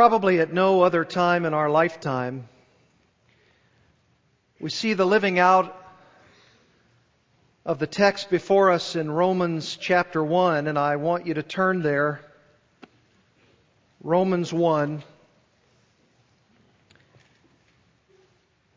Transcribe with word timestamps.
Probably 0.00 0.40
at 0.40 0.50
no 0.50 0.80
other 0.80 1.04
time 1.04 1.44
in 1.44 1.52
our 1.52 1.68
lifetime, 1.68 2.48
we 4.58 4.70
see 4.70 4.94
the 4.94 5.04
living 5.04 5.38
out 5.38 5.76
of 7.66 7.78
the 7.78 7.86
text 7.86 8.30
before 8.30 8.70
us 8.70 8.96
in 8.96 9.10
Romans 9.10 9.76
chapter 9.78 10.24
1, 10.24 10.68
and 10.68 10.78
I 10.78 10.96
want 10.96 11.26
you 11.26 11.34
to 11.34 11.42
turn 11.42 11.82
there. 11.82 12.22
Romans 14.02 14.50
1. 14.50 15.02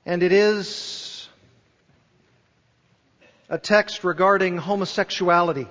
And 0.05 0.23
it 0.23 0.33
is 0.33 1.29
a 3.47 3.57
text 3.57 4.03
regarding 4.03 4.57
homosexuality. 4.57 5.67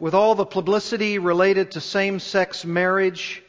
With 0.00 0.14
all 0.14 0.34
the 0.34 0.46
publicity 0.46 1.18
related 1.18 1.72
to 1.72 1.80
same 1.80 2.20
sex 2.20 2.64
marriage 2.64 3.42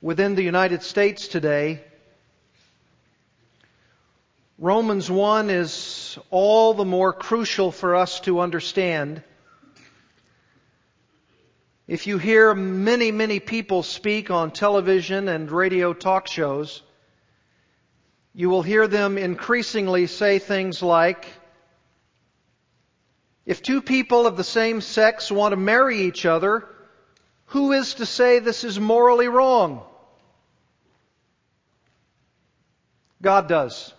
within 0.00 0.34
the 0.34 0.42
United 0.42 0.82
States 0.82 1.28
today, 1.28 1.82
Romans 4.58 5.10
1 5.10 5.50
is 5.50 6.18
all 6.30 6.74
the 6.74 6.84
more 6.84 7.12
crucial 7.12 7.72
for 7.72 7.96
us 7.96 8.20
to 8.20 8.40
understand. 8.40 9.22
If 11.88 12.06
you 12.06 12.18
hear 12.18 12.54
many, 12.54 13.10
many 13.10 13.40
people 13.40 13.82
speak 13.82 14.30
on 14.30 14.52
television 14.52 15.28
and 15.28 15.50
radio 15.50 15.92
talk 15.92 16.28
shows, 16.28 16.82
you 18.32 18.48
will 18.48 18.62
hear 18.62 18.86
them 18.86 19.18
increasingly 19.18 20.06
say 20.06 20.38
things 20.38 20.82
like, 20.82 21.26
if 23.50 23.62
two 23.62 23.82
people 23.82 24.28
of 24.28 24.36
the 24.36 24.44
same 24.44 24.80
sex 24.80 25.28
want 25.28 25.50
to 25.50 25.56
marry 25.56 26.02
each 26.02 26.24
other, 26.24 26.68
who 27.46 27.72
is 27.72 27.94
to 27.94 28.06
say 28.06 28.38
this 28.38 28.62
is 28.62 28.78
morally 28.78 29.26
wrong? 29.26 29.82
God 33.20 33.48
does. 33.48 33.92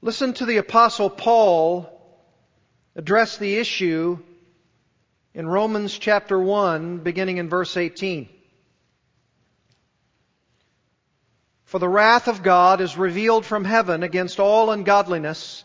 Listen 0.00 0.32
to 0.32 0.46
the 0.46 0.56
apostle 0.56 1.10
Paul 1.10 1.92
address 2.94 3.36
the 3.36 3.56
issue 3.56 4.18
in 5.34 5.46
Romans 5.46 5.98
chapter 5.98 6.38
1 6.38 7.00
beginning 7.00 7.36
in 7.36 7.50
verse 7.50 7.76
18. 7.76 8.30
For 11.66 11.80
the 11.80 11.88
wrath 11.88 12.28
of 12.28 12.44
God 12.44 12.80
is 12.80 12.96
revealed 12.96 13.44
from 13.44 13.64
heaven 13.64 14.04
against 14.04 14.38
all 14.38 14.70
ungodliness 14.70 15.64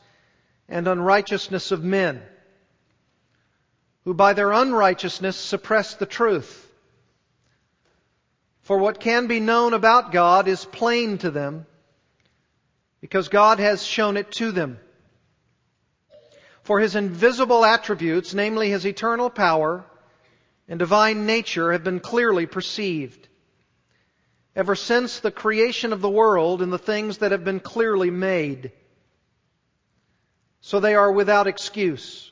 and 0.68 0.88
unrighteousness 0.88 1.72
of 1.72 1.84
men, 1.84 2.24
who 4.04 4.16
by 4.16 4.34
their 4.34 4.52
unrighteousness 4.52 5.38
suppress 5.38 5.94
the 5.94 6.08
truth. 6.08 6.68
For 8.62 8.80
what 8.80 9.00
can 9.00 9.28
be 9.28 9.40
known 9.40 9.76
about 9.76 10.12
God 10.12 10.48
is 10.48 10.66
plain 10.66 11.20
to 11.20 11.30
them, 11.30 11.68
because 13.00 13.30
God 13.30 13.60
has 13.60 13.84
shown 13.84 14.18
it 14.18 14.32
to 14.34 14.52
them. 14.52 14.80
For 16.64 16.80
his 16.80 16.96
invisible 16.96 17.64
attributes, 17.64 18.34
namely 18.34 18.72
his 18.72 18.88
eternal 18.88 19.30
power 19.30 19.86
and 20.68 20.80
divine 20.80 21.28
nature, 21.28 21.74
have 21.74 21.84
been 21.84 22.00
clearly 22.00 22.48
perceived 22.48 23.28
ever 24.56 24.76
since 24.76 25.20
the 25.20 25.32
creation 25.32 25.94
of 25.94 26.02
the 26.02 26.10
world 26.10 26.62
and 26.62 26.72
the 26.72 26.78
things 26.78 27.20
that 27.20 27.32
have 27.32 27.44
been 27.44 27.60
clearly 27.60 28.12
made. 28.12 28.72
So 30.62 30.80
they 30.80 30.96
are 30.96 31.12
without 31.12 31.48
excuse. 31.48 32.32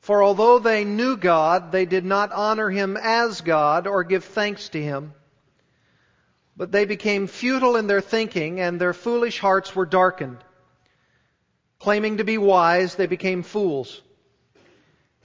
For 0.00 0.22
although 0.22 0.58
they 0.58 0.84
knew 0.84 1.16
God, 1.16 1.70
they 1.70 1.86
did 1.86 2.04
not 2.04 2.32
honor 2.32 2.70
Him 2.70 2.96
as 3.00 3.40
God 3.40 3.86
or 3.86 4.02
give 4.02 4.24
thanks 4.24 4.68
to 4.70 4.82
Him. 4.82 5.14
But 6.56 6.72
they 6.72 6.84
became 6.84 7.26
futile 7.28 7.76
in 7.76 7.86
their 7.86 8.00
thinking 8.00 8.60
and 8.60 8.80
their 8.80 8.92
foolish 8.92 9.38
hearts 9.38 9.76
were 9.76 9.86
darkened. 9.86 10.38
Claiming 11.78 12.18
to 12.18 12.24
be 12.24 12.38
wise, 12.38 12.94
they 12.94 13.06
became 13.06 13.42
fools 13.42 14.02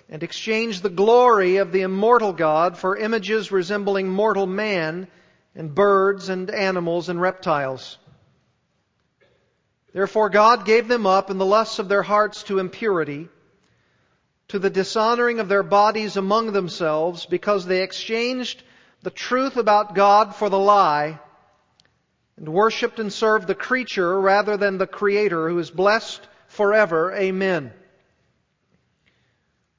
and 0.10 0.24
exchanged 0.24 0.84
the 0.84 0.90
glory 0.90 1.58
of 1.58 1.72
the 1.72 1.82
immortal 1.82 2.34
God 2.34 2.78
for 2.78 2.96
images 2.96 3.52
resembling 3.52 4.08
mortal 4.08 4.48
man 4.48 5.08
and 5.56 5.74
birds 5.76 6.30
and 6.30 6.50
animals 6.50 7.10
and 7.10 7.20
reptiles. 7.20 7.98
Therefore 9.94 10.30
God 10.30 10.66
gave 10.66 10.88
them 10.88 11.06
up 11.06 11.30
in 11.30 11.38
the 11.38 11.46
lusts 11.46 11.80
of 11.80 11.90
their 11.90 12.04
hearts 12.04 12.44
to 12.44 12.60
impurity, 12.60 13.28
to 14.50 14.60
the 14.60 14.70
dishonoring 14.70 15.40
of 15.40 15.50
their 15.50 15.64
bodies 15.64 16.16
among 16.16 16.54
themselves, 16.54 17.26
because 17.26 17.66
they 17.66 17.84
exchanged 17.84 18.64
the 19.02 19.10
truth 19.10 19.58
about 19.58 19.96
God 19.96 20.36
for 20.36 20.50
the 20.50 20.60
lie, 20.60 21.20
and 22.38 22.48
worshipped 22.48 23.00
and 23.00 23.12
served 23.12 23.48
the 23.48 23.56
creature 23.56 24.20
rather 24.20 24.56
than 24.58 24.78
the 24.78 24.88
Creator, 24.88 25.50
who 25.50 25.58
is 25.60 25.72
blessed 25.72 26.22
forever. 26.48 27.14
Amen. 27.14 27.74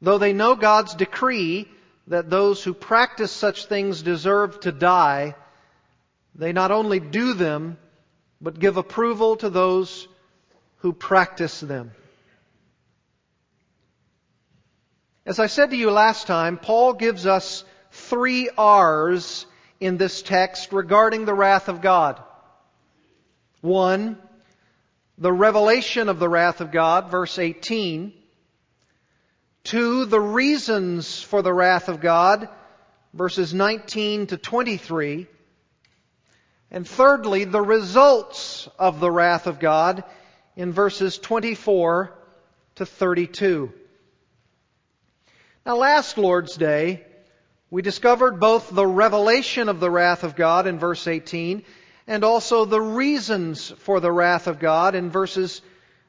Though 0.00 0.18
they 0.18 0.32
know 0.32 0.54
God's 0.54 0.94
decree 0.94 1.68
that 2.08 2.30
those 2.30 2.62
who 2.62 2.74
practice 2.74 3.32
such 3.32 3.66
things 3.66 4.02
deserve 4.02 4.60
to 4.60 4.72
die, 4.72 5.34
they 6.34 6.52
not 6.52 6.70
only 6.70 7.00
do 7.00 7.34
them, 7.34 7.78
but 8.40 8.58
give 8.58 8.76
approval 8.76 9.36
to 9.36 9.50
those 9.50 10.06
who 10.78 10.92
practice 10.92 11.60
them. 11.60 11.92
As 15.24 15.40
I 15.40 15.46
said 15.46 15.70
to 15.70 15.76
you 15.76 15.90
last 15.90 16.26
time, 16.26 16.58
Paul 16.58 16.92
gives 16.92 17.26
us 17.26 17.64
three 17.90 18.48
R's 18.56 19.46
in 19.80 19.96
this 19.96 20.22
text 20.22 20.72
regarding 20.72 21.24
the 21.24 21.34
wrath 21.34 21.68
of 21.68 21.80
God. 21.80 22.22
One, 23.60 24.18
the 25.18 25.32
revelation 25.32 26.08
of 26.08 26.20
the 26.20 26.28
wrath 26.28 26.60
of 26.60 26.70
God, 26.70 27.10
verse 27.10 27.38
18. 27.38 28.12
Two, 29.66 30.04
the 30.04 30.20
reasons 30.20 31.20
for 31.20 31.42
the 31.42 31.52
wrath 31.52 31.88
of 31.88 32.00
God, 32.00 32.48
verses 33.12 33.52
19 33.52 34.28
to 34.28 34.36
23. 34.36 35.26
And 36.70 36.86
thirdly, 36.86 37.42
the 37.42 37.60
results 37.60 38.68
of 38.78 39.00
the 39.00 39.10
wrath 39.10 39.48
of 39.48 39.58
God 39.58 40.04
in 40.54 40.72
verses 40.72 41.18
24 41.18 42.16
to 42.76 42.86
32. 42.86 43.72
Now 45.64 45.74
last 45.78 46.16
Lord's 46.16 46.54
Day, 46.54 47.04
we 47.68 47.82
discovered 47.82 48.38
both 48.38 48.70
the 48.70 48.86
revelation 48.86 49.68
of 49.68 49.80
the 49.80 49.90
wrath 49.90 50.22
of 50.22 50.36
God 50.36 50.68
in 50.68 50.78
verse 50.78 51.08
18 51.08 51.64
and 52.06 52.22
also 52.22 52.66
the 52.66 52.80
reasons 52.80 53.70
for 53.78 53.98
the 53.98 54.12
wrath 54.12 54.46
of 54.46 54.60
God 54.60 54.94
in 54.94 55.10
verses 55.10 55.60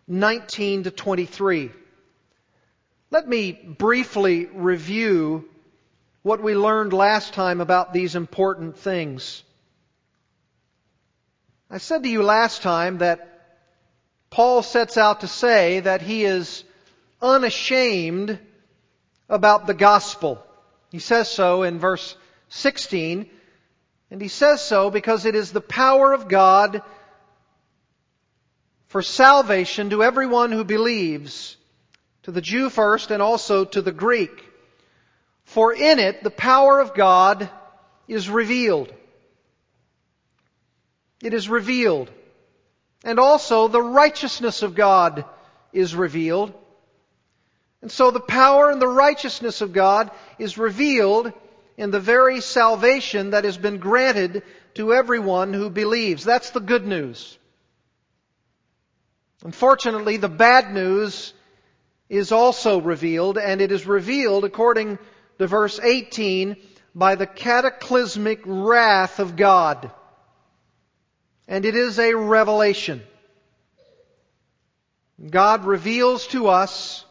19 0.07 0.83
to 0.83 0.91
23. 0.91 1.71
Let 3.09 3.27
me 3.27 3.53
briefly 3.53 4.45
review 4.45 5.47
what 6.23 6.41
we 6.41 6.55
learned 6.55 6.91
last 6.91 7.33
time 7.33 7.61
about 7.61 7.93
these 7.93 8.15
important 8.15 8.77
things. 8.77 9.43
I 11.69 11.77
said 11.77 12.03
to 12.03 12.09
you 12.09 12.23
last 12.23 12.61
time 12.61 12.99
that 12.99 13.59
Paul 14.29 14.61
sets 14.61 14.97
out 14.97 15.21
to 15.21 15.27
say 15.27 15.81
that 15.81 16.01
he 16.01 16.23
is 16.23 16.63
unashamed 17.21 18.39
about 19.29 19.67
the 19.67 19.73
gospel. 19.73 20.43
He 20.91 20.99
says 20.99 21.29
so 21.29 21.63
in 21.63 21.79
verse 21.79 22.15
16, 22.49 23.29
and 24.11 24.21
he 24.21 24.27
says 24.29 24.61
so 24.61 24.89
because 24.89 25.25
it 25.25 25.35
is 25.35 25.51
the 25.51 25.61
power 25.61 26.13
of 26.13 26.27
God 26.27 26.81
for 28.87 29.01
salvation 29.01 29.89
to 29.89 30.03
everyone 30.03 30.51
who 30.53 30.63
believes, 30.63 31.56
to 32.27 32.31
the 32.31 32.41
Jew 32.41 32.69
first 32.69 33.09
and 33.09 33.23
also 33.23 33.63
to 33.63 33.81
the 33.81 33.93
Greek. 33.93 34.43
For 35.45 35.73
in 35.73 35.97
it 35.97 36.25
the 36.25 36.29
power 36.29 36.81
of 36.81 36.93
God 36.93 37.49
is 38.05 38.29
revealed. 38.29 38.93
It 41.23 41.33
is 41.33 41.47
revealed. 41.47 42.11
And 43.05 43.17
also 43.17 43.69
the 43.69 43.81
righteousness 43.81 44.61
of 44.61 44.75
God 44.75 45.23
is 45.71 45.95
revealed. 45.95 46.53
And 47.81 47.89
so 47.89 48.11
the 48.11 48.19
power 48.19 48.71
and 48.71 48.81
the 48.81 48.89
righteousness 48.89 49.61
of 49.61 49.71
God 49.71 50.11
is 50.37 50.57
revealed 50.57 51.31
in 51.77 51.91
the 51.91 52.01
very 52.01 52.41
salvation 52.41 53.29
that 53.29 53.45
has 53.45 53.57
been 53.57 53.77
granted 53.77 54.43
to 54.73 54.93
everyone 54.93 55.53
who 55.53 55.69
believes. 55.69 56.25
That's 56.25 56.49
the 56.49 56.59
good 56.59 56.85
news. 56.85 57.39
Unfortunately, 59.45 60.17
the 60.17 60.27
bad 60.27 60.73
news 60.73 61.33
is 62.09 62.31
also 62.31 62.79
revealed, 62.79 63.37
and 63.37 63.61
it 63.61 63.71
is 63.71 63.85
revealed, 63.85 64.45
according 64.45 64.97
to 65.39 65.47
verse 65.47 65.79
18, 65.79 66.55
by 66.95 67.15
the 67.15 67.27
cataclysmic 67.27 68.41
wrath 68.45 69.19
of 69.19 69.35
God. 69.35 69.91
And 71.47 71.65
it 71.65 71.75
is 71.75 71.99
a 71.99 72.13
revelation. 72.13 73.01
God 75.29 75.65
reveals 75.65 76.27
to 76.27 76.47
us 76.47 77.05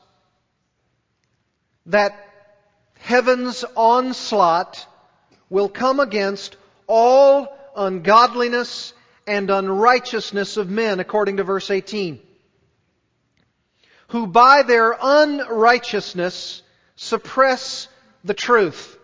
that 1.87 2.14
heaven's 2.99 3.64
onslaught 3.76 4.87
will 5.50 5.69
come 5.69 6.00
against 6.00 6.56
all 6.87 7.56
ungodliness 7.76 8.92
and 9.26 9.50
unrighteousness 9.50 10.56
of 10.56 10.70
men, 10.70 11.00
according 11.00 11.37
to 11.38 11.44
verse 11.44 11.70
18, 11.70 12.20
who 14.08 14.26
by 14.26 14.62
their 14.62 14.97
unrighteousness 15.00 16.62
suppress 16.97 17.88
the 18.25 18.35
truth. 18.35 18.99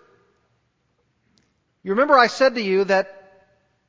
You 1.82 1.92
remember 1.92 2.16
I 2.16 2.28
said 2.28 2.54
to 2.54 2.62
you 2.62 2.84
that 2.84 3.18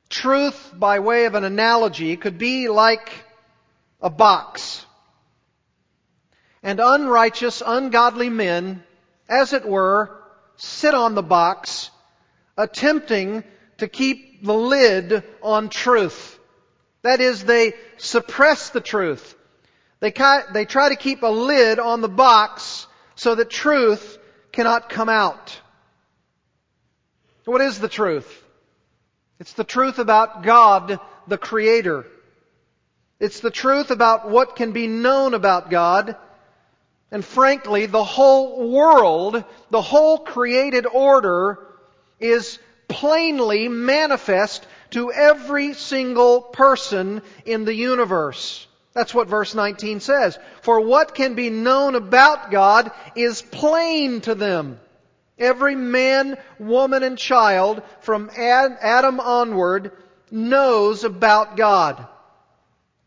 truth, 0.08 0.72
by 0.74 0.98
way 0.98 1.26
of 1.26 1.34
an 1.34 1.44
analogy, 1.44 2.16
could 2.16 2.38
be 2.38 2.68
like 2.68 3.10
a 4.00 4.10
box. 4.10 4.84
And 6.62 6.80
unrighteous, 6.80 7.62
ungodly 7.64 8.30
men, 8.30 8.82
as 9.28 9.52
it 9.52 9.64
were, 9.64 10.16
sit 10.56 10.94
on 10.94 11.14
the 11.14 11.22
box, 11.22 11.90
attempting 12.56 13.44
to 13.78 13.88
keep 13.88 14.44
the 14.44 14.54
lid 14.54 15.22
on 15.42 15.68
truth. 15.68 16.38
That 17.02 17.20
is, 17.20 17.44
they 17.44 17.74
suppress 17.96 18.70
the 18.70 18.80
truth. 18.80 19.36
They, 20.04 20.12
they 20.52 20.66
try 20.66 20.90
to 20.90 20.96
keep 20.96 21.22
a 21.22 21.28
lid 21.28 21.78
on 21.78 22.02
the 22.02 22.10
box 22.10 22.86
so 23.14 23.34
that 23.34 23.48
truth 23.48 24.18
cannot 24.52 24.90
come 24.90 25.08
out. 25.08 25.58
What 27.46 27.62
is 27.62 27.78
the 27.78 27.88
truth? 27.88 28.44
It's 29.40 29.54
the 29.54 29.64
truth 29.64 29.98
about 29.98 30.42
God, 30.42 31.00
the 31.26 31.38
Creator. 31.38 32.04
It's 33.18 33.40
the 33.40 33.50
truth 33.50 33.90
about 33.90 34.28
what 34.28 34.56
can 34.56 34.72
be 34.72 34.88
known 34.88 35.32
about 35.32 35.70
God. 35.70 36.16
And 37.10 37.24
frankly, 37.24 37.86
the 37.86 38.04
whole 38.04 38.70
world, 38.70 39.42
the 39.70 39.80
whole 39.80 40.18
created 40.18 40.84
order 40.84 41.66
is 42.20 42.58
plainly 42.88 43.68
manifest 43.68 44.66
to 44.90 45.10
every 45.10 45.72
single 45.72 46.42
person 46.42 47.22
in 47.46 47.64
the 47.64 47.74
universe. 47.74 48.66
That's 48.94 49.12
what 49.12 49.28
verse 49.28 49.54
19 49.54 50.00
says. 50.00 50.38
For 50.62 50.80
what 50.80 51.14
can 51.14 51.34
be 51.34 51.50
known 51.50 51.96
about 51.96 52.50
God 52.52 52.92
is 53.16 53.42
plain 53.42 54.20
to 54.22 54.34
them. 54.36 54.78
Every 55.36 55.74
man, 55.74 56.38
woman, 56.60 57.02
and 57.02 57.18
child 57.18 57.82
from 58.00 58.30
Adam 58.36 59.18
onward 59.18 59.90
knows 60.30 61.02
about 61.02 61.56
God. 61.56 62.06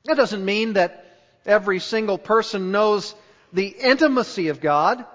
That 0.03 0.17
doesn't 0.17 0.43
mean 0.43 0.73
that 0.73 1.05
every 1.45 1.79
single 1.79 2.17
person 2.17 2.71
knows 2.71 3.15
the 3.53 3.67
intimacy 3.67 4.49
of 4.49 4.59
God. 4.59 4.99
It 4.99 5.05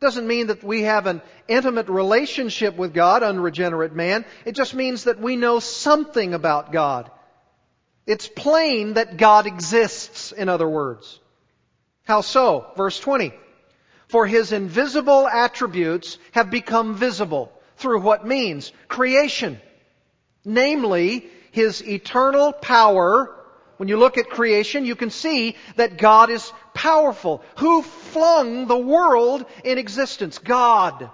Doesn't 0.00 0.26
mean 0.26 0.48
that 0.48 0.64
we 0.64 0.82
have 0.82 1.06
an 1.06 1.22
intimate 1.46 1.88
relationship 1.88 2.76
with 2.76 2.92
God, 2.92 3.22
unregenerate 3.22 3.94
man. 3.94 4.24
It 4.44 4.56
just 4.56 4.74
means 4.74 5.04
that 5.04 5.20
we 5.20 5.36
know 5.36 5.60
something 5.60 6.34
about 6.34 6.72
God. 6.72 7.08
It's 8.06 8.28
plain 8.28 8.94
that 8.94 9.16
God 9.16 9.46
exists, 9.46 10.32
in 10.32 10.48
other 10.48 10.68
words. 10.68 11.20
How 12.04 12.20
so? 12.20 12.66
Verse 12.76 12.98
20 12.98 13.32
for 14.12 14.26
his 14.26 14.52
invisible 14.52 15.26
attributes 15.26 16.18
have 16.32 16.50
become 16.50 16.94
visible 16.94 17.50
through 17.78 18.02
what 18.02 18.26
means? 18.26 18.70
Creation. 18.86 19.58
Namely, 20.44 21.26
his 21.50 21.82
eternal 21.82 22.52
power. 22.52 23.34
When 23.78 23.88
you 23.88 23.96
look 23.96 24.18
at 24.18 24.28
creation, 24.28 24.84
you 24.84 24.96
can 24.96 25.08
see 25.08 25.56
that 25.76 25.96
God 25.96 26.28
is 26.28 26.52
powerful. 26.74 27.42
Who 27.56 27.80
flung 27.80 28.66
the 28.66 28.76
world 28.76 29.46
in 29.64 29.78
existence? 29.78 30.38
God. 30.38 31.08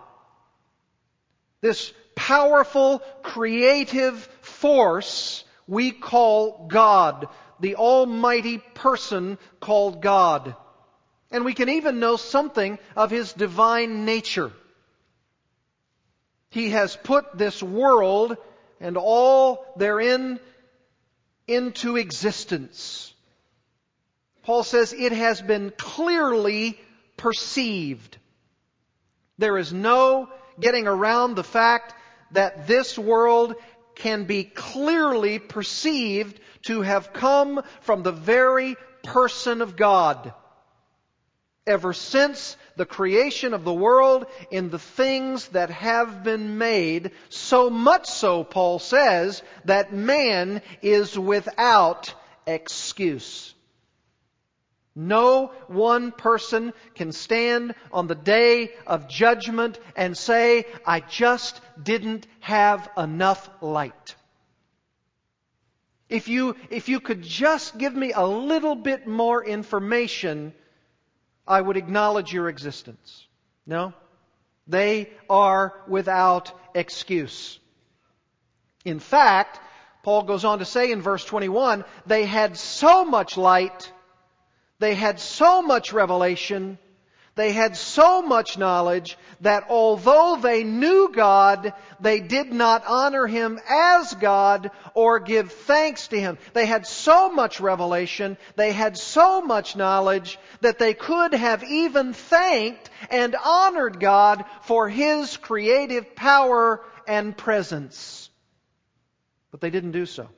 This 1.61 1.93
powerful, 2.17 2.99
creative 3.23 4.29
force 4.41 5.45
we 5.69 5.93
call 5.93 6.67
God. 6.67 7.29
The 7.61 7.77
almighty 7.77 8.59
person 8.59 9.39
called 9.61 10.01
God. 10.01 10.57
And 11.31 11.45
we 11.45 11.55
can 11.55 11.69
even 11.69 12.01
know 12.01 12.17
something 12.17 12.79
of 12.97 13.11
His 13.11 13.33
divine 13.33 14.05
nature. 14.05 14.51
He 16.51 16.71
has 16.71 16.97
put 16.97 17.37
this 17.37 17.63
world 17.63 18.37
and 18.81 18.97
all 18.97 19.67
therein 19.77 20.41
into 21.47 21.97
existence. 21.97 23.13
Paul 24.45 24.63
says 24.63 24.95
it 24.95 25.13
has 25.13 25.43
been 25.43 25.73
clearly 25.77 26.79
perceived. 27.19 28.17
There 29.37 29.59
is 29.59 29.73
no 29.73 30.31
getting 30.59 30.87
around 30.87 31.35
the 31.35 31.45
fact 31.45 31.95
that 32.33 32.67
this 32.67 32.99
world 32.99 33.55
can 33.99 34.25
be 34.25 34.45
clearly 34.45 35.39
perceived 35.39 36.39
to 36.63 36.83
have 36.83 37.13
come 37.13 37.63
from 37.81 38.03
the 38.03 38.13
very 38.13 38.77
person 39.03 39.63
of 39.63 39.77
God 39.77 40.33
ever 41.69 41.93
since 41.93 42.57
the 42.77 42.87
creation 42.87 43.53
of 43.53 43.63
the 43.63 43.73
world 43.73 44.27
in 44.51 44.71
the 44.71 44.79
things 44.79 45.49
that 45.49 45.71
have 45.71 46.25
been 46.25 46.59
made, 46.59 47.13
so 47.29 47.69
much 47.69 48.07
so, 48.07 48.43
Paul 48.43 48.79
says, 48.79 49.43
that 49.67 49.93
man 49.93 50.63
is 50.81 51.17
without 51.19 52.15
excuse. 52.47 53.55
No 54.97 55.53
one 55.69 56.11
person 56.11 56.73
can 56.95 57.13
stand 57.13 57.75
on 57.93 58.09
the 58.09 58.17
day 58.17 58.73
of 58.87 59.09
judgment 59.09 59.79
and 59.95 60.17
say, 60.17 60.65
I 60.85 61.01
just 61.01 61.61
didn't 61.83 62.27
have 62.41 62.89
enough 62.97 63.49
light. 63.61 64.15
If 66.09 66.29
you, 66.29 66.57
if 66.71 66.89
you 66.89 67.01
could 67.01 67.23
just 67.23 67.77
give 67.77 67.95
me 67.95 68.13
a 68.13 68.27
little 68.27 68.75
bit 68.75 69.07
more 69.07 69.45
information, 69.45 70.55
I 71.47 71.61
would 71.61 71.77
acknowledge 71.77 72.33
your 72.33 72.49
existence. 72.49 73.27
No? 73.67 73.93
They 74.67 75.11
are 75.29 75.75
without 75.87 76.53
excuse. 76.75 77.59
In 78.85 79.01
fact, 79.01 79.61
Paul 80.03 80.23
goes 80.23 80.45
on 80.45 80.61
to 80.61 80.65
say 80.65 80.91
in 80.91 81.03
verse 81.03 81.25
21, 81.25 81.85
they 82.07 82.25
had 82.25 82.57
so 82.57 83.05
much 83.05 83.37
light, 83.37 83.93
they 84.79 84.95
had 84.95 85.21
so 85.21 85.61
much 85.61 85.93
revelation, 85.93 86.79
they 87.39 87.53
had 87.53 87.77
so 87.77 88.21
much 88.21 88.59
knowledge 88.59 89.17
that 89.43 89.67
although 89.69 90.41
they 90.43 90.65
knew 90.65 91.09
God, 91.15 91.73
they 92.01 92.19
did 92.19 92.53
not 92.53 92.83
honor 92.85 93.29
Him 93.29 93.61
as 93.71 94.13
God 94.15 94.73
or 94.93 95.21
give 95.21 95.53
thanks 95.53 96.09
to 96.09 96.21
Him. 96.21 96.37
They 96.53 96.67
had 96.67 96.85
so 96.85 97.31
much 97.31 97.61
revelation, 97.61 98.39
they 98.57 98.73
had 98.73 98.99
so 98.99 99.41
much 99.41 99.77
knowledge 99.77 100.37
that 100.63 100.81
they 100.81 100.95
could 100.95 101.33
have 101.33 101.63
even 101.63 102.13
thanked 102.13 102.91
and 103.09 103.37
honored 103.37 104.01
God 104.01 104.45
for 104.63 104.89
His 104.89 105.37
creative 105.37 106.17
power 106.17 106.85
and 107.07 107.37
presence. 107.37 108.31
But 109.53 109.61
they 109.61 109.71
didn't 109.71 109.93
do 109.93 110.07
so. 110.07 110.29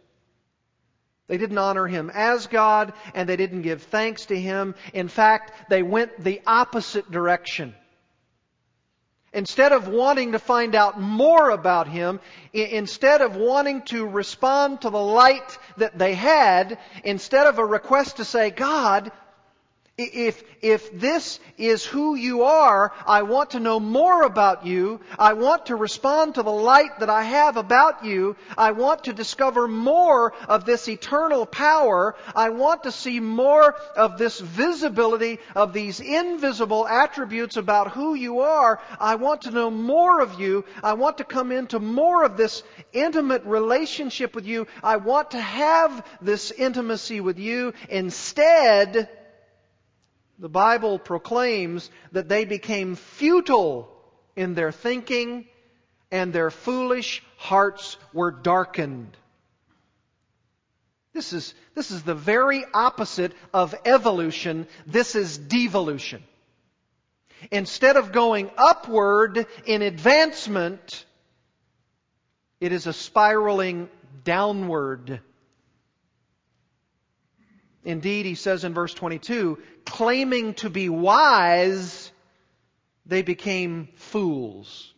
They 1.31 1.39
didn't 1.39 1.59
honor 1.59 1.87
him 1.87 2.11
as 2.13 2.49
God, 2.49 2.93
and 3.15 3.29
they 3.29 3.37
didn't 3.37 3.63
give 3.63 3.85
thanks 3.85 4.27
to 4.27 4.39
him. 4.39 4.75
In 4.93 5.07
fact, 5.07 5.71
they 5.71 5.81
went 5.81 6.25
the 6.25 6.43
opposite 6.45 7.09
direction. 7.09 7.73
Instead 9.33 9.71
of 9.71 9.87
wanting 9.87 10.33
to 10.33 10.41
find 10.41 10.75
out 10.75 11.01
more 11.01 11.51
about 11.51 11.87
him, 11.87 12.19
instead 12.53 13.21
of 13.21 13.37
wanting 13.37 13.83
to 13.83 14.09
respond 14.09 14.81
to 14.81 14.91
the 14.91 14.99
light 14.99 15.57
that 15.77 15.97
they 15.97 16.15
had, 16.15 16.79
instead 17.05 17.47
of 17.47 17.61
a 17.61 17.65
request 17.65 18.17
to 18.17 18.25
say, 18.25 18.51
God, 18.51 19.13
if, 20.01 20.43
if 20.63 20.99
this 20.99 21.41
is 21.59 21.85
who 21.85 22.15
you 22.15 22.45
are, 22.45 22.93
I 23.07 23.23
want 23.23 23.51
to 23.51 23.61
know 23.61 23.81
more 23.81 24.23
about 24.23 24.67
you. 24.67 25.01
I 25.19 25.35
want 25.35 25.67
to 25.67 25.77
respond 25.77 26.35
to 26.35 26.43
the 26.43 26.51
light 26.51 27.01
that 27.01 27.11
I 27.11 27.23
have 27.23 27.57
about 27.57 28.05
you. 28.05 28.37
I 28.57 28.73
want 28.73 29.05
to 29.05 29.13
discover 29.13 29.69
more 29.69 30.33
of 30.49 30.65
this 30.65 30.89
eternal 30.89 31.47
power. 31.47 32.15
I 32.35 32.51
want 32.51 32.85
to 32.85 32.93
see 32.93 33.21
more 33.21 33.75
of 33.97 34.19
this 34.19 34.41
visibility 34.41 35.39
of 35.55 35.73
these 35.73 36.01
invisible 36.01 36.87
attributes 36.87 37.57
about 37.57 37.93
who 37.93 38.15
you 38.15 38.41
are. 38.41 38.81
I 38.99 39.17
want 39.17 39.43
to 39.43 39.51
know 39.51 39.71
more 39.71 40.21
of 40.21 40.41
you. 40.41 40.65
I 40.83 40.95
want 40.95 41.19
to 41.19 41.25
come 41.25 41.53
into 41.53 41.79
more 41.79 42.25
of 42.25 42.37
this 42.37 42.63
intimate 42.93 43.45
relationship 43.45 44.35
with 44.35 44.47
you. 44.47 44.67
I 44.83 44.97
want 44.97 45.33
to 45.33 45.41
have 45.41 46.07
this 46.21 46.51
intimacy 46.51 47.21
with 47.21 47.39
you. 47.39 47.75
Instead, 47.89 49.09
the 50.41 50.49
Bible 50.49 50.99
proclaims 50.99 51.91
that 52.13 52.29
they 52.29 52.47
became 52.47 52.97
futile 52.97 53.95
in 54.35 54.55
their 54.55 54.73
thinking 54.73 55.47
and 56.11 56.33
their 56.33 56.51
foolish 56.51 57.23
hearts 57.37 57.99
were 58.15 58.31
darkened. 58.31 59.17
This 61.13 61.35
is, 61.35 61.55
this 61.75 61.91
is 61.91 62.03
the 62.03 62.15
very 62.15 62.65
opposite 62.73 63.33
of 63.53 63.75
evolution. 63.85 64.67
This 64.87 65.15
is 65.15 65.37
devolution. 65.37 66.23
Instead 67.51 67.97
of 67.97 68.13
going 68.13 68.51
upward 68.57 69.47
in 69.67 69.83
advancement, 69.83 71.05
it 72.61 72.73
is 72.73 72.87
a 72.87 72.93
spiraling 72.93 73.91
downward. 74.25 75.21
Indeed, 77.85 78.27
he 78.27 78.35
says 78.35 78.65
in 78.65 78.75
verse 78.75 78.93
22, 78.93 79.59
claiming 79.87 80.55
to 80.55 80.71
be 80.71 80.89
wise, 80.89 82.13
they 83.07 83.23
became 83.23 83.89
fools, 83.95 84.93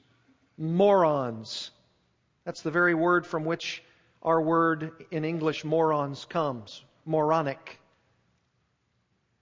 morons. 0.59 1.71
That's 2.45 2.63
the 2.63 2.73
very 2.73 2.95
word 2.95 3.27
from 3.27 3.45
which 3.45 3.83
our 4.23 4.41
word 4.41 4.93
in 5.11 5.25
English 5.25 5.65
morons 5.65 6.25
comes. 6.25 6.83
Moronic. 7.05 7.79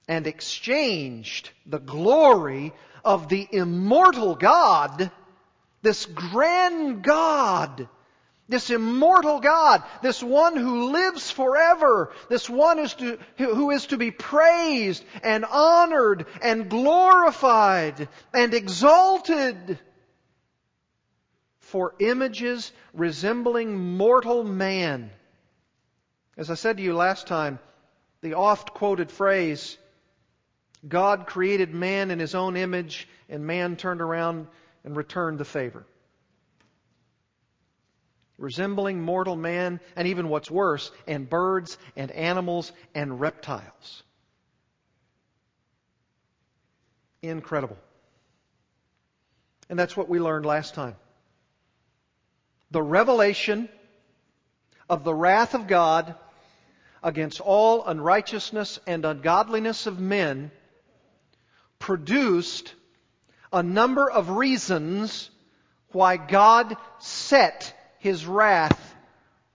And 0.07 0.27
exchanged 0.27 1.51
the 1.67 1.79
glory 1.79 2.73
of 3.05 3.29
the 3.29 3.47
immortal 3.51 4.35
God, 4.35 5.11
this 5.83 6.05
grand 6.05 7.03
God, 7.03 7.89
this 8.51 8.69
immortal 8.71 9.41
God, 9.41 9.83
this 10.03 10.23
one 10.23 10.57
who 10.57 10.91
lives 10.91 11.31
forever, 11.31 12.13
this 12.29 12.51
one 12.51 12.79
is 12.79 12.93
to, 12.95 13.19
who 13.39 13.71
is 13.71 13.87
to 13.87 13.97
be 13.97 14.11
praised 14.11 15.05
and 15.23 15.45
honored 15.45 16.27
and 16.43 16.69
glorified 16.69 18.09
and 18.35 18.53
exalted 18.53 19.79
for 21.61 21.95
images 22.01 22.73
resembling 22.93 23.79
mortal 23.97 24.43
man. 24.43 25.11
As 26.37 26.51
I 26.51 26.55
said 26.55 26.77
to 26.79 26.83
you 26.83 26.95
last 26.95 27.29
time, 27.29 27.61
the 28.21 28.35
oft 28.35 28.75
quoted 28.75 29.11
phrase, 29.13 29.79
God 30.87 31.27
created 31.27 31.73
man 31.73 32.11
in 32.11 32.19
his 32.19 32.35
own 32.35 32.57
image 32.57 33.09
and 33.29 33.47
man 33.47 33.77
turned 33.77 34.01
around 34.01 34.49
and 34.83 34.97
returned 34.97 35.39
the 35.39 35.45
favor 35.45 35.87
resembling 38.41 39.01
mortal 39.01 39.37
man, 39.37 39.79
and 39.95 40.09
even 40.09 40.29
what's 40.29 40.51
worse, 40.51 40.91
and 41.07 41.29
birds 41.29 41.79
and 41.95 42.11
animals 42.11 42.73
and 42.95 43.21
reptiles. 43.21 44.03
Incredible. 47.23 47.77
And 49.69 49.79
that's 49.79 49.97
what 49.97 50.09
we 50.09 50.19
learned 50.19 50.47
last 50.47 50.75
time. 50.75 50.97
The 52.71 52.83
revelation 52.83 53.69
of 54.89 55.05
the 55.05 55.15
wrath 55.15 55.55
of 55.55 55.67
God 55.67 56.15
against 57.03 57.41
all 57.41 57.87
unrighteousness 57.87 58.81
and 58.87 59.05
ungodliness 59.05 59.87
of 59.87 60.01
men 60.01 60.51
produced 61.79 62.75
a 63.53 63.63
number 63.63 64.11
of 64.11 64.31
reasons 64.31 65.31
why 65.93 66.17
God 66.17 66.77
set 66.99 67.75
his 68.01 68.27
wrath 68.27 68.97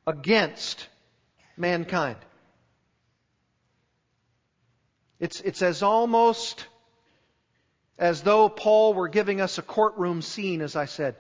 against 0.08 0.88
mankind. 1.58 2.18
It's, 5.20 5.42
it's 5.42 5.62
as 5.62 5.84
almost 5.84 6.68
as 7.98 8.22
though 8.22 8.48
Paul 8.48 8.94
were 8.94 9.08
giving 9.08 9.42
us 9.42 9.58
a 9.58 9.62
courtroom 9.62 10.22
scene, 10.22 10.62
as 10.62 10.75
I 10.75 10.86
said. 10.86 11.16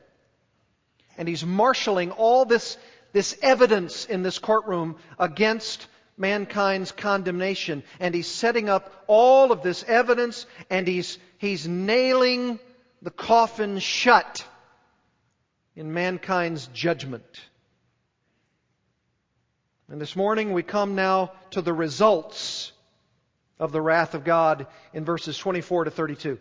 And 1.17 1.27
he's 1.27 1.45
marshaling 1.45 2.11
all 2.11 2.45
this, 2.45 2.77
this 3.11 3.37
evidence 3.41 4.05
in 4.05 4.21
this 4.21 4.37
courtroom 4.37 4.97
against 5.17 5.87
mankind's 6.17 6.91
condemnation. 6.91 7.83
And 7.99 8.13
he's 8.13 8.27
setting 8.27 8.69
up 8.69 8.91
all 9.07 9.51
of 9.51 9.63
this 9.63 9.83
evidence 9.87 10.45
and 10.69 10.87
he's, 10.87 11.17
he's 11.39 11.67
nailing 11.67 12.59
the 13.01 13.11
coffin 13.11 13.79
shut 13.79 14.45
in 15.75 15.93
mankind's 15.93 16.67
judgment. 16.67 17.41
And 19.89 20.01
this 20.01 20.15
morning 20.15 20.53
we 20.53 20.63
come 20.63 20.95
now 20.95 21.33
to 21.51 21.61
the 21.61 21.73
results 21.73 22.71
of 23.59 23.71
the 23.71 23.81
wrath 23.81 24.15
of 24.15 24.23
God 24.23 24.67
in 24.93 25.05
verses 25.05 25.37
24 25.37 25.85
to 25.85 25.91
32. 25.91 26.39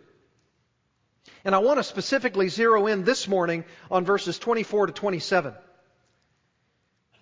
And 1.43 1.53
I 1.53 1.59
want 1.59 1.77
to 1.77 1.83
specifically 1.83 2.49
zero 2.49 2.87
in 2.87 3.03
this 3.03 3.27
morning 3.27 3.65
on 3.91 4.05
verses 4.05 4.39
24 4.39 4.87
to 4.87 4.93
27, 4.93 5.53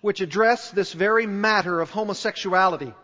which 0.00 0.20
address 0.20 0.70
this 0.70 0.92
very 0.92 1.26
matter 1.26 1.80
of 1.80 1.90
homosexuality 1.90 2.94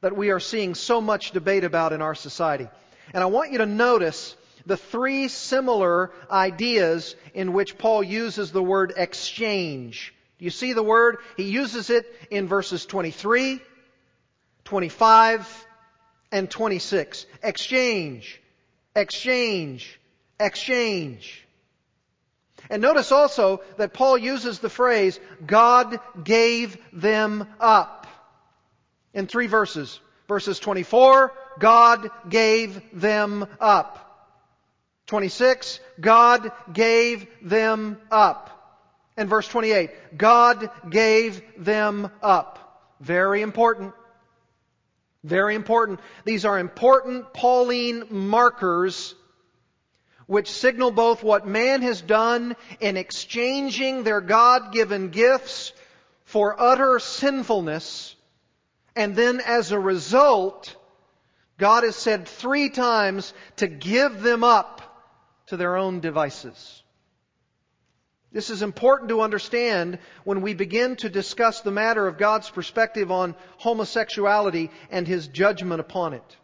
that 0.00 0.16
we 0.16 0.30
are 0.30 0.40
seeing 0.40 0.74
so 0.74 1.00
much 1.00 1.32
debate 1.32 1.64
about 1.64 1.92
in 1.92 2.00
our 2.00 2.14
society. 2.14 2.68
And 3.12 3.22
I 3.22 3.26
want 3.26 3.52
you 3.52 3.58
to 3.58 3.66
notice 3.66 4.34
the 4.66 4.76
three 4.76 5.28
similar 5.28 6.12
ideas 6.30 7.16
in 7.34 7.52
which 7.52 7.78
Paul 7.78 8.02
uses 8.02 8.52
the 8.52 8.62
word 8.62 8.92
exchange. 8.96 10.14
Do 10.38 10.44
you 10.44 10.50
see 10.50 10.72
the 10.72 10.82
word? 10.82 11.18
He 11.36 11.50
uses 11.50 11.90
it 11.90 12.06
in 12.30 12.48
verses 12.48 12.86
23, 12.86 13.60
25, 14.64 15.66
and 16.32 16.50
26. 16.50 17.26
Exchange, 17.42 18.40
exchange, 18.94 20.00
exchange. 20.38 21.46
And 22.68 22.82
notice 22.82 23.10
also 23.12 23.62
that 23.78 23.92
Paul 23.92 24.18
uses 24.18 24.58
the 24.58 24.68
phrase, 24.68 25.18
God 25.44 25.98
gave 26.22 26.76
them 26.92 27.46
up 27.58 28.06
in 29.12 29.26
three 29.26 29.46
verses. 29.46 30.00
Verses 30.28 30.60
24, 30.60 31.32
God 31.58 32.10
gave 32.28 32.80
them 32.92 33.46
up. 33.60 34.09
26, 35.10 35.80
God 36.00 36.52
gave 36.72 37.26
them 37.42 37.98
up. 38.12 38.86
And 39.16 39.28
verse 39.28 39.48
28, 39.48 40.16
God 40.16 40.70
gave 40.88 41.42
them 41.58 42.12
up. 42.22 42.94
Very 43.00 43.42
important. 43.42 43.92
Very 45.24 45.56
important. 45.56 45.98
These 46.24 46.44
are 46.44 46.60
important 46.60 47.32
Pauline 47.32 48.04
markers 48.08 49.16
which 50.26 50.48
signal 50.48 50.92
both 50.92 51.24
what 51.24 51.44
man 51.44 51.82
has 51.82 52.00
done 52.00 52.54
in 52.78 52.96
exchanging 52.96 54.04
their 54.04 54.20
God-given 54.20 55.08
gifts 55.08 55.72
for 56.22 56.54
utter 56.56 57.00
sinfulness, 57.00 58.14
and 58.94 59.16
then 59.16 59.40
as 59.44 59.72
a 59.72 59.78
result, 59.80 60.76
God 61.58 61.82
has 61.82 61.96
said 61.96 62.28
three 62.28 62.70
times 62.70 63.34
to 63.56 63.66
give 63.66 64.22
them 64.22 64.44
up 64.44 64.86
to 65.50 65.56
their 65.56 65.76
own 65.76 66.00
devices. 66.00 66.82
This 68.32 68.50
is 68.50 68.62
important 68.62 69.08
to 69.08 69.20
understand 69.20 69.98
when 70.22 70.40
we 70.42 70.54
begin 70.54 70.94
to 70.96 71.10
discuss 71.10 71.60
the 71.60 71.72
matter 71.72 72.06
of 72.06 72.18
God's 72.18 72.48
perspective 72.48 73.10
on 73.10 73.34
homosexuality 73.58 74.70
and 74.90 75.08
His 75.08 75.26
judgment 75.26 75.80
upon 75.80 76.14
it. 76.14 76.36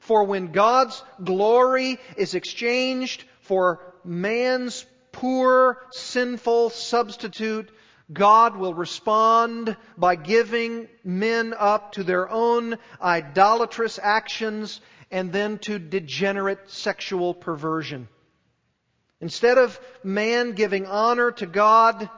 For 0.00 0.24
when 0.24 0.52
God's 0.52 1.02
glory 1.22 1.98
is 2.16 2.34
exchanged 2.34 3.24
for 3.42 3.80
man's 4.04 4.86
poor, 5.12 5.78
sinful 5.90 6.70
substitute, 6.70 7.70
God 8.10 8.56
will 8.56 8.72
respond 8.72 9.76
by 9.98 10.16
giving 10.16 10.88
men 11.04 11.52
up 11.54 11.92
to 11.92 12.04
their 12.04 12.30
own 12.30 12.78
idolatrous 13.02 13.98
actions 14.02 14.80
and 15.10 15.32
then 15.32 15.58
to 15.58 15.78
degenerate 15.78 16.70
sexual 16.70 17.34
perversion. 17.34 18.08
Instead 19.20 19.58
of 19.58 19.78
man 20.04 20.52
giving 20.52 20.86
honor 20.86 21.32
to 21.32 21.46
God, 21.46 22.08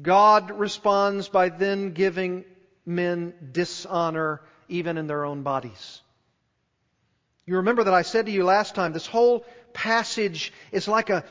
God 0.00 0.52
responds 0.52 1.28
by 1.28 1.48
then 1.48 1.92
giving 1.92 2.44
men 2.86 3.34
dishonor 3.52 4.42
even 4.68 4.96
in 4.96 5.06
their 5.06 5.24
own 5.24 5.42
bodies. 5.42 6.00
You 7.46 7.56
remember 7.56 7.84
that 7.84 7.94
I 7.94 8.02
said 8.02 8.26
to 8.26 8.32
you 8.32 8.44
last 8.44 8.74
time, 8.74 8.92
this 8.92 9.06
whole 9.06 9.44
passage 9.72 10.52
is 10.70 10.86
like 10.86 11.10
a, 11.10 11.24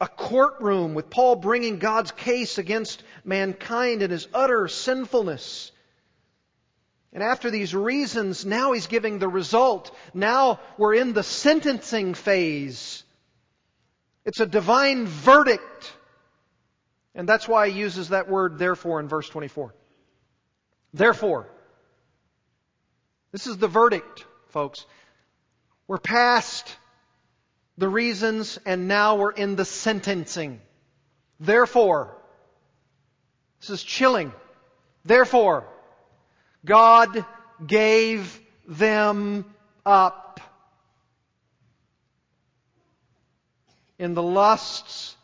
a 0.00 0.08
courtroom 0.08 0.94
with 0.94 1.10
Paul 1.10 1.36
bringing 1.36 1.78
God's 1.78 2.12
case 2.12 2.58
against 2.58 3.02
mankind 3.24 4.02
and 4.02 4.12
his 4.12 4.28
utter 4.32 4.68
sinfulness. 4.68 5.72
And 7.14 7.22
after 7.22 7.48
these 7.48 7.72
reasons, 7.72 8.44
now 8.44 8.72
he's 8.72 8.88
giving 8.88 9.20
the 9.20 9.28
result. 9.28 9.94
Now 10.12 10.58
we're 10.76 10.94
in 10.94 11.12
the 11.12 11.22
sentencing 11.22 12.14
phase. 12.14 13.04
It's 14.24 14.40
a 14.40 14.46
divine 14.46 15.06
verdict. 15.06 15.92
And 17.14 17.28
that's 17.28 17.46
why 17.46 17.70
he 17.70 17.78
uses 17.78 18.08
that 18.08 18.28
word 18.28 18.58
therefore 18.58 18.98
in 18.98 19.06
verse 19.06 19.28
24. 19.28 19.72
Therefore. 20.92 21.48
This 23.30 23.46
is 23.46 23.58
the 23.58 23.68
verdict, 23.68 24.24
folks. 24.48 24.84
We're 25.86 25.98
past 25.98 26.76
the 27.78 27.88
reasons 27.88 28.58
and 28.66 28.88
now 28.88 29.16
we're 29.16 29.30
in 29.30 29.54
the 29.54 29.64
sentencing. 29.64 30.60
Therefore. 31.38 32.16
This 33.60 33.70
is 33.70 33.84
chilling. 33.84 34.32
Therefore. 35.04 35.68
God 36.64 37.24
gave 37.64 38.40
them 38.66 39.44
up 39.84 40.40
in 43.98 44.14
the 44.14 44.22
lusts 44.22 45.16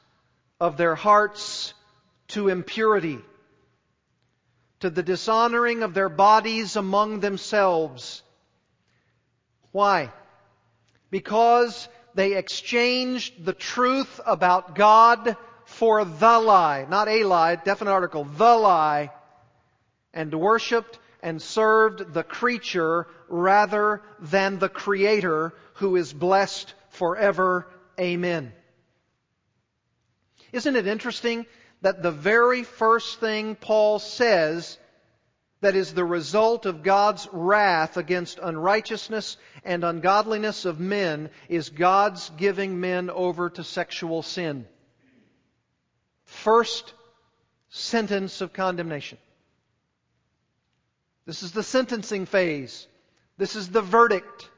of 0.61 0.77
their 0.77 0.95
hearts 0.95 1.75
to 2.29 2.49
impurity, 2.49 3.19
to 4.81 4.91
the 4.91 5.03
dishonoring 5.03 5.83
of 5.83 5.95
their 5.95 6.09
bodies 6.09 6.77
among 6.77 7.21
themselves. 7.21 8.23
Why? 9.73 10.13
Because 11.11 11.89
they 12.15 12.37
exchanged 12.37 13.45
the 13.45 13.53
truth 13.53 14.21
about 14.27 14.75
God 14.75 15.37
for 15.65 16.05
the 16.05 16.39
lie, 16.39 16.87
not 16.89 17.09
a 17.09 17.25
lie, 17.25 17.57
definite 17.57 17.93
article, 17.93 18.25
the 18.25 18.57
lie, 18.57 19.11
and 20.13 20.35
worshipped 20.35 20.99
and 21.23 21.41
served 21.41 22.13
the 22.13 22.23
creature 22.23 23.07
rather 23.29 24.03
than 24.21 24.59
the 24.59 24.69
Creator 24.69 25.55
who 25.75 25.97
is 25.97 26.13
blessed 26.13 26.73
forever. 26.91 27.67
Amen. 27.99 28.53
Isn't 30.53 30.77
it 30.77 30.87
interesting 30.87 31.47
that 31.83 32.03
the 32.03 32.11
very 32.11 32.65
first 32.65 33.21
thing 33.21 33.55
Paul 33.55 33.99
says 33.99 34.79
that 35.61 35.77
is 35.77 35.93
the 35.93 36.05
result 36.05 36.67
of 36.67 36.83
God's 36.83 37.29
wrath 37.33 37.97
against 37.97 38.39
unrighteousness 38.43 39.37
and 39.65 39.85
ungodliness 39.85 40.65
of 40.65 40.81
men 40.81 41.31
is 41.49 41.69
God's 41.69 42.31
giving 42.31 42.81
men 42.81 43.11
over 43.11 43.51
to 43.51 43.63
sexual 43.63 44.23
sin. 44.23 44.67
First 46.25 46.95
sentence 47.69 48.41
of 48.41 48.53
condemnation. 48.53 49.19
This 51.31 51.45
is 51.45 51.53
the 51.53 51.63
sentencing 51.63 52.27
phase. 52.27 52.89
This 53.39 53.55
is 53.55 53.69
the 53.69 53.83
verdict. 53.83 54.51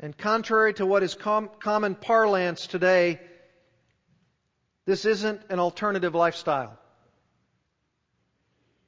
And 0.00 0.16
contrary 0.16 0.72
to 0.74 0.86
what 0.86 1.02
is 1.02 1.14
com- 1.14 1.50
common 1.60 1.94
parlance 1.94 2.66
today, 2.66 3.20
this 4.86 5.04
isn't 5.04 5.42
an 5.50 5.60
alternative 5.60 6.14
lifestyle. 6.14 6.78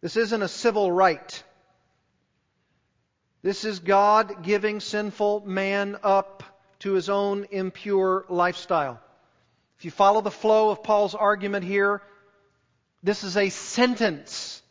This 0.01 0.17
isn't 0.17 0.41
a 0.41 0.49
civil 0.49 0.91
right. 0.91 1.43
This 3.43 3.67
is 3.67 3.81
God 3.81 4.45
giving 4.45 4.81
sinful 4.81 5.43
man 5.45 5.99
up 6.03 6.43
to 6.79 6.95
his 6.95 7.11
own 7.11 7.49
impure 7.51 8.25
lifestyle. 8.31 8.99
If 9.77 9.85
you 9.85 9.91
follow 9.91 10.23
the 10.23 10.31
flow 10.31 10.71
of 10.71 10.83
Paul's 10.83 11.15
argument 11.15 11.67
here, 11.67 12.01
this 13.03 13.25
is 13.25 13.37
a 13.37 13.51
sentence. 13.51 14.63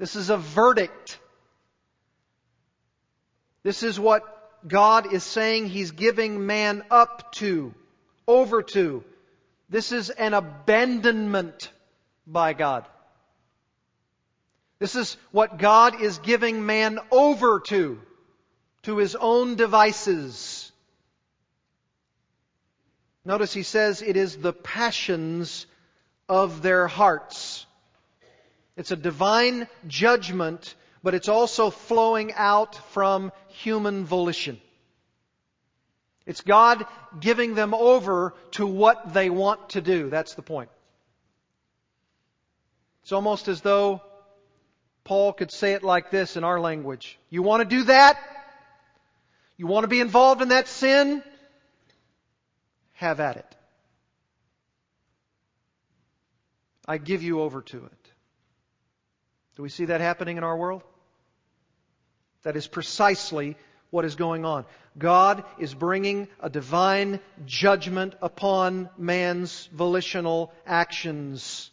This 0.00 0.16
is 0.16 0.30
a 0.30 0.38
verdict. 0.38 1.18
This 3.62 3.82
is 3.82 4.00
what 4.00 4.24
God 4.66 5.12
is 5.12 5.22
saying 5.22 5.66
He's 5.66 5.90
giving 5.90 6.46
man 6.46 6.82
up 6.90 7.32
to, 7.32 7.74
over 8.26 8.62
to. 8.62 9.04
This 9.68 9.92
is 9.92 10.08
an 10.08 10.32
abandonment 10.32 11.70
by 12.26 12.54
God. 12.54 12.86
This 14.78 14.96
is 14.96 15.18
what 15.32 15.58
God 15.58 16.00
is 16.00 16.16
giving 16.16 16.64
man 16.64 16.98
over 17.10 17.60
to, 17.66 18.00
to 18.84 18.96
his 18.96 19.14
own 19.16 19.56
devices. 19.56 20.72
Notice 23.26 23.52
he 23.52 23.64
says 23.64 24.00
it 24.00 24.16
is 24.16 24.38
the 24.38 24.54
passions 24.54 25.66
of 26.26 26.62
their 26.62 26.86
hearts. 26.86 27.66
It's 28.80 28.92
a 28.92 28.96
divine 28.96 29.68
judgment, 29.88 30.74
but 31.02 31.12
it's 31.12 31.28
also 31.28 31.68
flowing 31.68 32.32
out 32.32 32.76
from 32.92 33.30
human 33.48 34.06
volition. 34.06 34.58
It's 36.24 36.40
God 36.40 36.86
giving 37.20 37.54
them 37.54 37.74
over 37.74 38.32
to 38.52 38.66
what 38.66 39.12
they 39.12 39.28
want 39.28 39.68
to 39.70 39.82
do. 39.82 40.08
That's 40.08 40.32
the 40.32 40.40
point. 40.40 40.70
It's 43.02 43.12
almost 43.12 43.48
as 43.48 43.60
though 43.60 44.00
Paul 45.04 45.34
could 45.34 45.52
say 45.52 45.74
it 45.74 45.84
like 45.84 46.10
this 46.10 46.38
in 46.38 46.42
our 46.42 46.58
language. 46.58 47.18
You 47.28 47.42
want 47.42 47.60
to 47.60 47.68
do 47.68 47.82
that? 47.82 48.18
You 49.58 49.66
want 49.66 49.84
to 49.84 49.88
be 49.88 50.00
involved 50.00 50.40
in 50.40 50.48
that 50.48 50.68
sin? 50.68 51.22
Have 52.94 53.20
at 53.20 53.36
it. 53.36 53.56
I 56.88 56.96
give 56.96 57.22
you 57.22 57.42
over 57.42 57.60
to 57.60 57.84
it. 57.84 57.99
Do 59.60 59.62
we 59.62 59.68
see 59.68 59.84
that 59.84 60.00
happening 60.00 60.38
in 60.38 60.42
our 60.42 60.56
world? 60.56 60.82
That 62.44 62.56
is 62.56 62.66
precisely 62.66 63.58
what 63.90 64.06
is 64.06 64.14
going 64.14 64.46
on. 64.46 64.64
God 64.96 65.44
is 65.58 65.74
bringing 65.74 66.28
a 66.40 66.48
divine 66.48 67.20
judgment 67.44 68.14
upon 68.22 68.88
man's 68.96 69.68
volitional 69.70 70.50
actions. 70.66 71.70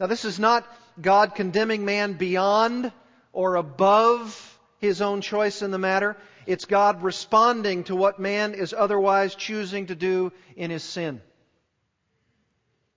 Now, 0.00 0.08
this 0.08 0.24
is 0.24 0.40
not 0.40 0.66
God 1.00 1.36
condemning 1.36 1.84
man 1.84 2.14
beyond 2.14 2.90
or 3.32 3.54
above 3.54 4.58
his 4.78 5.00
own 5.00 5.20
choice 5.20 5.62
in 5.62 5.70
the 5.70 5.78
matter. 5.78 6.16
It's 6.44 6.64
God 6.64 7.04
responding 7.04 7.84
to 7.84 7.94
what 7.94 8.18
man 8.18 8.54
is 8.54 8.74
otherwise 8.76 9.36
choosing 9.36 9.86
to 9.86 9.94
do 9.94 10.32
in 10.56 10.72
his 10.72 10.82
sin. 10.82 11.20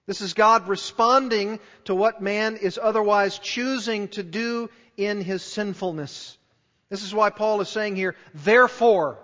This 0.07 0.21
is 0.21 0.33
God 0.33 0.67
responding 0.67 1.59
to 1.85 1.95
what 1.95 2.21
man 2.21 2.57
is 2.57 2.79
otherwise 2.81 3.39
choosing 3.39 4.07
to 4.09 4.23
do 4.23 4.69
in 4.97 5.21
his 5.21 5.43
sinfulness. 5.43 6.37
This 6.89 7.03
is 7.03 7.13
why 7.13 7.31
Paul 7.31 7.61
is 7.61 7.69
saying 7.69 7.95
here, 7.95 8.15
therefore, 8.33 9.17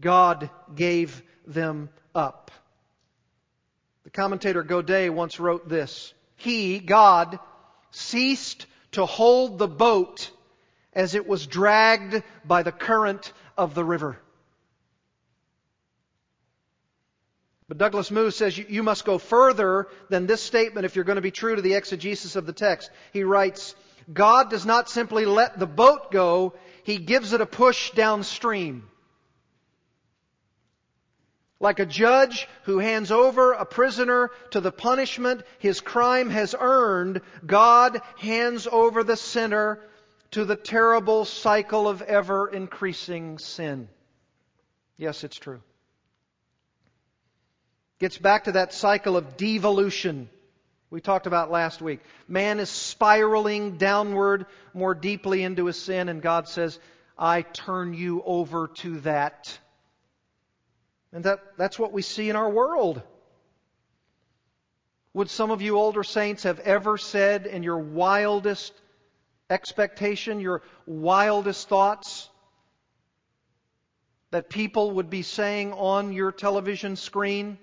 God 0.00 0.50
gave 0.74 1.22
them 1.46 1.88
up. 2.14 2.50
The 4.04 4.10
commentator 4.10 4.62
Godet 4.62 5.12
once 5.12 5.38
wrote 5.38 5.68
this 5.68 6.12
He, 6.34 6.80
God, 6.80 7.38
ceased 7.92 8.66
to 8.92 9.06
hold 9.06 9.58
the 9.58 9.68
boat 9.68 10.30
as 10.92 11.14
it 11.14 11.28
was 11.28 11.46
dragged 11.46 12.22
by 12.44 12.62
the 12.62 12.72
current 12.72 13.32
of 13.56 13.74
the 13.74 13.84
river. 13.84 14.18
But 17.68 17.78
Douglas 17.78 18.10
Moo 18.10 18.30
says 18.30 18.56
you, 18.56 18.82
must 18.82 19.04
go 19.04 19.18
further 19.18 19.88
than 20.08 20.26
this 20.26 20.42
statement 20.42 20.86
if 20.86 20.94
you're 20.94 21.04
going 21.04 21.16
to 21.16 21.22
be 21.22 21.32
true 21.32 21.56
to 21.56 21.62
the 21.62 21.74
exegesis 21.74 22.36
of 22.36 22.46
the 22.46 22.52
text. 22.52 22.90
He 23.12 23.24
writes, 23.24 23.74
God 24.12 24.50
does 24.50 24.64
not 24.64 24.88
simply 24.88 25.24
let 25.24 25.58
the 25.58 25.66
boat 25.66 26.12
go, 26.12 26.54
He 26.84 26.98
gives 26.98 27.32
it 27.32 27.40
a 27.40 27.46
push 27.46 27.90
downstream. 27.90 28.88
Like 31.58 31.80
a 31.80 31.86
judge 31.86 32.48
who 32.64 32.78
hands 32.78 33.10
over 33.10 33.52
a 33.52 33.64
prisoner 33.64 34.30
to 34.50 34.60
the 34.60 34.70
punishment 34.70 35.42
his 35.58 35.80
crime 35.80 36.28
has 36.28 36.54
earned, 36.58 37.22
God 37.46 38.00
hands 38.18 38.68
over 38.70 39.02
the 39.02 39.16
sinner 39.16 39.80
to 40.32 40.44
the 40.44 40.56
terrible 40.56 41.24
cycle 41.24 41.88
of 41.88 42.02
ever 42.02 42.48
increasing 42.48 43.38
sin. 43.38 43.88
Yes, 44.98 45.24
it's 45.24 45.38
true. 45.38 45.62
Gets 47.98 48.18
back 48.18 48.44
to 48.44 48.52
that 48.52 48.72
cycle 48.72 49.16
of 49.16 49.36
devolution 49.36 50.28
we 50.88 51.00
talked 51.00 51.26
about 51.26 51.50
last 51.50 51.82
week. 51.82 52.00
Man 52.28 52.60
is 52.60 52.70
spiraling 52.70 53.76
downward 53.76 54.46
more 54.72 54.94
deeply 54.94 55.42
into 55.42 55.66
his 55.66 55.80
sin, 55.80 56.08
and 56.08 56.22
God 56.22 56.48
says, 56.48 56.78
I 57.18 57.42
turn 57.42 57.92
you 57.92 58.22
over 58.24 58.68
to 58.68 59.00
that. 59.00 59.58
And 61.12 61.24
that, 61.24 61.40
that's 61.56 61.78
what 61.78 61.92
we 61.92 62.02
see 62.02 62.30
in 62.30 62.36
our 62.36 62.48
world. 62.48 63.02
Would 65.14 65.28
some 65.28 65.50
of 65.50 65.60
you 65.60 65.76
older 65.76 66.04
saints 66.04 66.44
have 66.44 66.60
ever 66.60 66.98
said 66.98 67.46
in 67.46 67.62
your 67.62 67.78
wildest 67.78 68.72
expectation, 69.50 70.40
your 70.40 70.62
wildest 70.86 71.68
thoughts, 71.68 72.28
that 74.30 74.50
people 74.50 74.92
would 74.92 75.10
be 75.10 75.22
saying 75.22 75.72
on 75.72 76.12
your 76.12 76.30
television 76.30 76.94
screen 76.96 77.58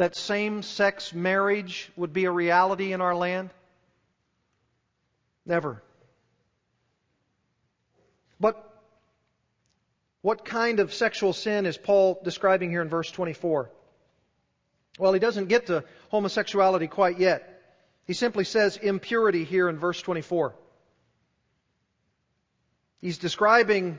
that 0.00 0.16
same 0.16 0.62
sex 0.62 1.12
marriage 1.12 1.92
would 1.94 2.14
be 2.14 2.24
a 2.24 2.30
reality 2.30 2.94
in 2.94 3.02
our 3.02 3.14
land? 3.14 3.50
Never. 5.44 5.82
But 8.40 8.66
what 10.22 10.46
kind 10.46 10.80
of 10.80 10.94
sexual 10.94 11.34
sin 11.34 11.66
is 11.66 11.76
Paul 11.76 12.18
describing 12.24 12.70
here 12.70 12.80
in 12.80 12.88
verse 12.88 13.10
24? 13.10 13.70
Well, 14.98 15.12
he 15.12 15.20
doesn't 15.20 15.48
get 15.48 15.66
to 15.66 15.84
homosexuality 16.08 16.86
quite 16.86 17.18
yet. 17.18 17.62
He 18.06 18.14
simply 18.14 18.44
says 18.44 18.78
impurity 18.78 19.44
here 19.44 19.68
in 19.68 19.78
verse 19.78 20.00
24. 20.00 20.54
He's 23.02 23.18
describing 23.18 23.98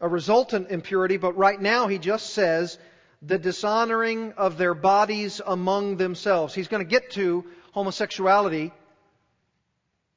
a 0.00 0.08
resultant 0.08 0.72
impurity, 0.72 1.18
but 1.18 1.36
right 1.36 1.60
now 1.60 1.86
he 1.86 1.98
just 1.98 2.30
says 2.30 2.78
the 3.26 3.38
dishonoring 3.38 4.32
of 4.32 4.58
their 4.58 4.74
bodies 4.74 5.40
among 5.44 5.96
themselves. 5.96 6.54
He's 6.54 6.68
going 6.68 6.84
to 6.84 6.90
get 6.90 7.12
to 7.12 7.44
homosexuality 7.72 8.72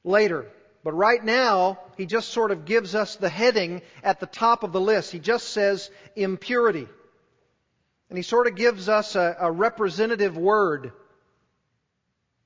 later. 0.03 0.45
But 0.83 0.93
right 0.93 1.23
now, 1.23 1.79
he 1.97 2.05
just 2.05 2.29
sort 2.29 2.51
of 2.51 2.65
gives 2.65 2.95
us 2.95 3.15
the 3.15 3.29
heading 3.29 3.81
at 4.03 4.19
the 4.19 4.25
top 4.25 4.63
of 4.63 4.71
the 4.71 4.81
list. 4.81 5.11
He 5.11 5.19
just 5.19 5.49
says 5.49 5.89
impurity. 6.15 6.87
And 8.09 8.17
he 8.17 8.23
sort 8.23 8.47
of 8.47 8.55
gives 8.55 8.87
us 8.87 9.15
a, 9.15 9.35
a 9.39 9.51
representative 9.51 10.37
word. 10.37 10.91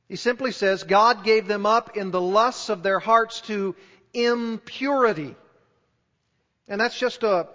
He 0.09 0.15
simply 0.15 0.51
says, 0.51 0.83
God 0.83 1.23
gave 1.23 1.47
them 1.47 1.65
up 1.65 1.95
in 1.95 2.11
the 2.11 2.21
lusts 2.21 2.69
of 2.69 2.83
their 2.83 2.99
hearts 2.99 3.41
to 3.41 3.75
impurity. 4.13 5.35
And 6.67 6.81
that's 6.81 6.97
just 6.97 7.23
a, 7.23 7.47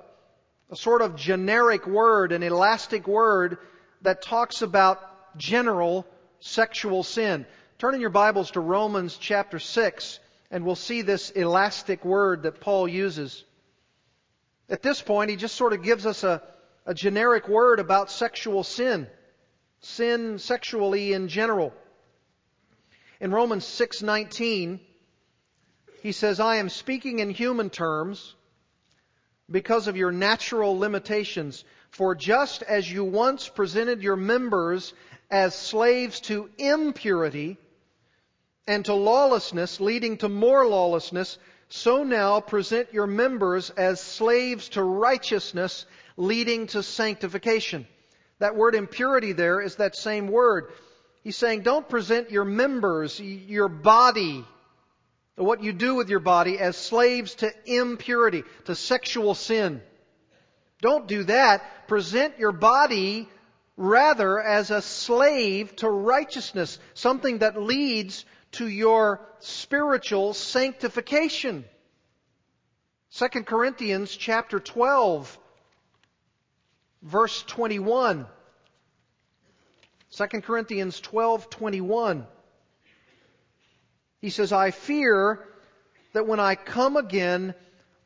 a 0.70 0.76
sort 0.76 1.02
of 1.02 1.16
generic 1.16 1.86
word, 1.86 2.32
an 2.32 2.42
elastic 2.42 3.06
word 3.06 3.58
that 4.02 4.22
talks 4.22 4.62
about 4.62 4.98
general 5.36 6.06
sexual 6.40 7.02
sin. 7.02 7.46
Turn 7.78 7.94
in 7.94 8.00
your 8.00 8.10
Bibles 8.10 8.52
to 8.52 8.60
Romans 8.60 9.16
chapter 9.16 9.58
6, 9.58 10.18
and 10.50 10.64
we'll 10.64 10.74
see 10.74 11.02
this 11.02 11.30
elastic 11.30 12.04
word 12.04 12.44
that 12.44 12.60
Paul 12.60 12.88
uses. 12.88 13.44
At 14.68 14.82
this 14.82 15.00
point, 15.00 15.30
he 15.30 15.36
just 15.36 15.54
sort 15.54 15.72
of 15.72 15.82
gives 15.82 16.06
us 16.06 16.24
a, 16.24 16.42
a 16.84 16.94
generic 16.94 17.48
word 17.48 17.78
about 17.78 18.10
sexual 18.10 18.64
sin. 18.64 19.06
Sin 19.80 20.38
sexually 20.38 21.12
in 21.12 21.28
general. 21.28 21.72
In 23.20 23.30
Romans 23.30 23.64
6:19, 23.64 24.80
he 26.02 26.12
says, 26.12 26.40
"I 26.40 26.56
am 26.56 26.68
speaking 26.68 27.18
in 27.18 27.30
human 27.30 27.70
terms, 27.70 28.35
because 29.50 29.86
of 29.88 29.96
your 29.96 30.12
natural 30.12 30.78
limitations. 30.78 31.64
For 31.90 32.14
just 32.14 32.62
as 32.62 32.90
you 32.90 33.04
once 33.04 33.48
presented 33.48 34.02
your 34.02 34.16
members 34.16 34.92
as 35.30 35.54
slaves 35.54 36.20
to 36.22 36.50
impurity 36.58 37.58
and 38.66 38.84
to 38.84 38.94
lawlessness, 38.94 39.80
leading 39.80 40.18
to 40.18 40.28
more 40.28 40.66
lawlessness, 40.66 41.38
so 41.68 42.04
now 42.04 42.40
present 42.40 42.92
your 42.92 43.06
members 43.06 43.70
as 43.70 44.00
slaves 44.00 44.68
to 44.70 44.82
righteousness, 44.82 45.86
leading 46.16 46.66
to 46.68 46.82
sanctification. 46.82 47.86
That 48.38 48.56
word 48.56 48.74
impurity 48.74 49.32
there 49.32 49.60
is 49.60 49.76
that 49.76 49.96
same 49.96 50.28
word. 50.28 50.70
He's 51.22 51.36
saying, 51.36 51.62
don't 51.62 51.88
present 51.88 52.30
your 52.30 52.44
members, 52.44 53.18
your 53.18 53.68
body, 53.68 54.44
what 55.36 55.62
you 55.62 55.72
do 55.72 55.94
with 55.94 56.08
your 56.08 56.20
body 56.20 56.58
as 56.58 56.76
slaves 56.76 57.34
to 57.36 57.52
impurity, 57.66 58.42
to 58.64 58.74
sexual 58.74 59.34
sin. 59.34 59.82
Don't 60.80 61.06
do 61.06 61.24
that. 61.24 61.88
Present 61.88 62.38
your 62.38 62.52
body 62.52 63.28
rather 63.76 64.40
as 64.40 64.70
a 64.70 64.80
slave 64.80 65.76
to 65.76 65.88
righteousness, 65.90 66.78
something 66.94 67.38
that 67.38 67.60
leads 67.60 68.24
to 68.52 68.66
your 68.66 69.20
spiritual 69.40 70.32
sanctification. 70.32 71.64
2 73.12 73.28
Corinthians 73.44 74.16
chapter 74.16 74.58
12 74.58 75.38
verse 77.02 77.42
21. 77.42 78.26
2 80.10 80.26
Corinthians 80.40 81.00
12:21 81.00 82.26
he 84.20 84.30
says, 84.30 84.52
I 84.52 84.70
fear 84.70 85.46
that 86.12 86.26
when 86.26 86.40
I 86.40 86.54
come 86.54 86.96
again, 86.96 87.54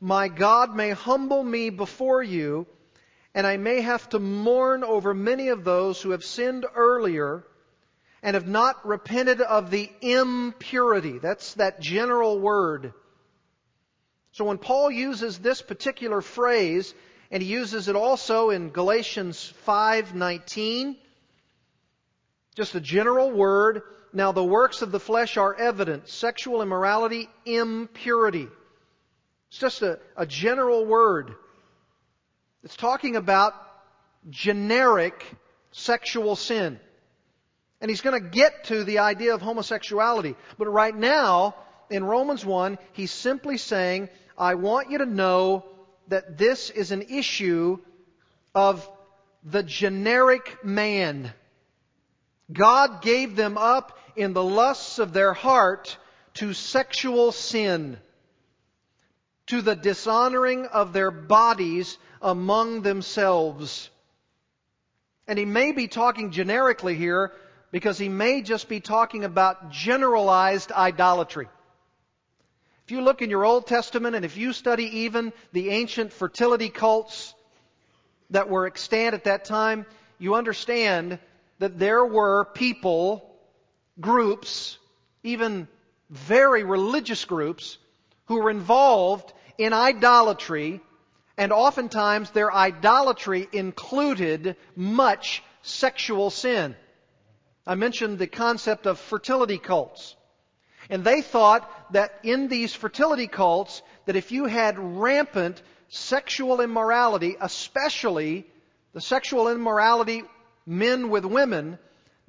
my 0.00 0.28
God 0.28 0.74
may 0.74 0.90
humble 0.90 1.42
me 1.44 1.70
before 1.70 2.22
you, 2.22 2.66
and 3.34 3.46
I 3.46 3.56
may 3.56 3.80
have 3.80 4.08
to 4.10 4.18
mourn 4.18 4.82
over 4.82 5.14
many 5.14 5.48
of 5.48 5.62
those 5.62 6.00
who 6.02 6.10
have 6.10 6.24
sinned 6.24 6.66
earlier 6.74 7.44
and 8.22 8.34
have 8.34 8.48
not 8.48 8.86
repented 8.86 9.40
of 9.40 9.70
the 9.70 9.90
impurity. 10.00 11.18
That's 11.18 11.54
that 11.54 11.80
general 11.80 12.38
word. 12.38 12.92
So 14.32 14.44
when 14.44 14.58
Paul 14.58 14.90
uses 14.90 15.38
this 15.38 15.62
particular 15.62 16.20
phrase, 16.20 16.92
and 17.30 17.42
he 17.42 17.48
uses 17.48 17.88
it 17.88 17.96
also 17.96 18.50
in 18.50 18.70
Galatians 18.70 19.52
5:19, 19.66 20.96
just 22.56 22.74
a 22.74 22.80
general 22.80 23.30
word, 23.30 23.82
now 24.12 24.32
the 24.32 24.44
works 24.44 24.82
of 24.82 24.92
the 24.92 25.00
flesh 25.00 25.36
are 25.36 25.54
evident 25.54 26.08
sexual 26.08 26.62
immorality, 26.62 27.28
impurity. 27.44 28.48
It's 29.48 29.58
just 29.58 29.82
a, 29.82 29.98
a 30.16 30.26
general 30.26 30.84
word. 30.84 31.34
It's 32.62 32.76
talking 32.76 33.16
about 33.16 33.54
generic 34.28 35.24
sexual 35.72 36.36
sin. 36.36 36.78
And 37.80 37.88
he's 37.88 38.02
going 38.02 38.22
to 38.22 38.28
get 38.28 38.64
to 38.64 38.84
the 38.84 38.98
idea 38.98 39.34
of 39.34 39.40
homosexuality. 39.40 40.36
But 40.58 40.68
right 40.68 40.94
now, 40.94 41.54
in 41.88 42.04
Romans 42.04 42.44
1, 42.44 42.78
he's 42.92 43.10
simply 43.10 43.56
saying, 43.56 44.10
I 44.36 44.54
want 44.54 44.90
you 44.90 44.98
to 44.98 45.06
know 45.06 45.64
that 46.08 46.36
this 46.36 46.70
is 46.70 46.90
an 46.90 47.02
issue 47.02 47.78
of 48.54 48.88
the 49.44 49.62
generic 49.62 50.62
man. 50.64 51.32
God 52.52 53.00
gave 53.00 53.36
them 53.36 53.56
up 53.56 53.96
in 54.16 54.32
the 54.32 54.44
lusts 54.44 54.98
of 54.98 55.12
their 55.12 55.32
heart 55.32 55.96
to 56.34 56.52
sexual 56.52 57.32
sin, 57.32 57.98
to 59.46 59.62
the 59.62 59.76
dishonoring 59.76 60.66
of 60.66 60.92
their 60.92 61.10
bodies 61.10 61.98
among 62.22 62.82
themselves. 62.82 63.90
And 65.26 65.38
he 65.38 65.44
may 65.44 65.72
be 65.72 65.88
talking 65.88 66.30
generically 66.30 66.94
here 66.94 67.32
because 67.70 67.98
he 67.98 68.08
may 68.08 68.42
just 68.42 68.68
be 68.68 68.80
talking 68.80 69.24
about 69.24 69.70
generalized 69.70 70.72
idolatry. 70.72 71.48
If 72.84 72.92
you 72.92 73.02
look 73.02 73.22
in 73.22 73.30
your 73.30 73.44
Old 73.44 73.66
Testament 73.66 74.16
and 74.16 74.24
if 74.24 74.36
you 74.36 74.52
study 74.52 75.00
even 75.00 75.32
the 75.52 75.70
ancient 75.70 76.12
fertility 76.12 76.68
cults 76.68 77.34
that 78.30 78.48
were 78.48 78.66
extant 78.66 79.14
at 79.14 79.24
that 79.24 79.44
time, 79.44 79.86
you 80.18 80.34
understand 80.34 81.20
that 81.60 81.78
there 81.78 82.04
were 82.04 82.46
people 82.46 83.29
groups, 84.00 84.78
even 85.22 85.68
very 86.08 86.64
religious 86.64 87.24
groups, 87.24 87.78
who 88.26 88.36
were 88.36 88.50
involved 88.50 89.32
in 89.58 89.72
idolatry, 89.72 90.80
and 91.36 91.52
oftentimes 91.52 92.30
their 92.30 92.52
idolatry 92.52 93.48
included 93.52 94.56
much 94.76 95.42
sexual 95.62 96.30
sin. 96.30 96.76
I 97.66 97.74
mentioned 97.74 98.18
the 98.18 98.26
concept 98.26 98.86
of 98.86 98.98
fertility 98.98 99.58
cults. 99.58 100.16
And 100.88 101.04
they 101.04 101.22
thought 101.22 101.70
that 101.92 102.12
in 102.22 102.48
these 102.48 102.74
fertility 102.74 103.28
cults, 103.28 103.82
that 104.06 104.16
if 104.16 104.32
you 104.32 104.46
had 104.46 104.78
rampant 104.78 105.62
sexual 105.88 106.60
immorality, 106.60 107.36
especially 107.40 108.46
the 108.92 109.00
sexual 109.00 109.48
immorality 109.48 110.24
men 110.66 111.10
with 111.10 111.24
women, 111.24 111.78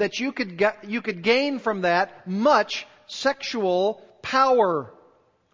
that 0.01 0.19
you 0.19 0.31
could, 0.31 0.57
get, 0.57 0.89
you 0.89 0.99
could 0.99 1.21
gain 1.21 1.59
from 1.59 1.81
that 1.81 2.27
much 2.27 2.87
sexual 3.05 4.01
power, 4.23 4.91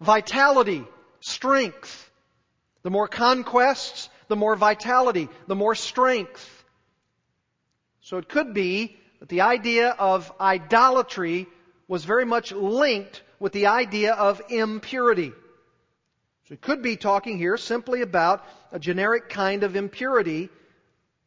vitality, 0.00 0.84
strength. 1.20 2.10
The 2.82 2.88
more 2.88 3.08
conquests, 3.08 4.08
the 4.28 4.36
more 4.36 4.56
vitality, 4.56 5.28
the 5.48 5.54
more 5.54 5.74
strength. 5.74 6.64
So 8.00 8.16
it 8.16 8.30
could 8.30 8.54
be 8.54 8.96
that 9.20 9.28
the 9.28 9.42
idea 9.42 9.90
of 9.90 10.32
idolatry 10.40 11.46
was 11.86 12.06
very 12.06 12.24
much 12.24 12.50
linked 12.50 13.22
with 13.38 13.52
the 13.52 13.66
idea 13.66 14.14
of 14.14 14.40
impurity. 14.48 15.32
So 16.46 16.54
it 16.54 16.62
could 16.62 16.80
be 16.80 16.96
talking 16.96 17.36
here 17.36 17.58
simply 17.58 18.00
about 18.00 18.42
a 18.72 18.78
generic 18.78 19.28
kind 19.28 19.62
of 19.62 19.76
impurity, 19.76 20.48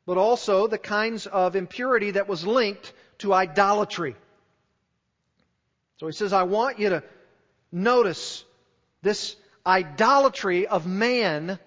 but 0.08 0.18
also 0.18 0.66
the 0.66 0.80
kinds 0.80 1.28
of 1.28 1.56
impurity 1.56 2.10
that 2.12 2.28
was 2.28 2.48
linked 2.48 2.92
to 3.22 3.34
idolatry. 3.34 4.16
So 5.98 6.08
he 6.08 6.14
says, 6.14 6.34
I 6.34 6.44
want 6.44 6.80
you 6.80 6.90
to 6.90 7.04
notice 7.72 8.44
this 9.02 9.36
idolatry 9.66 10.68
of 10.68 10.88
man 10.88 11.60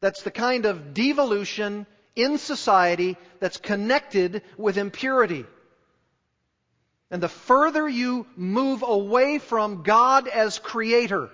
that's 0.00 0.22
the 0.22 0.30
kind 0.30 0.66
of 0.66 0.94
devolution 0.94 1.86
in 2.14 2.38
society 2.38 3.16
that's 3.40 3.56
connected 3.56 4.42
with 4.56 4.78
impurity. 4.78 5.44
And 7.10 7.22
the 7.22 7.28
further 7.28 7.88
you 7.88 8.26
move 8.36 8.82
away 8.82 9.38
from 9.38 9.82
God 9.82 10.28
as 10.28 10.58
creator, 10.58 11.30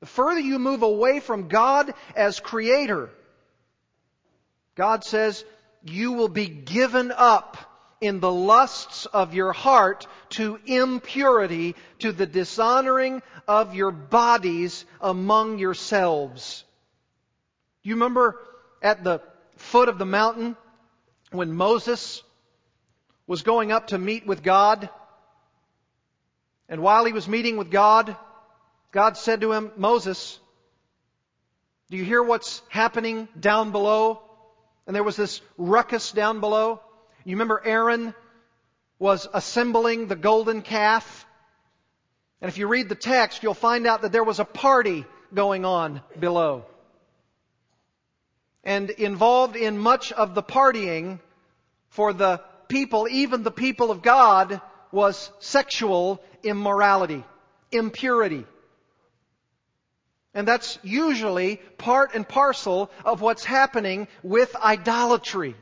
the 0.00 0.06
further 0.06 0.40
you 0.40 0.58
move 0.58 0.82
away 0.82 1.20
from 1.20 1.48
God 1.48 1.92
as 2.16 2.40
creator, 2.40 3.10
God 4.74 5.04
says 5.04 5.44
you 5.84 6.12
will 6.12 6.28
be 6.28 6.46
given 6.46 7.12
up 7.14 7.58
in 8.02 8.18
the 8.18 8.32
lusts 8.32 9.06
of 9.06 9.32
your 9.32 9.52
heart 9.52 10.08
to 10.30 10.58
impurity, 10.66 11.76
to 12.00 12.10
the 12.10 12.26
dishonoring 12.26 13.22
of 13.46 13.76
your 13.76 13.92
bodies 13.92 14.84
among 15.00 15.58
yourselves. 15.58 16.64
Do 17.82 17.90
you 17.90 17.94
remember 17.94 18.40
at 18.82 19.04
the 19.04 19.20
foot 19.56 19.88
of 19.88 19.98
the 19.98 20.04
mountain 20.04 20.56
when 21.30 21.52
Moses 21.52 22.22
was 23.28 23.42
going 23.42 23.70
up 23.70 23.88
to 23.88 23.98
meet 23.98 24.26
with 24.26 24.42
God? 24.42 24.90
And 26.68 26.82
while 26.82 27.04
he 27.04 27.12
was 27.12 27.28
meeting 27.28 27.56
with 27.56 27.70
God, 27.70 28.16
God 28.90 29.16
said 29.16 29.42
to 29.42 29.52
him, 29.52 29.70
Moses, 29.76 30.40
do 31.88 31.96
you 31.96 32.04
hear 32.04 32.22
what's 32.22 32.62
happening 32.68 33.28
down 33.38 33.70
below? 33.70 34.22
And 34.88 34.96
there 34.96 35.04
was 35.04 35.16
this 35.16 35.40
ruckus 35.56 36.10
down 36.10 36.40
below. 36.40 36.80
You 37.24 37.36
remember 37.36 37.62
Aaron 37.64 38.14
was 38.98 39.28
assembling 39.32 40.08
the 40.08 40.16
golden 40.16 40.62
calf? 40.62 41.26
And 42.40 42.48
if 42.48 42.58
you 42.58 42.66
read 42.66 42.88
the 42.88 42.94
text, 42.94 43.42
you'll 43.42 43.54
find 43.54 43.86
out 43.86 44.02
that 44.02 44.12
there 44.12 44.24
was 44.24 44.40
a 44.40 44.44
party 44.44 45.04
going 45.32 45.64
on 45.64 46.02
below. 46.18 46.64
And 48.64 48.90
involved 48.90 49.56
in 49.56 49.78
much 49.78 50.12
of 50.12 50.34
the 50.34 50.42
partying 50.42 51.20
for 51.88 52.12
the 52.12 52.40
people, 52.68 53.06
even 53.10 53.42
the 53.42 53.50
people 53.50 53.90
of 53.90 54.02
God, 54.02 54.60
was 54.90 55.30
sexual 55.38 56.22
immorality, 56.42 57.24
impurity. 57.70 58.44
And 60.34 60.48
that's 60.48 60.78
usually 60.82 61.56
part 61.78 62.14
and 62.14 62.26
parcel 62.26 62.90
of 63.04 63.20
what's 63.20 63.44
happening 63.44 64.08
with 64.22 64.54
idolatry 64.56 65.54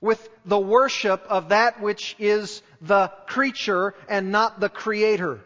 with 0.00 0.28
the 0.44 0.58
worship 0.58 1.24
of 1.28 1.48
that 1.48 1.80
which 1.80 2.14
is 2.18 2.62
the 2.80 3.08
creature 3.26 3.94
and 4.08 4.30
not 4.30 4.60
the 4.60 4.68
creator. 4.68 5.40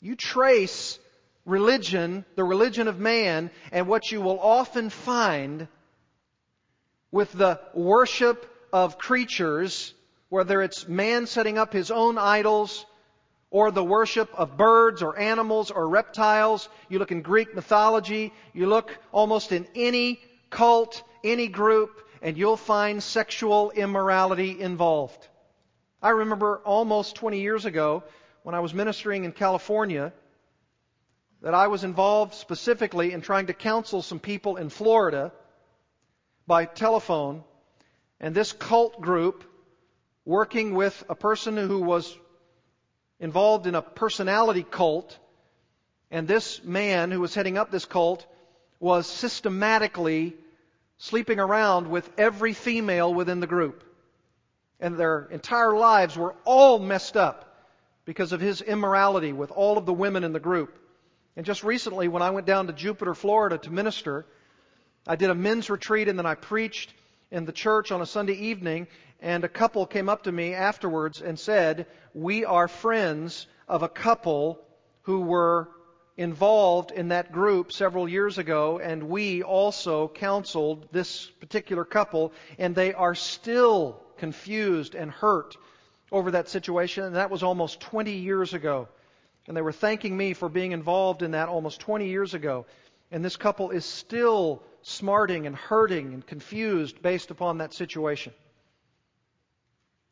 You 0.00 0.14
trace 0.14 0.98
religion, 1.44 2.24
the 2.34 2.44
religion 2.44 2.88
of 2.88 2.98
man, 2.98 3.50
and 3.72 3.88
what 3.88 4.10
you 4.12 4.20
will 4.20 4.38
often 4.38 4.90
find 4.90 5.68
with 7.10 7.32
the 7.32 7.60
worship 7.72 8.44
of 8.72 8.98
creatures, 8.98 9.94
whether 10.28 10.60
it's 10.60 10.86
man 10.86 11.26
setting 11.26 11.56
up 11.56 11.72
his 11.72 11.90
own 11.90 12.18
idols, 12.18 12.84
or 13.50 13.70
the 13.70 13.84
worship 13.84 14.28
of 14.34 14.56
birds 14.56 15.02
or 15.02 15.18
animals 15.18 15.70
or 15.70 15.88
reptiles. 15.88 16.68
You 16.88 16.98
look 16.98 17.12
in 17.12 17.22
Greek 17.22 17.54
mythology, 17.54 18.32
you 18.52 18.66
look 18.66 18.96
almost 19.12 19.52
in 19.52 19.66
any 19.74 20.20
cult, 20.50 21.02
any 21.24 21.48
group, 21.48 22.05
and 22.22 22.36
you'll 22.36 22.56
find 22.56 23.02
sexual 23.02 23.70
immorality 23.70 24.60
involved. 24.60 25.28
I 26.02 26.10
remember 26.10 26.58
almost 26.64 27.16
20 27.16 27.40
years 27.40 27.64
ago 27.64 28.04
when 28.42 28.54
I 28.54 28.60
was 28.60 28.74
ministering 28.74 29.24
in 29.24 29.32
California 29.32 30.12
that 31.42 31.54
I 31.54 31.66
was 31.68 31.84
involved 31.84 32.34
specifically 32.34 33.12
in 33.12 33.20
trying 33.20 33.46
to 33.46 33.54
counsel 33.54 34.02
some 34.02 34.20
people 34.20 34.56
in 34.56 34.68
Florida 34.68 35.32
by 36.46 36.64
telephone. 36.64 37.44
And 38.20 38.34
this 38.34 38.52
cult 38.52 39.00
group, 39.00 39.44
working 40.24 40.74
with 40.74 41.04
a 41.08 41.14
person 41.14 41.56
who 41.56 41.80
was 41.80 42.16
involved 43.20 43.66
in 43.66 43.74
a 43.74 43.82
personality 43.82 44.64
cult, 44.68 45.18
and 46.10 46.26
this 46.26 46.62
man 46.64 47.10
who 47.10 47.20
was 47.20 47.34
heading 47.34 47.58
up 47.58 47.70
this 47.70 47.84
cult 47.84 48.26
was 48.80 49.06
systematically 49.06 50.34
sleeping 50.98 51.38
around 51.38 51.88
with 51.88 52.08
every 52.18 52.52
female 52.52 53.12
within 53.12 53.40
the 53.40 53.46
group. 53.46 53.84
And 54.80 54.96
their 54.96 55.28
entire 55.30 55.76
lives 55.76 56.16
were 56.16 56.34
all 56.44 56.78
messed 56.78 57.16
up 57.16 57.46
because 58.04 58.32
of 58.32 58.40
his 58.40 58.60
immorality 58.60 59.32
with 59.32 59.50
all 59.50 59.78
of 59.78 59.86
the 59.86 59.92
women 59.92 60.24
in 60.24 60.32
the 60.32 60.40
group. 60.40 60.78
And 61.36 61.44
just 61.44 61.64
recently, 61.64 62.08
when 62.08 62.22
I 62.22 62.30
went 62.30 62.46
down 62.46 62.66
to 62.66 62.72
Jupiter, 62.72 63.14
Florida 63.14 63.58
to 63.58 63.70
minister, 63.70 64.26
I 65.06 65.16
did 65.16 65.30
a 65.30 65.34
men's 65.34 65.68
retreat 65.68 66.08
and 66.08 66.18
then 66.18 66.26
I 66.26 66.34
preached 66.34 66.94
in 67.30 67.44
the 67.44 67.52
church 67.52 67.92
on 67.92 68.00
a 68.00 68.06
Sunday 68.06 68.34
evening. 68.34 68.86
And 69.20 69.44
a 69.44 69.48
couple 69.48 69.86
came 69.86 70.08
up 70.08 70.24
to 70.24 70.32
me 70.32 70.54
afterwards 70.54 71.20
and 71.20 71.38
said, 71.38 71.86
We 72.14 72.44
are 72.44 72.68
friends 72.68 73.46
of 73.68 73.82
a 73.82 73.88
couple 73.88 74.60
who 75.02 75.20
were 75.20 75.68
involved 76.16 76.90
in 76.90 77.08
that 77.08 77.30
group 77.30 77.72
several 77.72 78.08
years 78.08 78.38
ago, 78.38 78.78
and 78.78 79.04
we 79.04 79.42
also 79.42 80.08
counseled 80.08 80.88
this 80.90 81.26
particular 81.26 81.84
couple, 81.84 82.32
and 82.58 82.74
they 82.74 82.94
are 82.94 83.14
still 83.14 84.00
confused 84.16 84.94
and 84.94 85.10
hurt 85.10 85.56
over 86.10 86.30
that 86.30 86.48
situation, 86.48 87.04
and 87.04 87.16
that 87.16 87.30
was 87.30 87.42
almost 87.42 87.80
20 87.80 88.12
years 88.12 88.54
ago. 88.54 88.88
And 89.46 89.56
they 89.56 89.62
were 89.62 89.72
thanking 89.72 90.16
me 90.16 90.32
for 90.32 90.48
being 90.48 90.72
involved 90.72 91.22
in 91.22 91.32
that 91.32 91.48
almost 91.48 91.80
20 91.80 92.08
years 92.08 92.34
ago. 92.34 92.66
And 93.10 93.24
this 93.24 93.36
couple 93.36 93.70
is 93.70 93.84
still 93.84 94.62
smarting 94.82 95.46
and 95.46 95.54
hurting 95.54 96.14
and 96.14 96.26
confused 96.26 97.00
based 97.02 97.30
upon 97.30 97.58
that 97.58 97.74
situation. 97.74 98.32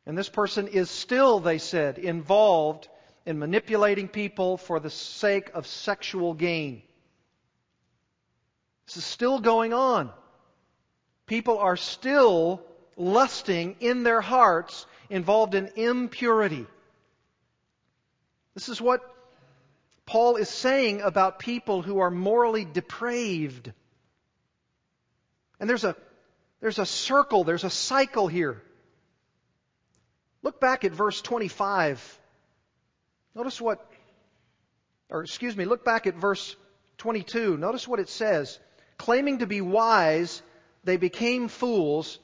And 0.05 0.17
this 0.17 0.29
person 0.29 0.67
is 0.67 0.89
still, 0.89 1.39
they 1.39 1.57
said, 1.57 1.97
involved 1.97 2.87
in 3.25 3.39
manipulating 3.39 4.07
people 4.07 4.57
for 4.57 4.79
the 4.79 4.89
sake 4.89 5.51
of 5.53 5.65
sexual 5.65 6.33
gain. 6.33 6.81
This 8.85 8.97
is 8.97 9.05
still 9.05 9.39
going 9.39 9.73
on. 9.73 10.11
People 11.25 11.57
are 11.57 11.75
still 11.75 12.61
lusting 12.95 13.77
in 13.79 14.03
their 14.03 14.21
hearts, 14.21 14.85
involved 15.09 15.55
in 15.55 15.71
impurity. 15.75 16.67
This 18.53 18.69
is 18.69 18.79
what 18.79 19.01
Paul 20.05 20.35
is 20.35 20.49
saying 20.49 21.01
about 21.01 21.39
people 21.39 21.81
who 21.81 21.99
are 21.99 22.11
morally 22.11 22.63
depraved. 22.63 23.73
And 25.59 25.67
there's 25.67 25.83
a, 25.83 25.95
there's 26.61 26.77
a 26.77 26.85
circle, 26.85 27.43
there's 27.43 27.63
a 27.63 27.71
cycle 27.71 28.27
here. 28.27 28.61
Look 30.43 30.61
back 30.61 30.83
at 30.83 30.91
verse 30.91 31.21
25 31.21 32.19
Notice 33.35 33.59
what, 33.59 33.85
or 35.09 35.21
excuse 35.21 35.57
me, 35.57 35.65
look 35.65 35.83
back 35.83 36.07
at 36.07 36.15
verse 36.15 36.55
22. 36.97 37.57
Notice 37.57 37.85
what 37.85 37.99
it 37.99 38.07
says. 38.07 38.57
Claiming 38.97 39.39
to 39.39 39.45
be 39.45 39.59
wise, 39.59 40.41
they 40.85 40.95
became 40.95 41.49
fools 41.49 42.17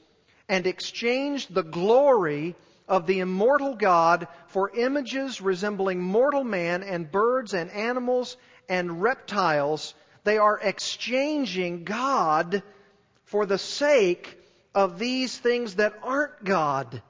and 0.48 0.66
exchanged 0.66 1.52
the 1.52 1.62
glory 1.62 2.56
of 2.88 3.06
the 3.06 3.20
immortal 3.20 3.74
God 3.74 4.26
for 4.46 4.70
images 4.74 5.40
resembling 5.40 6.00
mortal 6.00 6.44
man 6.44 6.82
and 6.82 7.10
birds 7.10 7.52
and 7.52 7.70
animals 7.70 8.36
and 8.68 9.02
reptiles. 9.02 9.94
They 10.24 10.38
are 10.38 10.58
exchanging 10.58 11.84
God 11.84 12.62
for 13.24 13.44
the 13.44 13.58
sake 13.58 14.38
of 14.74 14.98
these 14.98 15.36
things 15.36 15.74
that 15.74 15.94
aren't 16.02 16.42
God. 16.42 17.02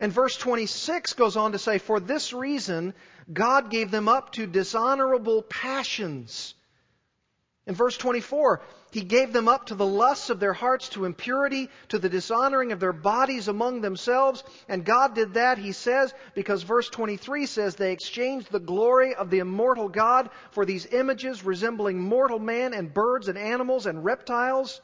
And 0.00 0.12
verse 0.12 0.36
26 0.36 1.14
goes 1.14 1.36
on 1.36 1.52
to 1.52 1.58
say, 1.58 1.78
For 1.78 1.98
this 1.98 2.32
reason, 2.32 2.94
God 3.32 3.70
gave 3.70 3.90
them 3.90 4.08
up 4.08 4.32
to 4.32 4.46
dishonorable 4.46 5.42
passions. 5.42 6.54
In 7.66 7.74
verse 7.74 7.98
24, 7.98 8.62
He 8.92 9.02
gave 9.02 9.32
them 9.32 9.48
up 9.48 9.66
to 9.66 9.74
the 9.74 9.86
lusts 9.86 10.30
of 10.30 10.40
their 10.40 10.54
hearts, 10.54 10.88
to 10.90 11.04
impurity, 11.04 11.68
to 11.88 11.98
the 11.98 12.08
dishonoring 12.08 12.72
of 12.72 12.80
their 12.80 12.94
bodies 12.94 13.48
among 13.48 13.80
themselves. 13.80 14.42
And 14.68 14.86
God 14.86 15.14
did 15.14 15.34
that, 15.34 15.58
He 15.58 15.72
says, 15.72 16.14
because 16.34 16.62
verse 16.62 16.88
23 16.88 17.44
says, 17.44 17.74
They 17.74 17.92
exchanged 17.92 18.50
the 18.50 18.60
glory 18.60 19.14
of 19.16 19.28
the 19.28 19.40
immortal 19.40 19.88
God 19.90 20.30
for 20.52 20.64
these 20.64 20.86
images 20.86 21.44
resembling 21.44 22.00
mortal 22.00 22.38
man 22.38 22.72
and 22.72 22.94
birds 22.94 23.28
and 23.28 23.36
animals 23.36 23.84
and 23.84 24.02
reptiles. 24.02 24.80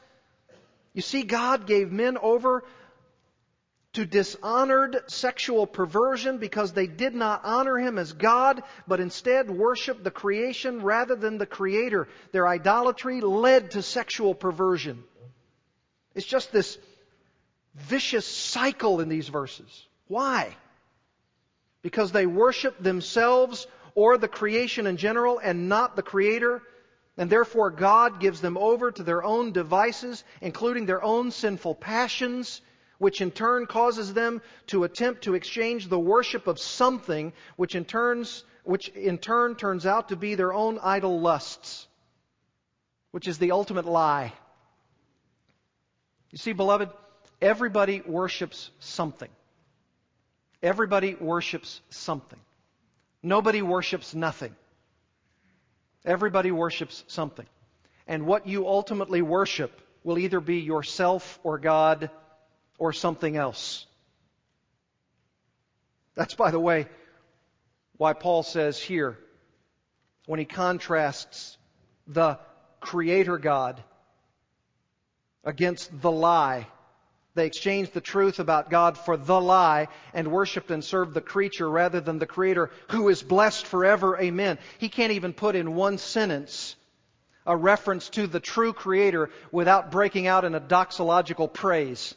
You 0.93 1.01
see, 1.01 1.23
God 1.23 1.65
gave 1.65 1.91
men 1.91 2.17
over 2.17 2.63
to 3.95 4.05
dishonored 4.05 4.97
sexual 5.07 5.65
perversion 5.65 6.37
because 6.37 6.73
they 6.73 6.85
did 6.85 7.15
not 7.15 7.41
honor 7.45 7.77
him 7.77 7.97
as 7.97 8.11
God, 8.11 8.61
but 8.87 8.99
instead 8.99 9.49
worshiped 9.49 10.03
the 10.03 10.11
creation 10.11 10.81
rather 10.81 11.15
than 11.15 11.37
the 11.37 11.45
creator. 11.45 12.09
Their 12.33 12.47
idolatry 12.47 13.21
led 13.21 13.71
to 13.71 13.81
sexual 13.81 14.35
perversion. 14.35 15.03
It's 16.13 16.25
just 16.25 16.51
this 16.51 16.77
vicious 17.73 18.27
cycle 18.27 18.99
in 18.99 19.07
these 19.07 19.29
verses. 19.29 19.87
Why? 20.07 20.55
Because 21.81 22.11
they 22.11 22.25
worship 22.25 22.77
themselves 22.77 23.65
or 23.95 24.17
the 24.17 24.27
creation 24.27 24.87
in 24.87 24.97
general 24.97 25.39
and 25.39 25.69
not 25.69 25.95
the 25.95 26.03
creator. 26.03 26.61
And 27.17 27.29
therefore 27.29 27.69
God 27.69 28.19
gives 28.19 28.41
them 28.41 28.57
over 28.57 28.91
to 28.91 29.03
their 29.03 29.23
own 29.23 29.53
devices, 29.53 30.25
including 30.41 30.85
their 30.85 31.01
own 31.01 31.31
sinful 31.31 31.75
passions 31.75 32.59
which 32.97 33.21
in 33.21 33.31
turn 33.31 33.65
causes 33.65 34.13
them 34.13 34.41
to 34.67 34.83
attempt 34.83 35.23
to 35.23 35.35
exchange 35.35 35.87
the 35.87 35.99
worship 35.99 36.47
of 36.47 36.59
something 36.59 37.33
which 37.55 37.75
in 37.75 37.85
turns 37.85 38.43
which 38.63 38.89
in 38.89 39.17
turn 39.17 39.55
turns 39.55 39.85
out 39.85 40.09
to 40.09 40.15
be 40.15 40.35
their 40.35 40.53
own 40.53 40.79
idle 40.81 41.19
lusts 41.19 41.87
which 43.15 43.29
is 43.29 43.37
the 43.37 43.51
ultimate 43.51 43.85
lie. 43.85 44.33
You 46.31 46.37
see 46.37 46.51
beloved 46.51 46.89
everybody 47.41 48.01
worships 48.01 48.69
something. 48.79 49.29
Everybody 50.61 51.15
worships 51.15 51.79
something. 51.89 52.39
Nobody 53.23 53.61
worships 53.61 54.13
nothing. 54.13 54.53
Everybody 56.03 56.51
worships 56.51 57.05
something. 57.07 57.45
And 58.05 58.25
what 58.25 58.47
you 58.47 58.67
ultimately 58.67 59.21
worship 59.21 59.71
will 60.03 60.19
either 60.19 60.41
be 60.41 60.57
yourself 60.57 61.39
or 61.41 61.57
God 61.57 62.09
or 62.77 62.93
something 62.93 63.37
else. 63.37 63.85
That's, 66.15 66.33
by 66.33 66.51
the 66.51 66.59
way, 66.59 66.87
why 67.97 68.13
Paul 68.13 68.43
says 68.43 68.79
here, 68.79 69.17
when 70.25 70.39
he 70.39 70.45
contrasts 70.45 71.57
the 72.07 72.39
Creator 72.79 73.37
God 73.37 73.83
against 75.43 76.01
the 76.01 76.11
lie, 76.11 76.67
they 77.35 77.45
exchanged 77.45 77.93
the 77.93 78.01
truth 78.01 78.39
about 78.39 78.69
God 78.69 78.97
for 78.97 79.17
the 79.17 79.39
lie 79.39 79.89
and 80.13 80.31
worshiped 80.31 80.71
and 80.71 80.83
served 80.83 81.13
the 81.13 81.21
creature 81.21 81.69
rather 81.69 81.99
than 81.99 82.17
the 82.17 82.25
Creator 82.25 82.71
who 82.91 83.09
is 83.09 83.21
blessed 83.21 83.65
forever. 83.65 84.17
Amen. 84.17 84.57
He 84.77 84.87
can't 84.87 85.11
even 85.11 85.33
put 85.33 85.55
in 85.55 85.75
one 85.75 85.97
sentence 85.97 86.77
a 87.45 87.55
reference 87.55 88.09
to 88.09 88.25
the 88.25 88.39
true 88.39 88.71
Creator 88.73 89.29
without 89.51 89.91
breaking 89.91 90.27
out 90.27 90.45
in 90.45 90.55
a 90.55 90.61
doxological 90.61 91.51
praise. 91.51 92.15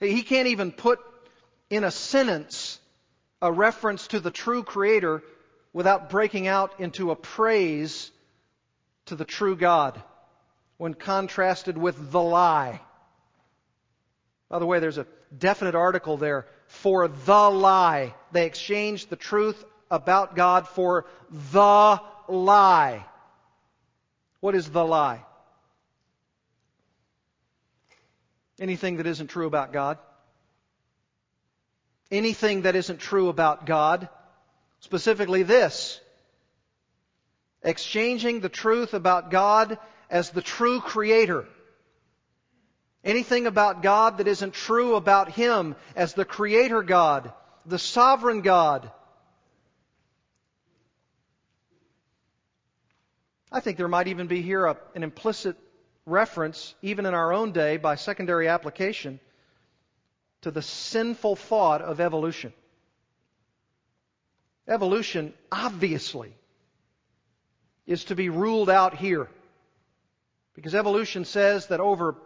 He 0.00 0.22
can't 0.22 0.48
even 0.48 0.72
put 0.72 1.00
in 1.70 1.84
a 1.84 1.90
sentence 1.90 2.78
a 3.40 3.52
reference 3.52 4.06
to 4.08 4.20
the 4.20 4.30
true 4.30 4.62
Creator 4.62 5.22
without 5.72 6.08
breaking 6.08 6.46
out 6.46 6.80
into 6.80 7.10
a 7.10 7.16
praise 7.16 8.10
to 9.06 9.16
the 9.16 9.24
true 9.24 9.56
God 9.56 10.00
when 10.76 10.94
contrasted 10.94 11.76
with 11.76 12.10
the 12.10 12.22
lie. 12.22 12.80
By 14.48 14.58
the 14.58 14.66
way, 14.66 14.78
there's 14.78 14.98
a 14.98 15.06
definite 15.36 15.74
article 15.74 16.16
there 16.16 16.46
for 16.66 17.08
the 17.08 17.50
lie. 17.50 18.14
They 18.32 18.46
exchanged 18.46 19.10
the 19.10 19.16
truth 19.16 19.62
about 19.90 20.36
God 20.36 20.68
for 20.68 21.06
the 21.52 22.00
lie. 22.28 23.04
What 24.40 24.54
is 24.54 24.70
the 24.70 24.84
lie? 24.84 25.24
Anything 28.60 28.96
that 28.96 29.06
isn't 29.06 29.28
true 29.28 29.46
about 29.46 29.72
God. 29.72 29.98
Anything 32.10 32.62
that 32.62 32.76
isn't 32.76 32.98
true 32.98 33.28
about 33.28 33.66
God. 33.66 34.08
Specifically 34.80 35.42
this. 35.42 36.00
Exchanging 37.62 38.40
the 38.40 38.48
truth 38.48 38.94
about 38.94 39.30
God 39.30 39.78
as 40.10 40.30
the 40.30 40.42
true 40.42 40.80
creator. 40.80 41.46
Anything 43.02 43.46
about 43.46 43.82
God 43.82 44.18
that 44.18 44.28
isn't 44.28 44.54
true 44.54 44.94
about 44.94 45.30
Him 45.30 45.76
as 45.94 46.14
the 46.14 46.24
creator 46.24 46.82
God, 46.82 47.32
the 47.66 47.78
sovereign 47.78 48.40
God. 48.40 48.90
I 53.52 53.60
think 53.60 53.76
there 53.76 53.88
might 53.88 54.08
even 54.08 54.26
be 54.26 54.40
here 54.40 54.64
a, 54.66 54.76
an 54.94 55.02
implicit 55.02 55.56
reference, 56.06 56.74
even 56.82 57.06
in 57.06 57.14
our 57.14 57.32
own 57.32 57.52
day, 57.52 57.76
by 57.76 57.94
secondary 57.94 58.48
application, 58.48 59.20
to 60.42 60.50
the 60.50 60.62
sinful 60.62 61.36
thought 61.36 61.80
of 61.80 62.00
evolution. 62.00 62.52
Evolution, 64.68 65.32
obviously, 65.50 66.34
is 67.86 68.04
to 68.04 68.14
be 68.14 68.28
ruled 68.28 68.70
out 68.70 68.96
here. 68.96 69.28
Because 70.54 70.74
evolution 70.74 71.24
says 71.24 71.66
that 71.66 71.80
over, 71.80 72.16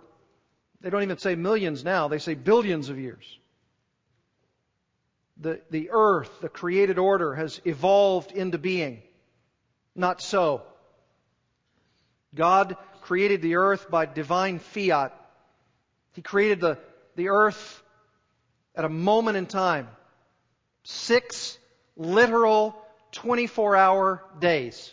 they 0.80 0.90
don't 0.90 1.02
even 1.02 1.18
say 1.18 1.34
millions 1.34 1.84
now, 1.84 2.08
they 2.08 2.18
say 2.18 2.34
billions 2.34 2.88
of 2.88 2.98
years. 2.98 3.38
The, 5.40 5.60
the 5.70 5.90
earth, 5.92 6.30
the 6.40 6.48
created 6.48 6.98
order, 6.98 7.34
has 7.34 7.60
evolved 7.64 8.32
into 8.32 8.58
being. 8.58 9.02
Not 9.94 10.20
so. 10.20 10.62
God 12.34 12.76
created 13.08 13.40
the 13.40 13.54
earth 13.56 13.90
by 13.90 14.04
divine 14.04 14.58
fiat. 14.58 15.14
He 16.12 16.20
created 16.20 16.60
the, 16.60 16.76
the 17.16 17.30
earth 17.30 17.82
at 18.74 18.84
a 18.84 18.88
moment 18.90 19.38
in 19.38 19.46
time. 19.46 19.88
Six 20.82 21.56
literal 21.96 22.76
24 23.12 23.76
hour 23.76 24.22
days. 24.38 24.92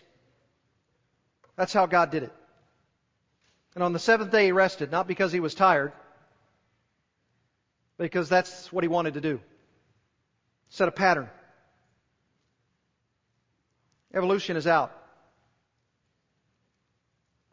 That's 1.57 1.73
how 1.73 1.87
God 1.87 2.09
did 2.09 2.23
it. 2.23 2.33
And 3.73 3.83
on 3.83 3.91
the 3.91 3.99
seventh 3.99 4.31
day 4.31 4.45
he 4.45 4.51
rested, 4.53 4.91
not 4.91 5.09
because 5.09 5.33
he 5.33 5.41
was 5.41 5.53
tired, 5.53 5.91
because 7.97 8.29
that's 8.29 8.71
what 8.71 8.85
he 8.85 8.87
wanted 8.87 9.15
to 9.15 9.21
do. 9.21 9.41
Set 10.69 10.87
a 10.87 10.91
pattern. 10.91 11.29
Evolution 14.13 14.55
is 14.55 14.67
out. 14.67 14.93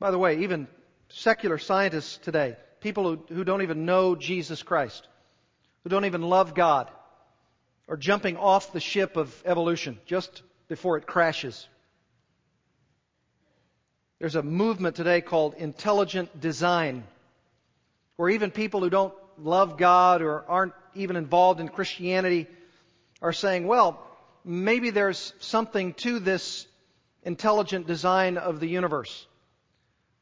By 0.02 0.10
the 0.10 0.18
way, 0.18 0.40
even 0.40 0.66
secular 1.10 1.58
scientists 1.58 2.18
today, 2.18 2.56
people 2.80 3.04
who, 3.04 3.24
who 3.32 3.44
don't 3.44 3.62
even 3.62 3.86
know 3.86 4.16
Jesus 4.16 4.60
Christ, 4.60 5.06
who 5.84 5.90
don't 5.90 6.06
even 6.06 6.22
love 6.22 6.54
God, 6.54 6.90
are 7.88 7.96
jumping 7.96 8.36
off 8.36 8.72
the 8.72 8.80
ship 8.80 9.16
of 9.16 9.32
evolution 9.46 10.00
just 10.04 10.42
before 10.66 10.96
it 10.96 11.06
crashes. 11.06 11.68
There's 14.18 14.34
a 14.34 14.42
movement 14.42 14.96
today 14.96 15.20
called 15.20 15.54
intelligent 15.54 16.40
design, 16.40 17.04
where 18.16 18.30
even 18.30 18.50
people 18.50 18.80
who 18.80 18.90
don't 18.90 19.14
love 19.38 19.78
God 19.78 20.20
or 20.20 20.44
aren't 20.48 20.74
even 20.96 21.14
involved 21.14 21.60
in 21.60 21.68
Christianity 21.68 22.48
are 23.20 23.32
saying, 23.32 23.68
well, 23.68 24.04
maybe 24.44 24.90
there's 24.90 25.32
something 25.38 25.94
to 25.94 26.18
this 26.18 26.66
intelligent 27.22 27.86
design 27.86 28.36
of 28.36 28.58
the 28.58 28.66
universe. 28.66 29.28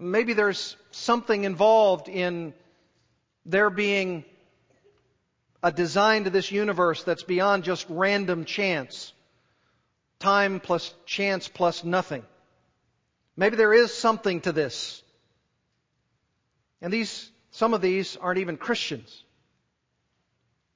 Maybe 0.03 0.33
there's 0.33 0.77
something 0.93 1.45
involved 1.45 2.09
in 2.09 2.55
there 3.45 3.69
being 3.69 4.25
a 5.63 5.71
design 5.71 6.25
to 6.25 6.31
this 6.31 6.51
universe 6.51 7.05
that's 7.05 7.23
beyond 7.23 7.65
just 7.65 7.85
random 7.91 8.47
chance. 8.47 9.13
Time 10.19 10.59
plus 10.59 10.95
chance 11.05 11.49
plus 11.49 11.85
nothing. 11.85 12.25
Maybe 13.37 13.57
there 13.57 13.75
is 13.75 13.93
something 13.93 14.41
to 14.41 14.53
this. 14.53 15.03
And 16.81 16.91
these, 16.91 17.31
some 17.51 17.75
of 17.75 17.83
these 17.83 18.17
aren't 18.17 18.39
even 18.39 18.57
Christians. 18.57 19.23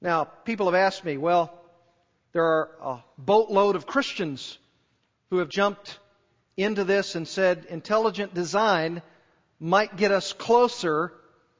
Now, 0.01 0.25
people 0.25 0.67
have 0.67 0.75
asked 0.75 1.03
me, 1.03 1.17
well, 1.17 1.51
there 2.31 2.43
are 2.43 2.69
a 2.79 3.03
boatload 3.17 3.75
of 3.75 3.87
Christians 3.87 4.59
who 5.31 5.39
have 5.39 5.49
jumped 5.49 5.97
into 6.57 6.83
this 6.83 7.15
and 7.15 7.27
said 7.27 7.65
intelligent 7.69 8.35
design 8.35 9.01
might 9.59 9.95
get 9.97 10.11
us 10.11 10.33
closer 10.33 11.13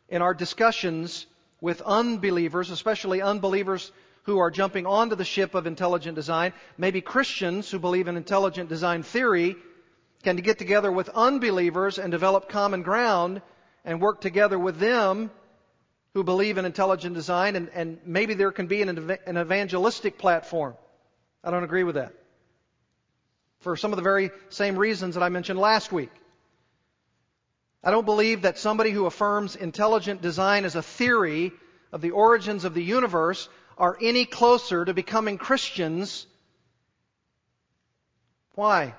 in 0.10 0.22
our 0.22 0.34
discussions 0.34 1.26
with 1.62 1.82
unbelievers, 1.82 2.70
especially 2.70 3.22
unbelievers 3.22 3.92
who 4.24 4.40
are 4.40 4.52
jumping 4.52 4.86
onto 4.86 5.16
the 5.16 5.26
ship 5.26 5.56
of 5.56 5.68
intelligent 5.68 6.16
design. 6.16 6.54
Maybe 6.78 7.02
Christians 7.02 7.70
who 7.70 7.80
believe 7.80 8.08
in 8.08 8.18
intelligent 8.18 8.70
design 8.70 9.04
theory 9.04 9.56
can 10.24 10.36
get 10.38 10.58
together 10.58 10.92
with 10.92 11.10
unbelievers 11.10 12.00
and 12.00 12.12
develop 12.12 12.50
common 12.50 12.82
ground 12.82 13.42
and 13.84 14.02
work 14.02 14.22
together 14.22 14.58
with 14.58 14.80
them 14.80 15.30
who 16.16 16.24
believe 16.24 16.58
in 16.58 16.66
intelligent 16.66 17.14
design, 17.14 17.56
and, 17.56 17.70
and 17.70 18.00
maybe 18.06 18.34
there 18.34 18.52
can 18.52 18.68
be 18.68 18.82
an, 18.82 18.90
an 19.28 19.38
evangelistic 19.38 20.18
platform. 20.18 20.74
I 21.44 21.52
don't 21.52 21.64
agree 21.64 21.84
with 21.84 21.96
that. 21.96 22.14
For 23.60 23.76
some 23.76 23.92
of 23.92 23.98
the 23.98 24.04
very 24.04 24.32
same 24.50 24.78
reasons 24.78 25.16
that 25.16 25.24
I 25.24 25.30
mentioned 25.30 25.60
last 25.60 25.92
week. 25.92 26.12
I 27.86 27.92
don't 27.92 28.06
believe 28.06 28.42
that 28.42 28.58
somebody 28.58 28.90
who 28.90 29.06
affirms 29.06 29.56
intelligent 29.56 30.24
design 30.24 30.66
as 30.66 30.76
a 30.76 30.82
theory 30.82 31.54
of 31.94 32.02
the 32.02 32.12
origins 32.12 32.66
of 32.66 32.74
the 32.74 32.84
universe 32.84 33.48
are 33.78 33.96
any 34.02 34.26
closer 34.26 34.84
to 34.84 34.94
becoming 34.96 35.38
Christians. 35.38 36.26
Why? 38.56 38.96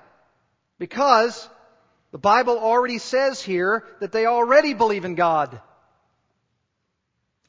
Because 0.79 1.49
the 2.11 2.17
Bible 2.17 2.57
already 2.57 2.97
says 2.97 3.41
here 3.41 3.83
that 3.99 4.13
they 4.13 4.25
already 4.25 4.73
believe 4.73 5.03
in 5.03 5.15
God. 5.15 5.59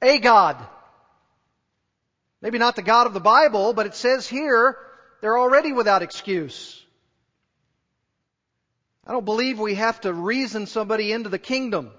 A 0.03 0.19
God. 0.19 0.57
Maybe 2.43 2.59
not 2.59 2.75
the 2.75 2.83
God 2.83 3.07
of 3.07 3.15
the 3.15 3.21
Bible, 3.21 3.75
but 3.75 3.87
it 3.87 3.95
says 3.95 4.27
here 4.27 4.77
they're 5.21 5.39
already 5.39 5.73
without 5.73 6.03
excuse. 6.03 6.85
I 9.09 9.13
don't 9.13 9.25
believe 9.25 9.59
we 9.59 9.77
have 9.77 10.03
to 10.03 10.13
reason 10.13 10.67
somebody 10.67 11.13
into 11.13 11.31
the 11.31 11.39
kingdom. 11.39 11.91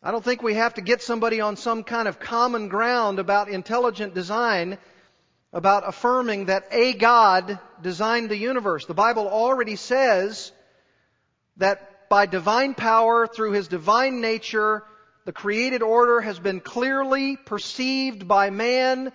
I 0.00 0.12
don't 0.12 0.24
think 0.24 0.40
we 0.40 0.54
have 0.54 0.74
to 0.74 0.80
get 0.80 1.02
somebody 1.02 1.40
on 1.40 1.56
some 1.56 1.82
kind 1.82 2.06
of 2.06 2.20
common 2.20 2.68
ground 2.68 3.18
about 3.18 3.48
intelligent 3.48 4.14
design, 4.14 4.78
about 5.52 5.82
affirming 5.84 6.44
that 6.44 6.68
a 6.70 6.92
God 6.92 7.58
designed 7.82 8.28
the 8.28 8.36
universe. 8.36 8.86
The 8.86 8.94
Bible 8.94 9.26
already 9.26 9.74
says 9.74 10.52
that 11.56 12.08
by 12.08 12.26
divine 12.26 12.74
power, 12.74 13.26
through 13.26 13.52
His 13.52 13.66
divine 13.66 14.20
nature, 14.20 14.84
the 15.24 15.32
created 15.32 15.82
order 15.82 16.20
has 16.20 16.38
been 16.38 16.60
clearly 16.60 17.36
perceived 17.36 18.28
by 18.28 18.50
man 18.50 19.10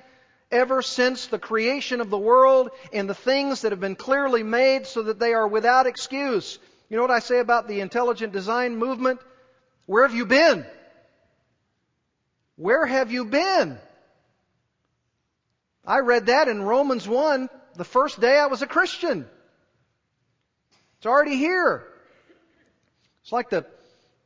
ever 0.54 0.82
since 0.82 1.28
the 1.28 1.40
creation 1.40 2.00
of 2.00 2.10
the 2.10 2.18
world 2.18 2.70
and 2.94 3.10
the 3.10 3.16
things 3.16 3.62
that 3.62 3.72
have 3.72 3.82
been 3.82 3.96
clearly 3.96 4.44
made 4.44 4.86
so 4.86 5.04
that 5.04 5.20
they 5.20 5.34
are 5.34 5.48
without 5.48 5.88
excuse. 5.88 6.60
You 6.90 6.96
know 6.96 7.02
what 7.02 7.12
I 7.12 7.20
say 7.20 7.40
about 7.40 7.68
the 7.68 7.82
intelligent 7.82 8.32
design 8.32 8.78
movement? 8.78 9.20
Where 9.88 10.04
have 10.04 10.16
you 10.16 10.26
been? 10.26 10.66
Where 12.56 12.86
have 12.86 13.12
you 13.12 13.26
been? 13.26 13.80
I 15.86 16.00
read 16.00 16.28
that 16.28 16.48
in 16.48 16.62
Romans 16.62 17.08
1 17.08 17.50
the 17.76 17.84
first 17.84 18.22
day 18.22 18.38
I 18.38 18.46
was 18.46 18.62
a 18.62 18.68
Christian. 18.68 19.28
It's 20.98 21.08
already 21.08 21.36
here. 21.36 21.84
It's 23.24 23.32
like 23.32 23.50
the 23.50 23.66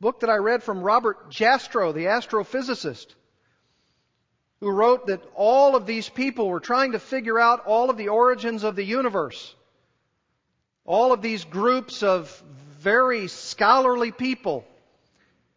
book 0.00 0.20
that 0.20 0.30
I 0.30 0.36
read 0.36 0.62
from 0.62 0.82
Robert 0.82 1.30
Jastrow, 1.30 1.94
the 1.94 2.04
astrophysicist 2.04 3.14
who 4.60 4.70
wrote 4.70 5.06
that 5.06 5.22
all 5.34 5.76
of 5.76 5.86
these 5.86 6.08
people 6.08 6.48
were 6.48 6.60
trying 6.60 6.92
to 6.92 6.98
figure 6.98 7.38
out 7.38 7.64
all 7.66 7.90
of 7.90 7.96
the 7.96 8.08
origins 8.08 8.64
of 8.64 8.74
the 8.74 8.84
universe. 8.84 9.54
All 10.84 11.12
of 11.12 11.22
these 11.22 11.44
groups 11.44 12.02
of 12.02 12.42
very 12.80 13.28
scholarly 13.28 14.10
people. 14.10 14.64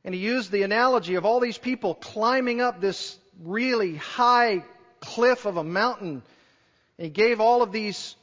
And 0.03 0.13
he 0.13 0.21
used 0.21 0.51
the 0.51 0.63
analogy 0.63 1.15
of 1.15 1.25
all 1.25 1.39
these 1.39 1.57
people 1.57 1.95
climbing 1.95 2.61
up 2.61 2.79
this 2.79 3.17
really 3.41 3.95
high 3.95 4.63
cliff 4.99 5.45
of 5.45 5.57
a 5.57 5.63
mountain. 5.63 6.21
And 6.97 7.05
he 7.05 7.09
gave 7.09 7.39
all 7.39 7.63
of 7.63 7.71
these, 7.71 8.15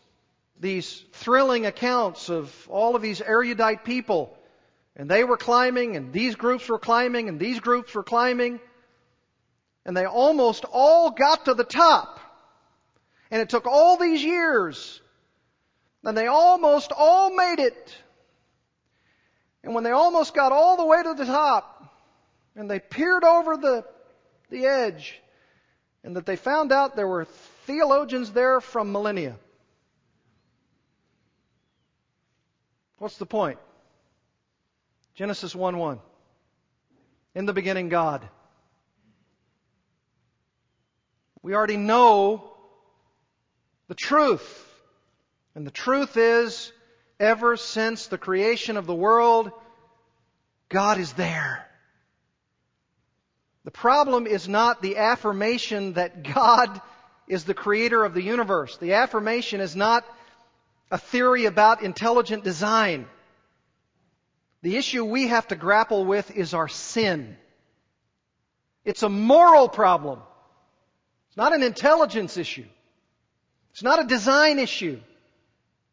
these 0.61 1.03
thrilling 1.13 1.67
accounts 1.67 2.29
of 2.29 2.53
all 2.71 2.95
of 2.95 3.03
these 3.03 3.21
erudite 3.21 3.85
people. 3.85 4.37
And 4.95 5.11
they 5.11 5.25
were 5.25 5.37
climbing, 5.37 5.97
and 5.97 6.13
these 6.13 6.37
groups 6.37 6.69
were 6.69 6.79
climbing, 6.79 7.29
and 7.29 7.41
these 7.41 7.59
groups 7.59 7.95
were 7.95 8.03
climbing 8.03 8.61
and 9.89 9.97
they 9.97 10.05
almost 10.05 10.67
all 10.71 11.11
got 11.13 11.47
to 11.47 11.55
the 11.55 11.65
top. 11.65 12.21
And 13.31 13.41
it 13.41 13.49
took 13.49 13.67
all 13.67 13.97
these 13.97 14.23
years. 14.23 15.01
And 16.05 16.15
they 16.15 16.27
almost 16.27 16.93
all 16.95 17.35
made 17.35 17.59
it. 17.59 17.97
And 19.65 19.75
when 19.75 19.85
they 19.85 19.91
almost 19.91 20.35
got 20.35 20.53
all 20.53 20.77
the 20.77 20.85
way 20.85 21.03
to 21.03 21.15
the 21.15 21.25
top, 21.25 21.91
and 22.55 22.71
they 22.71 22.81
peered 22.81 23.25
over 23.25 23.57
the, 23.57 23.83
the 24.51 24.67
edge, 24.67 25.19
and 26.05 26.17
that 26.17 26.27
they 26.27 26.37
found 26.37 26.71
out 26.71 26.95
there 26.95 27.09
were 27.09 27.25
theologians 27.65 28.31
there 28.33 28.61
from 28.61 28.93
millennia. 28.93 29.37
What's 32.99 33.17
the 33.17 33.25
point? 33.25 33.59
Genesis 35.15 35.55
1 35.55 35.79
1. 35.79 35.99
In 37.35 37.47
the 37.47 37.55
beginning, 37.55 37.89
God. 37.89 38.29
We 41.49 41.55
already 41.55 41.79
know 41.79 42.45
the 43.89 43.95
truth. 43.95 44.71
And 45.55 45.67
the 45.67 45.71
truth 45.71 46.19
is, 46.19 46.71
ever 47.19 47.57
since 47.57 48.09
the 48.09 48.19
creation 48.19 48.77
of 48.77 48.85
the 48.85 48.95
world, 48.95 49.51
God 50.69 50.99
is 50.99 51.15
there. 51.15 51.67
The 53.65 53.71
problem 53.71 54.27
is 54.27 54.47
not 54.47 54.83
the 54.83 54.99
affirmation 54.99 55.95
that 55.95 56.23
God 56.23 56.83
is 57.27 57.45
the 57.45 57.55
creator 57.55 58.05
of 58.05 58.13
the 58.13 58.23
universe. 58.23 58.77
The 58.77 58.93
affirmation 58.93 59.63
is 59.63 59.75
not 59.75 60.05
a 60.91 60.99
theory 60.99 61.47
about 61.47 61.83
intelligent 61.83 62.45
design. 62.45 63.07
The 64.61 64.77
issue 64.77 65.03
we 65.03 65.29
have 65.29 65.49
to 65.49 65.57
grapple 65.57 66.05
with 66.05 66.31
is 66.31 66.53
our 66.53 66.69
sin. 66.69 67.39
It's 68.85 69.03
a 69.03 69.09
moral 69.09 69.71
problem 69.71 70.21
not 71.39 71.55
an 71.55 71.63
intelligence 71.63 72.37
issue. 72.37 72.67
It's 73.71 73.85
not 73.85 74.03
a 74.03 74.09
design 74.09 74.59
issue. 74.59 74.99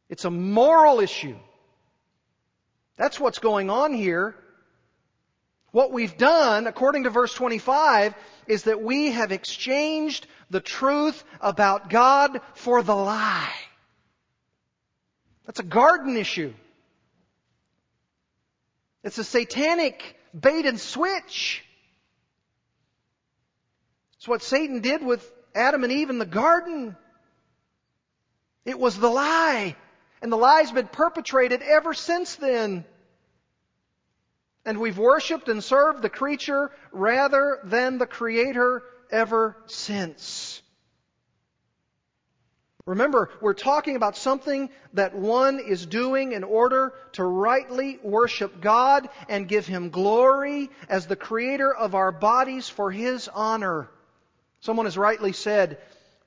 It's 0.09 0.25
a 0.25 0.31
moral 0.31 0.99
issue. 0.99 1.35
That's 2.97 3.19
what's 3.19 3.37
going 3.37 3.69
on 3.69 3.93
here. 3.93 4.33
What 5.69 5.91
we've 5.91 6.17
done, 6.17 6.65
according 6.65 7.03
to 7.03 7.11
verse 7.11 7.31
25, 7.31 8.15
is 8.47 8.63
that 8.63 8.81
we 8.81 9.11
have 9.11 9.31
exchanged 9.31 10.25
the 10.49 10.61
truth 10.61 11.23
about 11.39 11.91
God 11.91 12.41
for 12.55 12.81
the 12.81 12.95
lie. 12.95 13.53
That's 15.45 15.59
a 15.59 15.63
garden 15.63 16.17
issue. 16.17 16.55
It's 19.03 19.19
a 19.19 19.23
satanic 19.23 20.17
bait 20.33 20.65
and 20.65 20.79
switch. 20.79 21.63
It's 24.17 24.27
what 24.27 24.41
Satan 24.41 24.81
did 24.81 25.05
with 25.05 25.31
Adam 25.55 25.83
and 25.83 25.91
Eve 25.91 26.09
in 26.09 26.19
the 26.19 26.25
garden. 26.25 26.95
It 28.65 28.77
was 28.77 28.97
the 28.97 29.09
lie. 29.09 29.75
And 30.21 30.31
the 30.31 30.37
lie's 30.37 30.71
been 30.71 30.87
perpetrated 30.87 31.61
ever 31.61 31.93
since 31.93 32.35
then. 32.35 32.85
And 34.65 34.79
we've 34.79 34.97
worshiped 34.97 35.47
and 35.47 35.63
served 35.63 36.01
the 36.01 36.09
creature 36.09 36.71
rather 36.91 37.59
than 37.63 37.99
the 37.99 38.07
Creator 38.07 38.83
ever 39.11 39.55
since. 39.67 40.61
Remember, 42.85 43.31
we're 43.41 43.53
talking 43.53 43.95
about 43.95 44.15
something 44.15 44.69
that 44.93 45.15
one 45.15 45.59
is 45.59 45.85
doing 45.85 46.33
in 46.33 46.43
order 46.43 46.93
to 47.13 47.23
rightly 47.23 47.99
worship 48.03 48.61
God 48.61 49.09
and 49.27 49.47
give 49.47 49.65
Him 49.65 49.89
glory 49.89 50.69
as 50.87 51.07
the 51.07 51.15
Creator 51.15 51.73
of 51.73 51.95
our 51.95 52.11
bodies 52.11 52.69
for 52.69 52.91
His 52.91 53.27
honor. 53.27 53.89
Someone 54.65 54.87
has 54.87 54.97
rightly 54.97 55.31
said, 55.31 55.77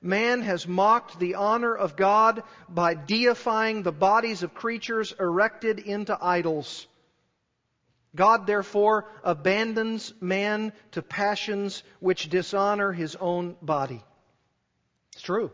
Man 0.01 0.41
has 0.43 0.65
mocked 0.65 1.19
the 1.19 1.35
honor 1.35 1.75
of 1.75 1.97
God 1.97 2.41
by 2.69 2.93
deifying 2.93 3.83
the 3.83 3.91
bodies 3.91 4.43
of 4.43 4.53
creatures 4.53 5.13
erected 5.19 5.77
into 5.77 6.17
idols. 6.21 6.87
God 8.15 8.47
therefore 8.47 9.09
abandons 9.25 10.13
man 10.21 10.71
to 10.91 11.01
passions 11.01 11.83
which 11.99 12.29
dishonor 12.29 12.93
his 12.93 13.17
own 13.17 13.57
body. 13.61 14.01
It's 15.11 15.21
true. 15.21 15.51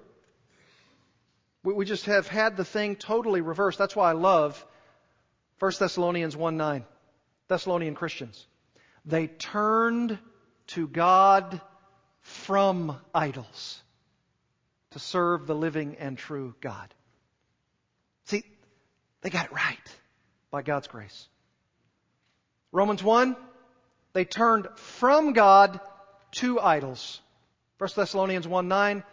We 1.63 1.85
just 1.85 2.05
have 2.05 2.27
had 2.27 2.55
the 2.55 2.63
thing 2.63 2.97
totally 2.97 3.41
reversed. 3.41 3.79
That's 3.79 3.95
why 3.95 4.11
I 4.11 4.13
love 4.13 4.63
1 5.57 5.71
Thessalonians 5.79 6.37
1 6.37 6.55
9. 6.55 6.85
Thessalonian 7.47 7.95
Christians. 7.95 8.45
They 9.05 9.25
turned 9.25 10.19
to 10.67 10.87
God 10.87 11.59
from 12.25 12.97
idols 13.13 13.79
to 14.91 14.99
serve 14.99 15.45
the 15.45 15.53
living 15.53 15.95
and 15.99 16.17
true 16.17 16.55
God. 16.59 16.91
See, 18.25 18.43
they 19.21 19.29
got 19.29 19.45
it 19.45 19.51
right 19.51 19.95
by 20.49 20.63
God's 20.63 20.87
grace. 20.87 21.27
Romans 22.71 23.03
1, 23.03 23.35
they 24.13 24.25
turned 24.25 24.67
from 24.75 25.33
God 25.33 25.79
to 26.37 26.59
idols. 26.59 27.21
1 27.77 27.91
Thessalonians 27.95 28.47
1 28.47 28.67
9, 28.67 29.03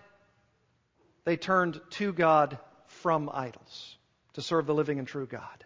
they 1.27 1.37
turned 1.37 1.83
to 1.91 2.15
God 2.15 2.59
from 2.87 3.29
idols 3.31 3.99
to 4.33 4.41
serve 4.41 4.65
the 4.65 4.75
living 4.75 4.99
and 4.99 5.07
true 5.07 5.27
God. 5.27 5.65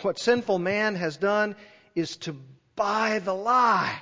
What 0.00 0.18
sinful 0.18 0.58
man 0.58 0.94
has 0.94 1.18
done 1.18 1.54
is 1.94 2.16
to 2.18 2.34
buy 2.76 3.18
the 3.18 3.34
lie 3.34 4.00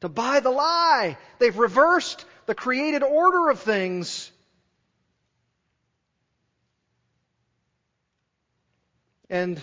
to 0.00 0.08
buy 0.08 0.40
the 0.40 0.50
lie. 0.50 1.16
They've 1.38 1.56
reversed 1.56 2.24
the 2.46 2.54
created 2.54 3.02
order 3.02 3.50
of 3.50 3.60
things. 3.60 4.30
And 9.30 9.60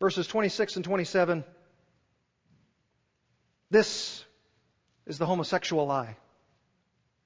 verses 0.00 0.26
26 0.26 0.76
and 0.76 0.84
27. 0.84 1.44
This 3.70 4.24
is 5.06 5.18
the 5.18 5.26
homosexual 5.26 5.86
lie. 5.86 6.16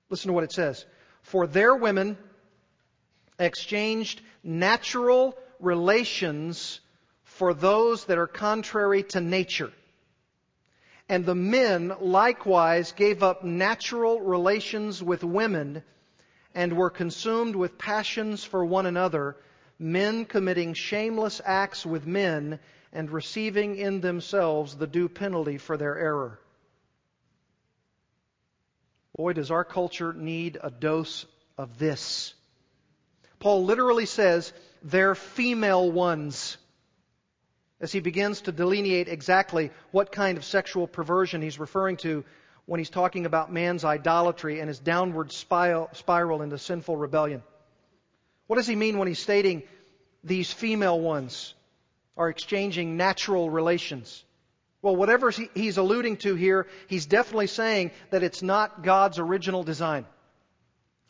Listen 0.09 0.29
to 0.29 0.33
what 0.33 0.45
it 0.45 0.53
says. 0.53 0.85
For 1.23 1.47
their 1.47 1.77
women 1.77 2.19
exchanged 3.39 4.21
natural 4.43 5.37
relations 5.61 6.81
for 7.23 7.55
those 7.55 8.07
that 8.07 8.19
are 8.19 8.27
contrary 8.27 9.05
to 9.05 9.21
nature. 9.21 9.73
And 11.09 11.27
the 11.27 11.35
men 11.35 11.93
likewise 12.01 12.93
gave 12.93 13.23
up 13.23 13.45
natural 13.45 14.21
relations 14.21 15.03
with 15.03 15.25
women 15.25 15.83
and 16.55 16.75
were 16.75 16.91
consumed 16.91 17.57
with 17.57 17.79
passions 17.79 18.45
for 18.45 18.65
one 18.65 18.87
another, 18.87 19.37
men 19.79 20.25
committing 20.25 20.75
shameless 20.75 21.41
acts 21.45 21.85
with 21.85 22.07
men 22.07 22.61
and 22.93 23.11
receiving 23.11 23.77
in 23.77 24.01
themselves 24.01 24.77
the 24.77 24.87
due 24.87 25.09
penalty 25.09 25.59
for 25.59 25.77
their 25.77 25.99
error. 25.99 26.39
Boy, 29.17 29.33
does 29.33 29.51
our 29.51 29.65
culture 29.65 30.13
need 30.13 30.59
a 30.63 30.71
dose 30.71 31.27
of 31.59 31.79
this. 31.79 32.35
Paul 33.39 33.65
literally 33.65 34.07
says, 34.07 34.53
they're 34.83 35.15
female 35.15 35.91
ones. 35.91 36.57
As 37.83 37.93
he 37.93 38.01
begins 38.01 38.43
to 38.43 38.53
delineate 38.53 39.09
exactly 39.09 39.73
what 39.91 40.13
kind 40.13 40.39
of 40.39 40.45
sexual 40.45 40.87
perversion 40.87 41.43
he's 41.43 41.59
referring 41.59 41.97
to 41.99 42.25
when 42.65 42.79
he's 42.79 42.91
talking 42.91 43.27
about 43.27 43.53
man's 43.53 43.85
idolatry 43.85 44.61
and 44.61 44.69
his 44.69 44.79
downward 44.79 45.33
spiral 45.33 46.43
into 46.43 46.59
sinful 46.59 46.97
rebellion. 46.97 47.43
What 48.47 48.57
does 48.57 48.69
he 48.69 48.77
mean 48.77 48.99
when 48.99 49.09
he's 49.09 49.19
stating 49.19 49.65
these 50.23 50.53
female 50.53 51.01
ones 51.01 51.55
are 52.17 52.29
exchanging 52.29 52.97
natural 52.97 53.51
relations? 53.51 54.25
Well, 54.81 54.95
whatever 54.95 55.31
he's 55.31 55.77
alluding 55.77 56.19
to 56.19 56.37
here, 56.37 56.69
he's 56.87 57.07
definitely 57.07 57.49
saying 57.49 57.91
that 58.11 58.23
it's 58.23 58.43
not 58.43 58.85
God's 58.85 59.19
original 59.19 59.65
design. 59.65 60.07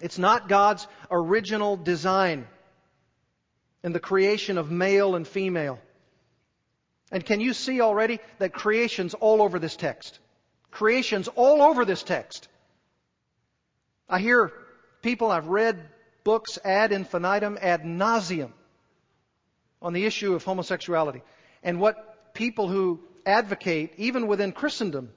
It's 0.00 0.18
not 0.18 0.48
God's 0.48 0.86
original 1.10 1.76
design 1.76 2.46
in 3.84 3.92
the 3.92 4.00
creation 4.00 4.56
of 4.56 4.70
male 4.70 5.14
and 5.16 5.28
female. 5.28 5.78
And 7.12 7.24
can 7.24 7.40
you 7.40 7.52
see 7.52 7.82
already 7.82 8.18
that 8.38 8.54
creation's 8.54 9.12
all 9.12 9.42
over 9.42 9.58
this 9.58 9.76
text? 9.76 10.18
Creation's 10.70 11.28
all 11.28 11.60
over 11.60 11.84
this 11.84 12.02
text. 12.02 12.48
I 14.08 14.18
hear 14.18 14.50
people, 15.02 15.30
I've 15.30 15.48
read 15.48 15.78
books 16.24 16.58
ad 16.64 16.90
infinitum, 16.90 17.58
ad 17.60 17.82
nauseum 17.84 18.50
on 19.82 19.92
the 19.92 20.06
issue 20.06 20.34
of 20.34 20.42
homosexuality. 20.42 21.22
And 21.62 21.78
what 21.78 22.32
people 22.32 22.68
who 22.68 23.00
advocate, 23.26 23.92
even 23.98 24.26
within 24.26 24.52
Christendom, 24.52 25.10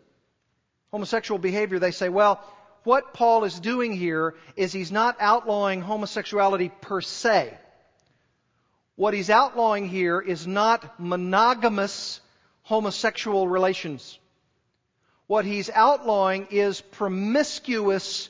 homosexual 0.92 1.40
behavior, 1.40 1.80
they 1.80 1.92
say, 1.92 2.10
well, 2.10 2.44
what 2.84 3.14
Paul 3.14 3.46
is 3.46 3.60
doing 3.60 3.94
here 3.94 4.36
is 4.58 4.74
he's 4.74 4.92
not 4.92 5.16
outlawing 5.20 5.82
homosexuality 5.82 6.70
per 6.82 7.00
se. 7.00 7.58
What 8.96 9.14
he's 9.14 9.30
outlawing 9.30 9.88
here 9.88 10.22
is 10.22 10.48
not 10.48 11.00
monogamous 11.00 12.22
homosexual 12.64 13.48
relations. 13.48 14.18
What 15.28 15.46
he's 15.46 15.70
outlawing 15.70 16.48
is 16.52 16.82
promiscuous 16.82 18.30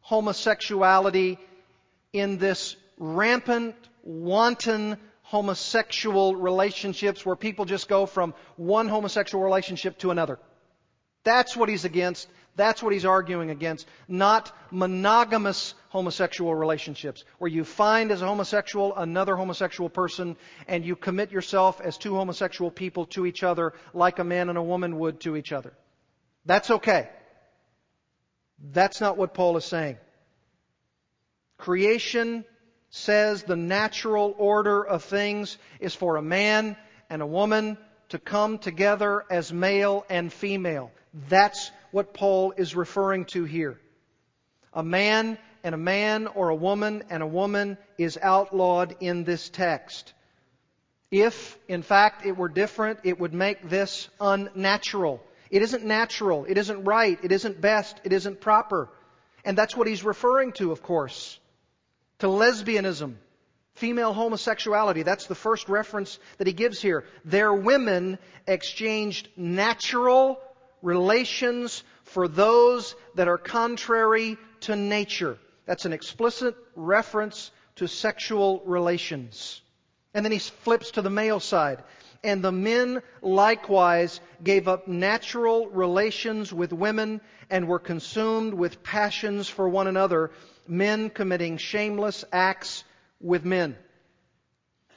homosexuality 0.00 1.38
in 2.12 2.38
this 2.38 2.76
rampant, 2.98 3.74
wanton 4.02 4.98
homosexual 5.22 6.36
relationships 6.36 7.24
where 7.24 7.36
people 7.36 7.64
just 7.64 7.88
go 7.88 8.04
from 8.04 8.34
one 8.56 8.88
homosexual 8.88 9.42
relationship 9.42 9.96
to 9.98 10.10
another. 10.10 10.38
That's 11.24 11.56
what 11.56 11.68
he's 11.68 11.84
against. 11.86 12.28
That's 12.54 12.82
what 12.82 12.92
he's 12.92 13.04
arguing 13.04 13.50
against. 13.50 13.86
Not 14.08 14.54
monogamous 14.70 15.74
homosexual 15.88 16.54
relationships, 16.54 17.24
where 17.38 17.50
you 17.50 17.64
find 17.64 18.10
as 18.10 18.20
a 18.20 18.26
homosexual 18.26 18.94
another 18.94 19.36
homosexual 19.36 19.88
person 19.88 20.36
and 20.68 20.84
you 20.84 20.94
commit 20.94 21.32
yourself 21.32 21.80
as 21.80 21.96
two 21.96 22.14
homosexual 22.14 22.70
people 22.70 23.06
to 23.06 23.24
each 23.24 23.42
other 23.42 23.72
like 23.94 24.18
a 24.18 24.24
man 24.24 24.48
and 24.48 24.58
a 24.58 24.62
woman 24.62 24.98
would 24.98 25.20
to 25.20 25.36
each 25.36 25.52
other. 25.52 25.72
That's 26.44 26.70
okay. 26.70 27.08
That's 28.70 29.00
not 29.00 29.16
what 29.16 29.34
Paul 29.34 29.56
is 29.56 29.64
saying. 29.64 29.96
Creation 31.56 32.44
says 32.90 33.42
the 33.42 33.56
natural 33.56 34.34
order 34.36 34.84
of 34.84 35.02
things 35.04 35.56
is 35.80 35.94
for 35.94 36.16
a 36.16 36.22
man 36.22 36.76
and 37.08 37.22
a 37.22 37.26
woman 37.26 37.78
to 38.10 38.18
come 38.18 38.58
together 38.58 39.24
as 39.30 39.52
male 39.52 40.04
and 40.10 40.30
female. 40.30 40.92
That's 41.28 41.70
what 41.92 42.12
Paul 42.14 42.52
is 42.56 42.74
referring 42.74 43.26
to 43.26 43.44
here. 43.44 43.78
A 44.74 44.82
man 44.82 45.38
and 45.62 45.74
a 45.74 45.78
man 45.78 46.26
or 46.26 46.48
a 46.48 46.54
woman 46.54 47.04
and 47.10 47.22
a 47.22 47.26
woman 47.26 47.78
is 47.98 48.18
outlawed 48.20 48.96
in 49.00 49.24
this 49.24 49.48
text. 49.48 50.12
If, 51.10 51.58
in 51.68 51.82
fact, 51.82 52.24
it 52.24 52.36
were 52.36 52.48
different, 52.48 53.00
it 53.04 53.20
would 53.20 53.34
make 53.34 53.68
this 53.68 54.08
unnatural. 54.20 55.22
It 55.50 55.60
isn't 55.60 55.84
natural. 55.84 56.46
It 56.46 56.56
isn't 56.56 56.84
right. 56.84 57.18
It 57.22 57.30
isn't 57.30 57.60
best. 57.60 58.00
It 58.02 58.12
isn't 58.14 58.40
proper. 58.40 58.88
And 59.44 59.56
that's 59.56 59.76
what 59.76 59.86
he's 59.86 60.02
referring 60.02 60.52
to, 60.52 60.72
of 60.72 60.82
course. 60.82 61.38
To 62.20 62.28
lesbianism, 62.28 63.16
female 63.74 64.14
homosexuality. 64.14 65.02
That's 65.02 65.26
the 65.26 65.34
first 65.34 65.68
reference 65.68 66.18
that 66.38 66.46
he 66.46 66.54
gives 66.54 66.80
here. 66.80 67.04
Their 67.26 67.52
women 67.52 68.18
exchanged 68.46 69.28
natural 69.36 70.40
relations 70.82 71.82
for 72.04 72.28
those 72.28 72.94
that 73.14 73.28
are 73.28 73.38
contrary 73.38 74.36
to 74.60 74.76
nature. 74.76 75.38
That's 75.66 75.84
an 75.84 75.92
explicit 75.92 76.56
reference 76.74 77.50
to 77.76 77.86
sexual 77.86 78.62
relations. 78.66 79.62
And 80.14 80.24
then 80.24 80.32
he 80.32 80.38
flips 80.38 80.92
to 80.92 81.02
the 81.02 81.10
male 81.10 81.40
side. 81.40 81.82
And 82.24 82.42
the 82.42 82.52
men 82.52 83.02
likewise 83.20 84.20
gave 84.44 84.68
up 84.68 84.86
natural 84.86 85.68
relations 85.68 86.52
with 86.52 86.72
women 86.72 87.20
and 87.50 87.66
were 87.66 87.80
consumed 87.80 88.54
with 88.54 88.82
passions 88.82 89.48
for 89.48 89.68
one 89.68 89.86
another, 89.86 90.30
men 90.68 91.10
committing 91.10 91.56
shameless 91.56 92.24
acts 92.32 92.84
with 93.20 93.44
men. 93.44 93.76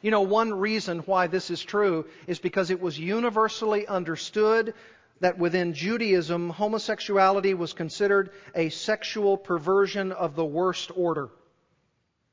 You 0.02 0.12
know, 0.12 0.22
one 0.22 0.54
reason 0.54 1.00
why 1.00 1.26
this 1.26 1.50
is 1.50 1.64
true 1.64 2.06
is 2.28 2.38
because 2.38 2.70
it 2.70 2.80
was 2.80 3.00
universally 3.00 3.88
understood 3.88 4.76
that 5.22 5.38
within 5.38 5.74
Judaism, 5.74 6.50
homosexuality 6.50 7.54
was 7.54 7.74
considered 7.74 8.32
a 8.54 8.70
sexual 8.70 9.38
perversion 9.38 10.12
of 10.12 10.36
the 10.36 10.46
worst 10.46 10.92
order. 10.96 11.30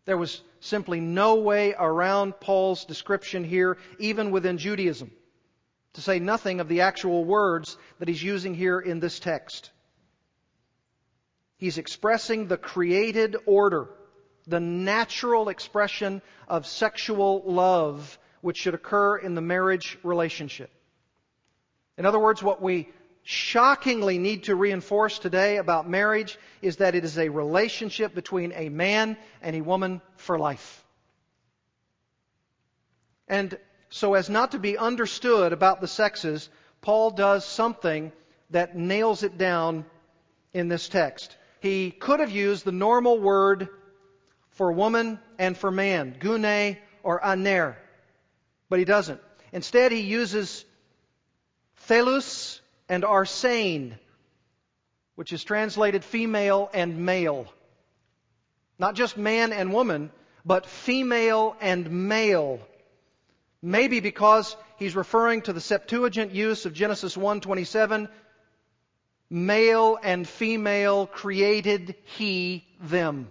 There 0.04 0.16
was 0.16 0.42
simply 0.60 1.00
no 1.00 1.36
way 1.36 1.74
around 1.78 2.40
Paul's 2.40 2.84
description 2.84 3.44
here, 3.44 3.78
even 3.98 4.32
within 4.32 4.58
Judaism, 4.58 5.12
to 5.92 6.00
say 6.00 6.18
nothing 6.18 6.58
of 6.58 6.68
the 6.68 6.80
actual 6.80 7.24
words 7.24 7.76
that 7.98 8.08
he's 8.08 8.22
using 8.22 8.54
here 8.54 8.80
in 8.80 8.98
this 8.98 9.20
text. 9.20 9.70
He's 11.56 11.78
expressing 11.78 12.48
the 12.48 12.56
created 12.56 13.36
order, 13.46 13.88
the 14.48 14.58
natural 14.58 15.48
expression 15.48 16.20
of 16.48 16.66
sexual 16.66 17.44
love 17.46 18.18
which 18.40 18.58
should 18.58 18.74
occur 18.74 19.16
in 19.16 19.36
the 19.36 19.40
marriage 19.40 19.96
relationship. 20.02 20.70
In 21.98 22.06
other 22.06 22.18
words, 22.18 22.42
what 22.42 22.62
we 22.62 22.88
shockingly 23.22 24.18
need 24.18 24.44
to 24.44 24.56
reinforce 24.56 25.18
today 25.18 25.58
about 25.58 25.88
marriage 25.88 26.38
is 26.60 26.76
that 26.76 26.94
it 26.94 27.04
is 27.04 27.18
a 27.18 27.28
relationship 27.28 28.14
between 28.14 28.52
a 28.52 28.68
man 28.68 29.16
and 29.40 29.54
a 29.54 29.60
woman 29.60 30.00
for 30.16 30.38
life. 30.38 30.84
And 33.28 33.56
so, 33.90 34.14
as 34.14 34.28
not 34.28 34.52
to 34.52 34.58
be 34.58 34.76
understood 34.76 35.52
about 35.52 35.80
the 35.80 35.88
sexes, 35.88 36.48
Paul 36.80 37.10
does 37.10 37.44
something 37.44 38.12
that 38.50 38.76
nails 38.76 39.22
it 39.22 39.38
down 39.38 39.84
in 40.52 40.68
this 40.68 40.88
text. 40.88 41.36
He 41.60 41.90
could 41.90 42.20
have 42.20 42.30
used 42.30 42.64
the 42.64 42.72
normal 42.72 43.18
word 43.18 43.68
for 44.50 44.72
woman 44.72 45.20
and 45.38 45.56
for 45.56 45.70
man, 45.70 46.16
gune 46.18 46.76
or 47.02 47.24
aner, 47.24 47.76
but 48.68 48.78
he 48.78 48.84
doesn't. 48.84 49.20
Instead, 49.52 49.92
he 49.92 50.00
uses 50.00 50.64
Thelus 51.88 52.60
and 52.88 53.04
Arsein, 53.04 53.98
which 55.14 55.32
is 55.32 55.44
translated 55.44 56.04
female 56.04 56.70
and 56.72 57.04
male. 57.04 57.52
Not 58.78 58.94
just 58.94 59.16
man 59.16 59.52
and 59.52 59.72
woman, 59.72 60.10
but 60.44 60.66
female 60.66 61.56
and 61.60 62.08
male. 62.08 62.60
Maybe 63.62 64.00
because 64.00 64.56
he's 64.78 64.96
referring 64.96 65.42
to 65.42 65.52
the 65.52 65.60
Septuagint 65.60 66.32
use 66.32 66.66
of 66.66 66.72
Genesis 66.72 67.16
1:27, 67.16 68.08
male 69.30 69.98
and 70.02 70.26
female 70.26 71.06
created 71.06 71.94
he 72.16 72.66
them. 72.80 73.30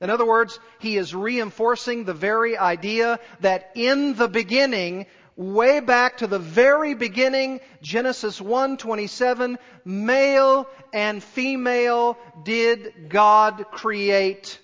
In 0.00 0.10
other 0.10 0.26
words, 0.26 0.58
he 0.80 0.96
is 0.96 1.14
reinforcing 1.14 2.04
the 2.04 2.14
very 2.14 2.58
idea 2.58 3.20
that 3.40 3.70
in 3.76 4.14
the 4.14 4.26
beginning 4.26 5.06
way 5.36 5.80
back 5.80 6.18
to 6.18 6.26
the 6.26 6.38
very 6.38 6.94
beginning, 6.94 7.60
Genesis 7.80 8.40
1:27, 8.40 9.58
male 9.84 10.68
and 10.92 11.22
female 11.22 12.18
did 12.44 13.08
God 13.08 13.66
create. 13.70 14.58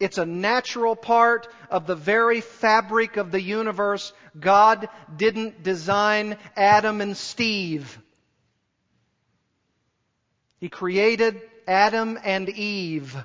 It's 0.00 0.18
a 0.18 0.26
natural 0.26 0.94
part 0.94 1.48
of 1.70 1.86
the 1.86 1.96
very 1.96 2.40
fabric 2.40 3.16
of 3.16 3.32
the 3.32 3.42
universe. 3.42 4.12
God 4.38 4.88
didn't 5.16 5.62
design 5.62 6.36
Adam 6.56 7.00
and 7.00 7.16
Steve. 7.16 7.98
He 10.60 10.68
created 10.68 11.40
Adam 11.66 12.18
and 12.22 12.48
Eve. 12.48 13.16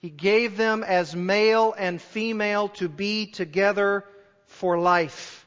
He 0.00 0.08
gave 0.08 0.56
them 0.56 0.82
as 0.82 1.14
male 1.14 1.74
and 1.76 2.00
female 2.00 2.68
to 2.70 2.88
be 2.88 3.26
together 3.26 4.04
for 4.50 4.78
life. 4.78 5.46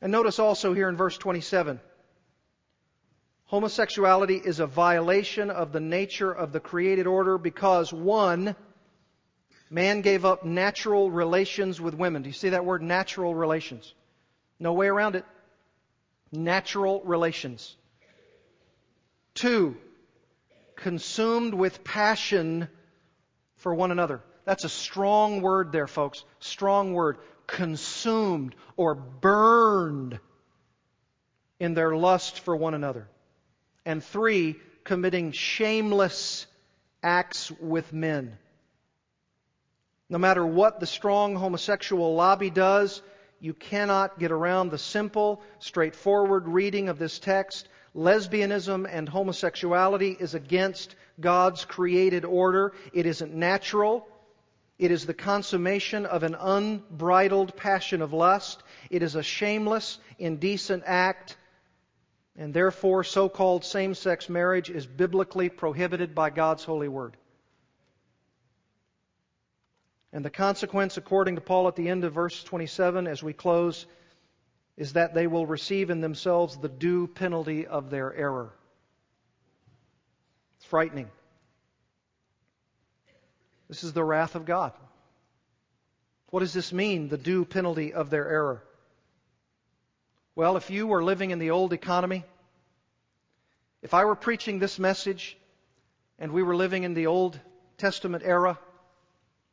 And 0.00 0.12
notice 0.12 0.38
also 0.38 0.74
here 0.74 0.88
in 0.88 0.96
verse 0.96 1.18
27 1.18 1.80
homosexuality 3.48 4.36
is 4.36 4.60
a 4.60 4.66
violation 4.66 5.50
of 5.50 5.72
the 5.72 5.80
nature 5.80 6.30
of 6.30 6.52
the 6.52 6.60
created 6.60 7.06
order 7.06 7.38
because, 7.38 7.92
one, 7.92 8.54
man 9.70 10.02
gave 10.02 10.24
up 10.24 10.44
natural 10.44 11.10
relations 11.10 11.80
with 11.80 11.94
women. 11.94 12.22
Do 12.22 12.28
you 12.28 12.34
see 12.34 12.50
that 12.50 12.66
word, 12.66 12.82
natural 12.82 13.34
relations? 13.34 13.92
No 14.60 14.74
way 14.74 14.86
around 14.86 15.16
it. 15.16 15.24
Natural 16.30 17.00
relations. 17.04 17.74
Two, 19.34 19.76
consumed 20.76 21.54
with 21.54 21.82
passion 21.84 22.68
for 23.56 23.74
one 23.74 23.90
another. 23.90 24.20
That's 24.44 24.64
a 24.64 24.68
strong 24.68 25.40
word 25.40 25.72
there, 25.72 25.86
folks. 25.86 26.22
Strong 26.40 26.92
word. 26.92 27.16
Consumed 27.48 28.54
or 28.76 28.94
burned 28.94 30.20
in 31.58 31.74
their 31.74 31.96
lust 31.96 32.38
for 32.40 32.54
one 32.54 32.74
another. 32.74 33.08
And 33.84 34.04
three, 34.04 34.56
committing 34.84 35.32
shameless 35.32 36.46
acts 37.02 37.50
with 37.50 37.92
men. 37.92 38.38
No 40.08 40.18
matter 40.18 40.46
what 40.46 40.78
the 40.78 40.86
strong 40.86 41.34
homosexual 41.34 42.14
lobby 42.14 42.50
does, 42.50 43.02
you 43.40 43.54
cannot 43.54 44.18
get 44.18 44.30
around 44.30 44.70
the 44.70 44.78
simple, 44.78 45.42
straightforward 45.58 46.48
reading 46.48 46.88
of 46.88 46.98
this 46.98 47.18
text. 47.18 47.68
Lesbianism 47.94 48.88
and 48.90 49.08
homosexuality 49.08 50.16
is 50.18 50.34
against 50.34 50.94
God's 51.20 51.64
created 51.64 52.24
order. 52.24 52.72
It 52.92 53.06
isn't 53.06 53.34
natural. 53.34 54.06
It 54.78 54.92
is 54.92 55.06
the 55.06 55.14
consummation 55.14 56.06
of 56.06 56.22
an 56.22 56.36
unbridled 56.38 57.56
passion 57.56 58.00
of 58.00 58.12
lust. 58.12 58.62
It 58.90 59.02
is 59.02 59.16
a 59.16 59.22
shameless, 59.22 59.98
indecent 60.18 60.84
act. 60.86 61.36
And 62.36 62.54
therefore, 62.54 63.02
so 63.02 63.28
called 63.28 63.64
same 63.64 63.94
sex 63.94 64.28
marriage 64.28 64.70
is 64.70 64.86
biblically 64.86 65.48
prohibited 65.48 66.14
by 66.14 66.30
God's 66.30 66.62
holy 66.62 66.86
word. 66.86 67.16
And 70.12 70.24
the 70.24 70.30
consequence, 70.30 70.96
according 70.96 71.34
to 71.34 71.40
Paul 71.40 71.66
at 71.66 71.74
the 71.74 71.88
end 71.88 72.04
of 72.04 72.14
verse 72.14 72.42
27, 72.44 73.08
as 73.08 73.22
we 73.22 73.32
close, 73.32 73.84
is 74.76 74.92
that 74.92 75.12
they 75.12 75.26
will 75.26 75.44
receive 75.44 75.90
in 75.90 76.00
themselves 76.00 76.56
the 76.56 76.68
due 76.68 77.08
penalty 77.08 77.66
of 77.66 77.90
their 77.90 78.14
error. 78.14 78.54
It's 80.56 80.66
frightening. 80.66 81.10
This 83.68 83.84
is 83.84 83.92
the 83.92 84.04
wrath 84.04 84.34
of 84.34 84.44
God. 84.44 84.72
What 86.30 86.40
does 86.40 86.52
this 86.52 86.72
mean, 86.72 87.08
the 87.08 87.18
due 87.18 87.44
penalty 87.44 87.92
of 87.92 88.10
their 88.10 88.28
error? 88.28 88.62
Well, 90.34 90.56
if 90.56 90.70
you 90.70 90.86
were 90.86 91.02
living 91.02 91.30
in 91.30 91.38
the 91.38 91.50
old 91.50 91.72
economy, 91.72 92.24
if 93.82 93.94
I 93.94 94.04
were 94.04 94.14
preaching 94.14 94.58
this 94.58 94.78
message 94.78 95.36
and 96.18 96.32
we 96.32 96.42
were 96.42 96.56
living 96.56 96.84
in 96.84 96.94
the 96.94 97.06
Old 97.06 97.38
Testament 97.76 98.22
era, 98.24 98.58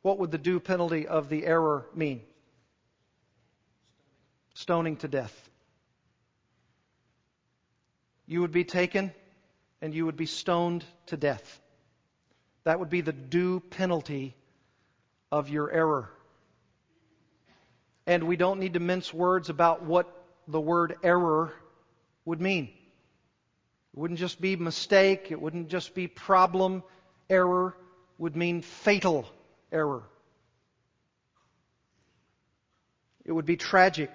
what 0.02 0.18
would 0.18 0.30
the 0.30 0.38
due 0.38 0.60
penalty 0.60 1.06
of 1.06 1.28
the 1.28 1.46
error 1.46 1.86
mean? 1.94 2.22
stoning 4.56 4.96
to 4.96 5.06
death. 5.06 5.50
You 8.26 8.40
would 8.40 8.52
be 8.52 8.64
taken 8.64 9.12
and 9.82 9.94
you 9.94 10.06
would 10.06 10.16
be 10.16 10.26
stoned 10.26 10.82
to 11.06 11.16
death. 11.18 11.60
That 12.66 12.80
would 12.80 12.90
be 12.90 13.00
the 13.00 13.12
due 13.12 13.60
penalty 13.60 14.34
of 15.30 15.48
your 15.48 15.70
error. 15.70 16.10
And 18.08 18.24
we 18.24 18.34
don't 18.34 18.58
need 18.58 18.74
to 18.74 18.80
mince 18.80 19.14
words 19.14 19.50
about 19.50 19.84
what 19.84 20.12
the 20.48 20.60
word 20.60 20.96
error 21.04 21.52
would 22.24 22.40
mean. 22.40 22.64
It 22.64 24.00
wouldn't 24.00 24.18
just 24.18 24.40
be 24.40 24.56
mistake, 24.56 25.30
it 25.30 25.40
wouldn't 25.40 25.68
just 25.68 25.94
be 25.94 26.08
problem. 26.08 26.82
Error 27.30 27.76
would 28.18 28.34
mean 28.34 28.62
fatal 28.62 29.28
error. 29.70 30.02
It 33.24 33.30
would 33.30 33.46
be 33.46 33.56
tragic. 33.56 34.10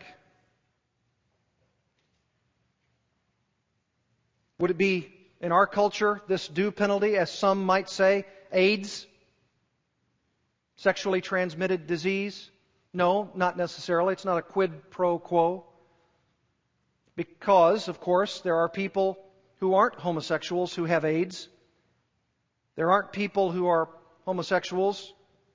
Would 4.60 4.72
it 4.72 4.78
be 4.78 5.10
in 5.40 5.54
our 5.54 5.68
culture 5.68 6.22
this 6.28 6.50
due 6.50 6.72
penalty, 6.72 7.16
as 7.16 7.32
some 7.32 7.66
might 7.66 7.90
say, 7.90 8.26
AIDS? 8.52 9.06
Sexually 10.78 11.22
transmitted 11.22 11.88
disease? 11.88 12.50
No, 12.94 13.32
not 13.36 13.58
necessarily. 13.58 14.14
It's 14.14 14.26
not 14.26 14.38
a 14.38 14.42
quid 14.42 14.90
pro 14.90 15.20
quo. 15.20 15.66
Because, 17.16 17.88
of 17.88 18.00
course, 18.00 18.42
there 18.42 18.58
are 18.58 18.70
people 18.70 19.18
who 19.60 19.76
aren't 19.76 19.96
homosexuals 19.96 20.74
who 20.74 20.86
have 20.86 21.06
AIDS. 21.06 21.48
There 22.76 22.92
aren't 22.92 23.12
people 23.12 23.52
who 23.52 23.68
are 23.68 23.90
homosexuals 24.26 25.14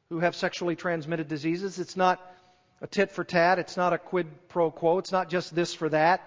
who 0.08 0.20
have 0.20 0.36
sexually 0.36 0.76
transmitted 0.76 1.28
diseases. 1.28 1.78
It's 1.78 1.96
not 1.96 2.20
a 2.80 2.86
tit 2.86 3.10
for 3.10 3.24
tat. 3.24 3.58
It's 3.58 3.76
not 3.76 3.92
a 3.92 3.98
quid 3.98 4.48
pro 4.48 4.70
quo. 4.70 4.98
It's 4.98 5.12
not 5.12 5.28
just 5.28 5.54
this 5.54 5.74
for 5.74 5.88
that. 5.88 6.20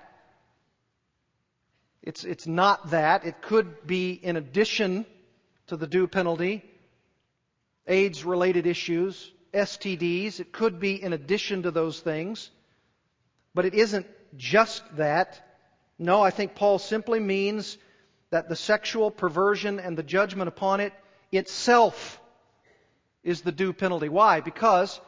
It's, 2.01 2.23
it's 2.23 2.47
not 2.47 2.91
that. 2.91 3.25
It 3.25 3.41
could 3.41 3.85
be 3.85 4.11
in 4.11 4.35
addition 4.35 5.05
to 5.69 5.77
the 5.77 5.87
due 5.87 6.07
penalty, 6.07 6.63
AIDS 7.87 8.23
related 8.25 8.67
issues, 8.67 9.31
STDs. 9.53 10.39
It 10.39 10.51
could 10.51 10.79
be 10.79 11.01
in 11.01 11.13
addition 11.13 11.63
to 11.63 11.71
those 11.71 11.99
things. 11.99 12.51
But 13.53 13.65
it 13.65 13.73
isn't 13.73 14.07
just 14.37 14.83
that. 14.97 15.41
No, 15.97 16.21
I 16.21 16.29
think 16.29 16.55
Paul 16.55 16.79
simply 16.79 17.19
means 17.19 17.77
that 18.29 18.49
the 18.49 18.55
sexual 18.55 19.09
perversion 19.09 19.79
and 19.79 19.97
the 19.97 20.03
judgment 20.03 20.47
upon 20.47 20.79
it 20.79 20.93
itself 21.31 22.19
is 23.23 23.41
the 23.41 23.51
due 23.51 23.73
penalty. 23.73 24.09
Why? 24.09 24.39
Because 24.41 24.99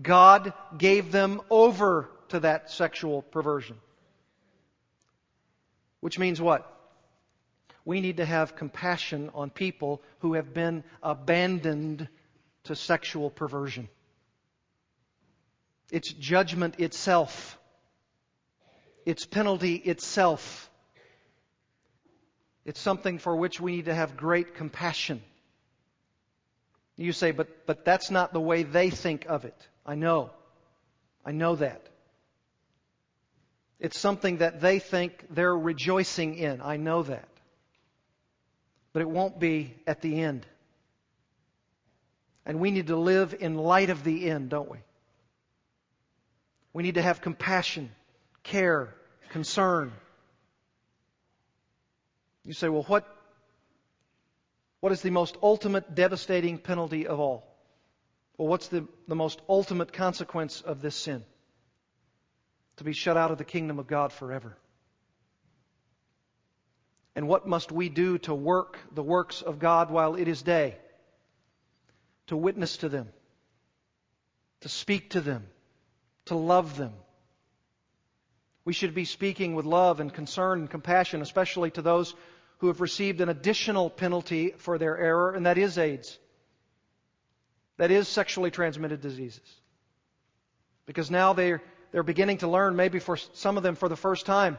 God 0.00 0.52
gave 0.76 1.12
them 1.12 1.40
over 1.50 2.08
to 2.28 2.40
that 2.40 2.70
sexual 2.70 3.22
perversion. 3.22 3.76
Which 6.00 6.18
means 6.18 6.40
what? 6.40 6.68
We 7.84 8.00
need 8.00 8.18
to 8.18 8.24
have 8.24 8.56
compassion 8.56 9.30
on 9.34 9.50
people 9.50 10.02
who 10.20 10.34
have 10.34 10.54
been 10.54 10.84
abandoned 11.02 12.08
to 12.64 12.76
sexual 12.76 13.30
perversion. 13.30 13.88
It's 15.90 16.12
judgment 16.12 16.80
itself. 16.80 17.58
It's 19.04 19.26
penalty 19.26 19.74
itself. 19.74 20.70
It's 22.64 22.80
something 22.80 23.18
for 23.18 23.34
which 23.34 23.60
we 23.60 23.76
need 23.76 23.86
to 23.86 23.94
have 23.94 24.16
great 24.16 24.54
compassion. 24.54 25.20
You 26.96 27.12
say, 27.12 27.32
but, 27.32 27.66
but 27.66 27.84
that's 27.84 28.10
not 28.10 28.32
the 28.32 28.40
way 28.40 28.62
they 28.62 28.90
think 28.90 29.26
of 29.28 29.44
it. 29.44 29.56
I 29.84 29.96
know. 29.96 30.30
I 31.24 31.32
know 31.32 31.56
that. 31.56 31.82
It's 33.80 33.98
something 33.98 34.38
that 34.38 34.60
they 34.60 34.78
think 34.78 35.26
they're 35.30 35.56
rejoicing 35.56 36.36
in. 36.36 36.60
I 36.60 36.76
know 36.76 37.02
that. 37.02 37.28
But 38.92 39.02
it 39.02 39.08
won't 39.08 39.38
be 39.38 39.74
at 39.86 40.00
the 40.00 40.20
end. 40.20 40.46
And 42.44 42.60
we 42.60 42.70
need 42.70 42.88
to 42.88 42.96
live 42.96 43.34
in 43.38 43.54
light 43.56 43.90
of 43.90 44.04
the 44.04 44.28
end, 44.28 44.50
don't 44.50 44.70
we? 44.70 44.78
We 46.72 46.82
need 46.82 46.94
to 46.94 47.02
have 47.02 47.20
compassion, 47.20 47.90
care, 48.42 48.94
concern. 49.30 49.92
You 52.44 52.54
say, 52.54 52.68
well, 52.68 52.82
what, 52.82 53.06
what 54.80 54.92
is 54.92 55.02
the 55.02 55.10
most 55.10 55.36
ultimate 55.42 55.94
devastating 55.94 56.58
penalty 56.58 57.06
of 57.06 57.20
all? 57.20 57.46
Well, 58.36 58.48
what's 58.48 58.68
the, 58.68 58.88
the 59.06 59.14
most 59.14 59.40
ultimate 59.48 59.92
consequence 59.92 60.60
of 60.60 60.82
this 60.82 60.96
sin? 60.96 61.24
to 62.76 62.84
be 62.84 62.92
shut 62.92 63.16
out 63.16 63.30
of 63.30 63.38
the 63.38 63.44
kingdom 63.44 63.78
of 63.78 63.86
God 63.86 64.12
forever. 64.12 64.56
And 67.14 67.28
what 67.28 67.46
must 67.46 67.70
we 67.70 67.88
do 67.88 68.18
to 68.18 68.34
work 68.34 68.78
the 68.92 69.02
works 69.02 69.42
of 69.42 69.58
God 69.58 69.90
while 69.90 70.14
it 70.14 70.28
is 70.28 70.42
day? 70.42 70.76
To 72.28 72.36
witness 72.36 72.78
to 72.78 72.88
them, 72.88 73.08
to 74.60 74.68
speak 74.68 75.10
to 75.10 75.20
them, 75.20 75.46
to 76.26 76.36
love 76.36 76.76
them. 76.76 76.92
We 78.64 78.72
should 78.72 78.94
be 78.94 79.04
speaking 79.04 79.54
with 79.54 79.66
love 79.66 80.00
and 80.00 80.12
concern 80.12 80.60
and 80.60 80.70
compassion, 80.70 81.20
especially 81.20 81.72
to 81.72 81.82
those 81.82 82.14
who 82.58 82.68
have 82.68 82.80
received 82.80 83.20
an 83.20 83.28
additional 83.28 83.90
penalty 83.90 84.54
for 84.56 84.78
their 84.78 84.96
error, 84.96 85.32
and 85.32 85.46
that 85.46 85.58
is 85.58 85.78
AIDS. 85.78 86.16
That 87.76 87.90
is 87.90 88.06
sexually 88.06 88.52
transmitted 88.52 89.00
diseases. 89.00 89.60
Because 90.86 91.10
now 91.10 91.32
they're, 91.32 91.60
they're 91.90 92.04
beginning 92.04 92.38
to 92.38 92.48
learn, 92.48 92.76
maybe 92.76 93.00
for 93.00 93.16
some 93.16 93.56
of 93.56 93.64
them 93.64 93.74
for 93.74 93.88
the 93.88 93.96
first 93.96 94.26
time, 94.26 94.58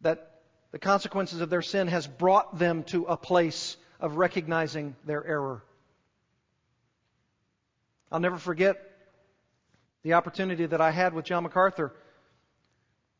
that 0.00 0.31
the 0.72 0.78
consequences 0.78 1.40
of 1.40 1.50
their 1.50 1.62
sin 1.62 1.86
has 1.88 2.06
brought 2.06 2.58
them 2.58 2.82
to 2.84 3.04
a 3.04 3.16
place 3.16 3.76
of 4.00 4.16
recognizing 4.16 4.96
their 5.04 5.24
error. 5.24 5.62
I'll 8.10 8.20
never 8.20 8.38
forget 8.38 8.76
the 10.02 10.14
opportunity 10.14 10.66
that 10.66 10.80
I 10.80 10.90
had 10.90 11.14
with 11.14 11.26
John 11.26 11.44
MacArthur 11.44 11.94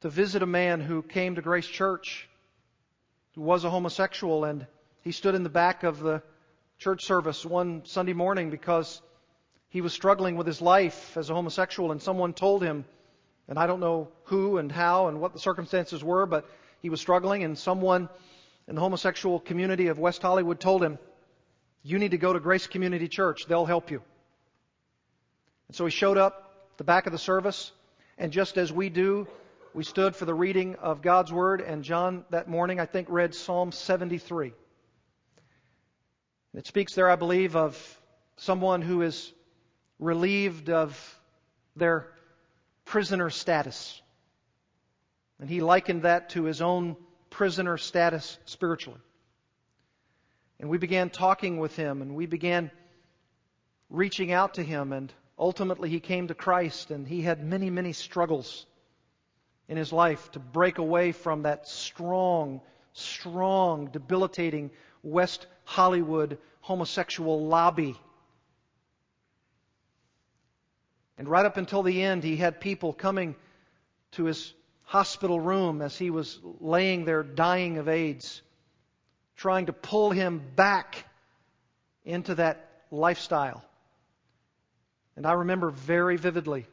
to 0.01 0.09
visit 0.09 0.43
a 0.43 0.47
man 0.47 0.81
who 0.81 1.03
came 1.03 1.37
to 1.37 1.43
Grace 1.43 1.67
Church 1.67 2.29
who 3.35 3.43
was 3.43 3.65
a 3.65 3.71
homosexual 3.71 4.45
and 4.45 4.67
he 5.03 5.13
stood 5.13 5.35
in 5.35 5.43
the 5.43 5.49
back 5.49 5.85
of 5.85 6.01
the 6.01 6.23
church 6.79 7.05
service 7.05 7.47
one 7.47 7.85
Sunday 7.85 8.13
morning 8.13 8.51
because 8.51 9.01
he 9.69 9.81
was 9.81 9.93
struggling 9.93 10.37
with 10.37 10.47
his 10.47 10.61
life 10.61 11.17
as 11.17 11.31
a 11.31 11.35
homosexual 11.35 11.93
and 11.93 12.03
someone 12.03 12.33
told 12.33 12.63
him 12.63 12.85
and 13.49 13.59
I 13.59 13.67
don't 13.67 13.81
know 13.81 14.09
who 14.25 14.59
and 14.59 14.71
how 14.71 15.09
and 15.09 15.21
what 15.21 15.33
the 15.33 15.39
circumstances 15.39 16.03
were 16.03 16.27
but 16.27 16.47
he 16.83 16.91
was 16.91 17.01
struggling 17.01 17.43
and 17.45 17.57
someone 17.57 18.09
in 18.69 18.75
the 18.75 18.81
homosexual 18.81 19.41
community 19.41 19.87
of 19.87 19.99
West 19.99 20.21
Hollywood 20.21 20.61
told 20.61 20.83
him 20.83 20.99
you 21.83 21.99
need 21.99 22.11
to 22.11 22.19
go 22.19 22.33
to 22.33 22.41
Grace 22.41 22.67
Community 22.67 23.09
Church 23.09 23.47
they'll 23.47 23.65
help 23.65 23.91
you 23.91 24.03
and 25.69 25.77
so 25.77 25.87
he 25.87 25.91
showed 25.91 26.19
up 26.19 26.53
at 26.73 26.79
the 26.79 26.85
back 26.85 27.07
of 27.07 27.13
the 27.13 27.19
service 27.19 27.73
and 28.19 28.33
just 28.33 28.59
as 28.59 28.71
we 28.71 28.91
do 28.91 29.27
we 29.75 29.85
stood 29.85 30.15
for 30.15 30.27
the 30.27 30.35
reading 30.35 30.77
of 30.77 31.01
God's 31.01 31.33
Word, 31.33 31.63
and 31.63 31.83
John 31.83 32.27
that 32.29 32.47
morning, 32.47 32.79
I 32.79 32.85
think, 32.85 33.09
read 33.11 33.35
Psalm 33.35 33.73
73. 33.73 34.53
It 36.55 36.67
speaks 36.67 36.95
there, 36.95 37.09
I 37.09 37.17
believe, 37.17 37.57
of 37.57 37.99
someone 38.37 38.83
who 38.83 39.01
is 39.01 39.33
relieved 39.99 40.69
of 40.69 41.21
their 41.75 42.07
prisoner 42.85 43.31
status. 43.31 44.02
And 45.43 45.51
he 45.51 45.61
likened 45.61 46.03
that 46.03 46.29
to 46.31 46.45
his 46.45 46.63
own 46.63 46.97
prisoner 47.29 47.77
status 47.77 48.39
spiritually. 48.45 49.01
And 50.61 50.71
we 50.71 50.79
began 50.79 51.11
talking 51.11 51.59
with 51.59 51.75
him, 51.75 52.01
and 52.01 52.15
we 52.15 52.27
began 52.27 52.71
reaching 53.91 54.31
out 54.31 54.55
to 54.55 54.63
him, 54.63 54.93
and 54.93 55.13
ultimately 55.37 55.91
he 55.91 55.99
came 55.99 56.29
to 56.29 56.35
Christ, 56.37 56.93
and 56.93 57.09
he 57.09 57.23
had 57.23 57.43
many, 57.43 57.71
many 57.71 57.93
struggles 57.93 58.67
in 59.67 59.77
his 59.77 59.93
life 59.93 60.31
to 60.31 60.39
break 60.39 60.79
away 60.79 61.11
from 61.11 61.43
that 61.43 61.67
strong, 61.67 62.61
strong, 62.93 63.87
debilitating 63.87 64.71
West 65.03 65.49
Hollywood 65.65 66.39
homosexual 66.61 67.49
lobby. 67.49 67.97
And 71.19 71.27
right 71.27 71.45
up 71.45 71.57
until 71.57 71.83
the 71.83 72.01
end, 72.01 72.23
he 72.23 72.37
had 72.37 72.61
people 72.61 72.93
coming 72.93 73.35
to 74.13 74.27
his 74.27 74.55
hospital 74.93 75.41
room 75.41 75.81
as 75.81 75.97
he 75.97 76.11
was 76.11 76.39
laying 76.61 77.07
there 77.07 77.23
dying 77.23 77.79
of 77.79 77.89
AIDS, 77.89 78.43
trying 79.37 79.65
to 79.65 79.73
pull 79.73 80.11
him 80.11 80.43
back 80.55 81.07
into 82.05 82.35
that 82.35 82.69
lifestyle. 82.91 83.65
And 85.17 85.27
I 85.27 85.33
remember 85.33 85.71
very 85.71 86.19
vividly 86.19 86.67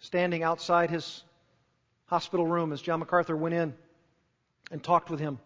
standing 0.00 0.42
outside 0.42 0.90
his 0.90 1.22
hospital 2.06 2.44
room 2.44 2.72
as 2.72 2.82
John 2.82 2.98
MacArthur 2.98 3.36
went 3.36 3.54
in 3.54 3.72
and 4.72 4.82
talked 4.82 5.08
with 5.08 5.20
him. 5.20 5.38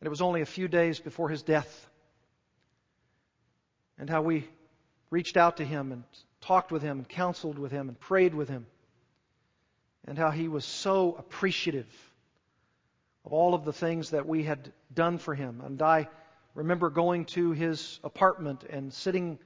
And 0.00 0.06
it 0.06 0.10
was 0.10 0.20
only 0.20 0.40
a 0.40 0.46
few 0.46 0.66
days 0.66 0.98
before 0.98 1.28
his 1.28 1.42
death. 1.42 1.88
And 3.96 4.10
how 4.10 4.22
we 4.22 4.44
reached 5.08 5.36
out 5.36 5.58
to 5.58 5.64
him 5.64 5.92
and 5.92 6.02
talked 6.40 6.72
with 6.72 6.82
him 6.82 6.98
and 6.98 7.08
counseled 7.08 7.60
with 7.60 7.70
him 7.70 7.88
and 7.88 8.00
prayed 8.00 8.34
with 8.34 8.48
him. 8.48 8.66
And 10.06 10.18
how 10.18 10.30
he 10.30 10.48
was 10.48 10.64
so 10.64 11.14
appreciative 11.18 11.88
of 13.24 13.32
all 13.32 13.54
of 13.54 13.64
the 13.64 13.72
things 13.72 14.10
that 14.10 14.26
we 14.26 14.42
had 14.42 14.72
done 14.92 15.18
for 15.18 15.34
him. 15.34 15.60
And 15.64 15.80
I 15.82 16.08
remember 16.54 16.90
going 16.90 17.26
to 17.26 17.52
his 17.52 18.00
apartment 18.02 18.64
and 18.64 18.92
sitting 18.92 19.38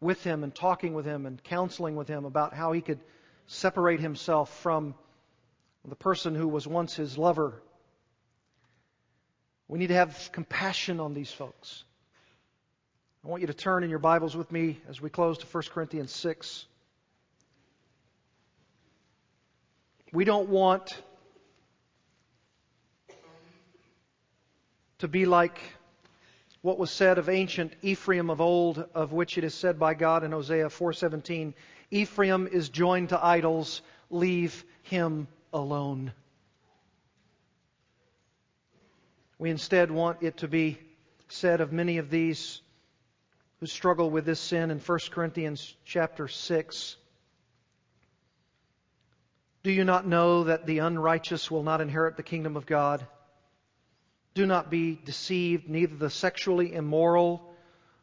with 0.00 0.22
him 0.22 0.44
and 0.44 0.54
talking 0.54 0.94
with 0.94 1.04
him 1.04 1.26
and 1.26 1.42
counseling 1.42 1.96
with 1.96 2.08
him 2.08 2.24
about 2.24 2.54
how 2.54 2.72
he 2.72 2.80
could 2.80 3.00
separate 3.46 4.00
himself 4.00 4.56
from 4.60 4.94
the 5.84 5.96
person 5.96 6.34
who 6.34 6.48
was 6.48 6.66
once 6.66 6.94
his 6.94 7.16
lover. 7.16 7.62
We 9.68 9.78
need 9.78 9.88
to 9.88 9.94
have 9.94 10.30
compassion 10.32 11.00
on 11.00 11.14
these 11.14 11.30
folks. 11.30 11.84
I 13.24 13.28
want 13.28 13.40
you 13.40 13.48
to 13.48 13.54
turn 13.54 13.82
in 13.82 13.90
your 13.90 13.98
Bibles 13.98 14.36
with 14.36 14.52
me 14.52 14.80
as 14.88 15.00
we 15.00 15.10
close 15.10 15.38
to 15.38 15.46
1 15.46 15.64
Corinthians 15.72 16.12
6. 16.12 16.66
We 20.16 20.24
don't 20.24 20.48
want 20.48 21.02
to 24.96 25.08
be 25.08 25.26
like 25.26 25.60
what 26.62 26.78
was 26.78 26.90
said 26.90 27.18
of 27.18 27.28
ancient 27.28 27.74
Ephraim 27.82 28.30
of 28.30 28.40
old, 28.40 28.78
of 28.94 29.12
which 29.12 29.36
it 29.36 29.44
is 29.44 29.54
said 29.54 29.78
by 29.78 29.92
God 29.92 30.24
in 30.24 30.32
Hosea 30.32 30.68
4:17, 30.68 31.52
Ephraim 31.90 32.46
is 32.46 32.70
joined 32.70 33.10
to 33.10 33.22
idols, 33.22 33.82
leave 34.08 34.64
him 34.84 35.28
alone. 35.52 36.14
We 39.38 39.50
instead 39.50 39.90
want 39.90 40.22
it 40.22 40.38
to 40.38 40.48
be 40.48 40.78
said 41.28 41.60
of 41.60 41.74
many 41.74 41.98
of 41.98 42.08
these 42.08 42.62
who 43.60 43.66
struggle 43.66 44.08
with 44.08 44.24
this 44.24 44.40
sin 44.40 44.70
in 44.70 44.78
1 44.78 44.98
Corinthians 45.10 45.76
chapter 45.84 46.26
6. 46.26 46.96
Do 49.66 49.72
you 49.72 49.82
not 49.82 50.06
know 50.06 50.44
that 50.44 50.64
the 50.64 50.78
unrighteous 50.78 51.50
will 51.50 51.64
not 51.64 51.80
inherit 51.80 52.16
the 52.16 52.22
kingdom 52.22 52.56
of 52.56 52.66
God? 52.66 53.04
Do 54.32 54.46
not 54.46 54.70
be 54.70 54.94
deceived, 54.94 55.68
neither 55.68 55.96
the 55.96 56.08
sexually 56.08 56.72
immoral, 56.72 57.52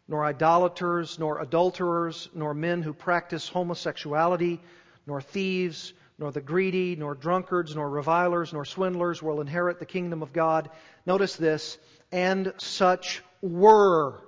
nor 0.09 0.25
idolaters, 0.25 1.17
nor 1.19 1.39
adulterers, 1.39 2.27
nor 2.33 2.53
men 2.53 2.81
who 2.81 2.91
practice 2.91 3.47
homosexuality, 3.47 4.59
nor 5.07 5.21
thieves, 5.21 5.93
nor 6.19 6.33
the 6.33 6.41
greedy, 6.41 6.97
nor 6.97 7.15
drunkards, 7.15 7.73
nor 7.73 7.89
revilers, 7.89 8.51
nor 8.51 8.65
swindlers 8.65 9.23
will 9.23 9.39
inherit 9.39 9.79
the 9.79 9.85
kingdom 9.85 10.21
of 10.21 10.33
God. 10.33 10.69
Notice 11.05 11.37
this, 11.37 11.77
and 12.11 12.53
such 12.57 13.23
were 13.41 14.19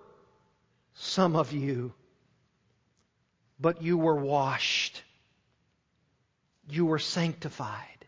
some 0.94 1.36
of 1.36 1.52
you. 1.52 1.94
But 3.60 3.82
you 3.82 3.98
were 3.98 4.16
washed. 4.16 5.04
You 6.68 6.86
were 6.86 7.00
sanctified. 7.00 8.06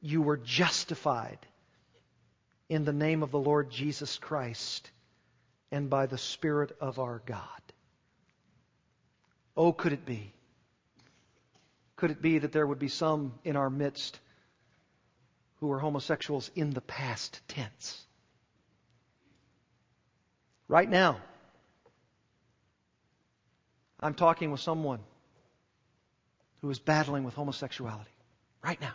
You 0.00 0.22
were 0.22 0.36
justified 0.36 1.38
in 2.68 2.84
the 2.84 2.92
name 2.92 3.22
of 3.22 3.30
the 3.30 3.38
Lord 3.38 3.70
Jesus 3.70 4.18
Christ 4.18 4.90
and 5.70 5.90
by 5.90 6.06
the 6.06 6.18
Spirit 6.18 6.76
of 6.80 6.98
our 6.98 7.22
God. 7.26 7.42
Oh, 9.56 9.72
could 9.72 9.92
it 9.92 10.04
be 10.04 10.32
could 11.96 12.10
it 12.10 12.20
be 12.20 12.38
that 12.38 12.52
there 12.52 12.66
would 12.66 12.78
be 12.78 12.88
some 12.88 13.32
in 13.42 13.56
our 13.56 13.70
midst 13.70 14.20
who 15.60 15.72
are 15.72 15.78
homosexuals 15.78 16.50
in 16.54 16.70
the 16.70 16.82
past 16.82 17.40
tense? 17.48 18.04
Right 20.68 20.88
now, 20.88 21.20
I'm 23.98 24.12
talking 24.12 24.50
with 24.50 24.60
someone 24.60 25.00
who 26.66 26.70
is 26.72 26.80
battling 26.80 27.22
with 27.22 27.34
homosexuality. 27.34 28.10
Right 28.60 28.80
now. 28.80 28.94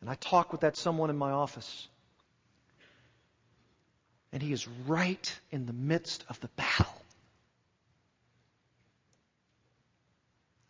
And 0.00 0.08
I 0.08 0.14
talk 0.14 0.52
with 0.52 0.60
that 0.60 0.76
someone 0.76 1.10
in 1.10 1.16
my 1.16 1.32
office. 1.32 1.88
And 4.32 4.40
he 4.40 4.52
is 4.52 4.68
right 4.86 5.40
in 5.50 5.66
the 5.66 5.72
midst 5.72 6.24
of 6.28 6.38
the 6.38 6.46
battle. 6.54 7.02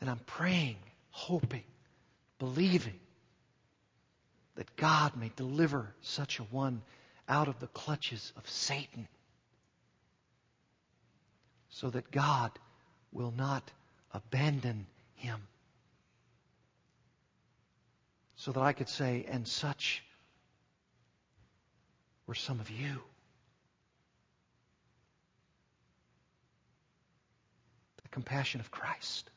And 0.01 0.09
I'm 0.09 0.21
praying, 0.21 0.77
hoping, 1.11 1.65
believing 2.39 2.99
that 4.55 4.77
God 4.77 5.15
may 5.15 5.31
deliver 5.37 5.93
such 6.01 6.39
a 6.39 6.45
one 6.45 6.81
out 7.29 7.49
of 7.49 7.61
the 7.61 7.67
clutches 7.67 8.33
of 8.35 8.49
Satan 8.49 9.09
so 11.69 11.91
that 11.91 12.11
God 12.11 12.51
will 13.13 13.35
not 13.37 13.71
abandon 14.13 14.87
him. 15.15 15.41
So 18.37 18.53
that 18.53 18.61
I 18.61 18.73
could 18.73 18.89
say, 18.89 19.27
and 19.29 19.47
such 19.47 20.03
were 22.27 22.35
some 22.35 22.61
of 22.61 22.71
you. 22.71 23.03
The 28.03 28.09
compassion 28.11 28.61
of 28.61 28.71
Christ. 28.71 29.29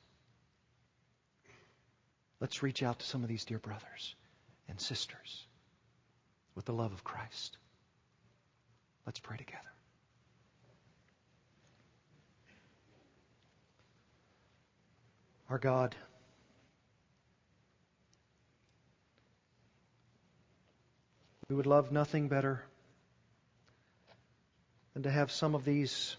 Let's 2.39 2.63
reach 2.63 2.83
out 2.83 2.99
to 2.99 3.05
some 3.05 3.23
of 3.23 3.29
these 3.29 3.45
dear 3.45 3.59
brothers 3.59 4.15
and 4.67 4.79
sisters 4.79 5.45
with 6.55 6.65
the 6.65 6.73
love 6.73 6.91
of 6.91 7.03
Christ. 7.03 7.57
Let's 9.05 9.19
pray 9.19 9.37
together. 9.37 9.70
Our 15.51 15.57
God, 15.57 15.97
we 21.49 21.57
would 21.57 21.65
love 21.65 21.91
nothing 21.91 22.29
better 22.29 22.63
than 24.93 25.03
to 25.03 25.11
have 25.11 25.29
some 25.29 25.53
of 25.53 25.65
these 25.65 26.15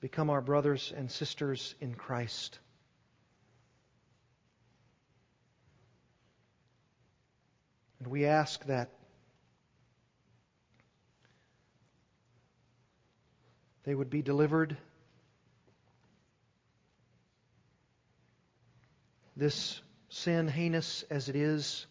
become 0.00 0.30
our 0.30 0.40
brothers 0.40 0.94
and 0.96 1.10
sisters 1.10 1.74
in 1.78 1.94
Christ. 1.94 2.58
And 7.98 8.08
we 8.08 8.24
ask 8.24 8.64
that 8.64 8.88
they 13.84 13.94
would 13.94 14.08
be 14.08 14.22
delivered. 14.22 14.78
This 19.36 19.80
sin, 20.08 20.48
heinous 20.48 21.02
as 21.10 21.28
it 21.28 21.36
is, 21.36 21.86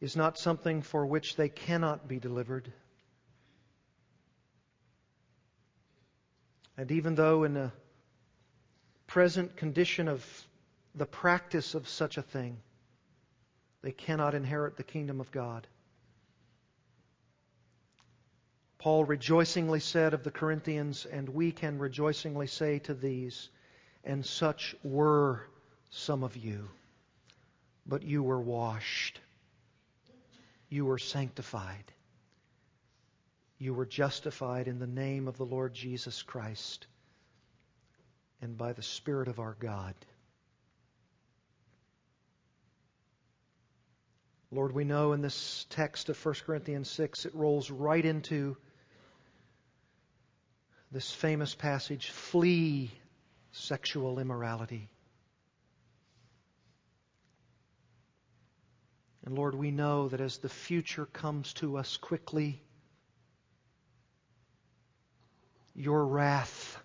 is 0.00 0.16
not 0.16 0.38
something 0.38 0.82
for 0.82 1.06
which 1.06 1.36
they 1.36 1.48
cannot 1.48 2.08
be 2.08 2.18
delivered. 2.18 2.72
And 6.76 6.90
even 6.92 7.14
though 7.14 7.44
in 7.44 7.54
the 7.54 7.72
present 9.06 9.56
condition 9.56 10.08
of 10.08 10.24
the 10.94 11.06
practice 11.06 11.74
of 11.74 11.88
such 11.88 12.18
a 12.18 12.22
thing, 12.22 12.58
they 13.82 13.92
cannot 13.92 14.34
inherit 14.34 14.76
the 14.76 14.82
kingdom 14.82 15.20
of 15.20 15.30
God. 15.30 15.66
Paul 18.78 19.04
rejoicingly 19.04 19.80
said 19.80 20.14
of 20.14 20.22
the 20.22 20.30
Corinthians, 20.30 21.04
and 21.04 21.28
we 21.28 21.50
can 21.50 21.78
rejoicingly 21.78 22.46
say 22.46 22.78
to 22.80 22.94
these, 22.94 23.50
and 24.08 24.24
such 24.24 24.74
were 24.82 25.42
some 25.90 26.24
of 26.24 26.34
you, 26.34 26.66
but 27.86 28.02
you 28.02 28.22
were 28.22 28.40
washed, 28.40 29.20
you 30.70 30.86
were 30.86 30.98
sanctified, 30.98 31.92
you 33.58 33.74
were 33.74 33.84
justified 33.84 34.66
in 34.66 34.78
the 34.78 34.86
name 34.86 35.28
of 35.28 35.36
the 35.36 35.44
Lord 35.44 35.74
Jesus 35.74 36.22
Christ 36.22 36.86
and 38.40 38.56
by 38.56 38.72
the 38.72 38.82
Spirit 38.82 39.28
of 39.28 39.40
our 39.40 39.56
God. 39.60 39.94
Lord, 44.50 44.72
we 44.72 44.84
know 44.84 45.12
in 45.12 45.20
this 45.20 45.66
text 45.68 46.08
of 46.08 46.24
1 46.24 46.34
Corinthians 46.46 46.88
6, 46.88 47.26
it 47.26 47.34
rolls 47.34 47.70
right 47.70 48.04
into 48.04 48.56
this 50.90 51.10
famous 51.10 51.54
passage 51.54 52.08
flee 52.08 52.90
sexual 53.52 54.18
immorality. 54.18 54.88
And 59.24 59.36
Lord, 59.36 59.54
we 59.54 59.70
know 59.70 60.08
that 60.08 60.20
as 60.20 60.38
the 60.38 60.48
future 60.48 61.06
comes 61.06 61.52
to 61.54 61.76
us 61.76 61.96
quickly, 61.98 62.62
your 65.74 66.06
wrath, 66.06 66.78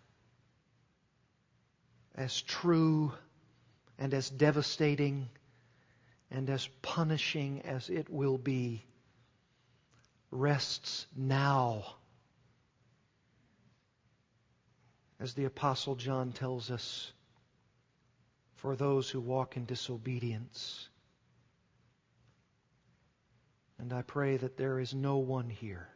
as 2.15 2.41
true 2.41 3.11
and 3.97 4.13
as 4.13 4.29
devastating 4.29 5.29
and 6.29 6.49
as 6.49 6.67
punishing 6.81 7.61
as 7.61 7.89
it 7.89 8.09
will 8.09 8.37
be, 8.37 8.83
rests 10.31 11.07
now. 11.15 11.85
As 15.19 15.33
the 15.33 15.45
Apostle 15.45 15.95
John 15.95 16.31
tells 16.31 16.69
us, 16.71 17.13
for 18.63 18.77
those 18.77 19.09
who 19.09 19.19
walk 19.19 19.57
in 19.57 19.65
disobedience. 19.65 20.87
And 23.77 23.91
I 23.91 24.03
pray 24.03 24.37
that 24.37 24.55
there 24.55 24.79
is 24.79 24.93
no 24.93 25.17
one 25.17 25.49
here 25.49 25.89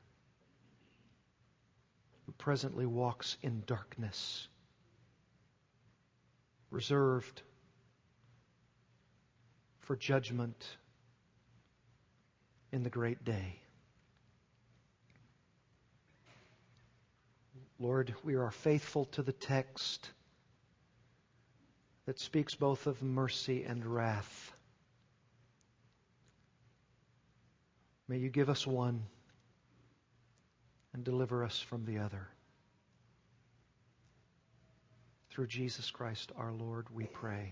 who 2.26 2.34
presently 2.34 2.86
walks 2.86 3.38
in 3.41 3.63
darkness, 3.65 4.49
reserved 6.72 7.41
for 9.80 9.95
judgment 9.95 10.78
in 12.74 12.84
the 12.84 12.89
great 12.89 13.24
day. 13.24 13.61
Lord, 17.80 18.13
we 18.23 18.36
are 18.36 18.51
faithful 18.51 19.05
to 19.05 19.21
the 19.21 19.34
text 19.34 20.09
that 22.05 22.19
speaks 22.19 22.55
both 22.55 22.88
of 22.88 23.03
mercy 23.03 23.63
and 23.63 23.86
wrath. 23.86 24.51
May 28.07 28.17
you 28.17 28.30
give 28.30 28.49
us 28.49 28.65
one 28.65 29.03
and 30.93 31.03
deliver 31.03 31.43
us 31.43 31.59
from 31.59 31.86
the 31.86 31.99
other. 31.99 32.28
Through 35.30 35.47
Jesus 35.47 35.91
Christ 35.91 36.32
our 36.38 36.51
Lord, 36.51 36.88
we 36.91 37.05
pray. 37.05 37.51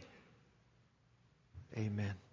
Amen. 1.77 2.24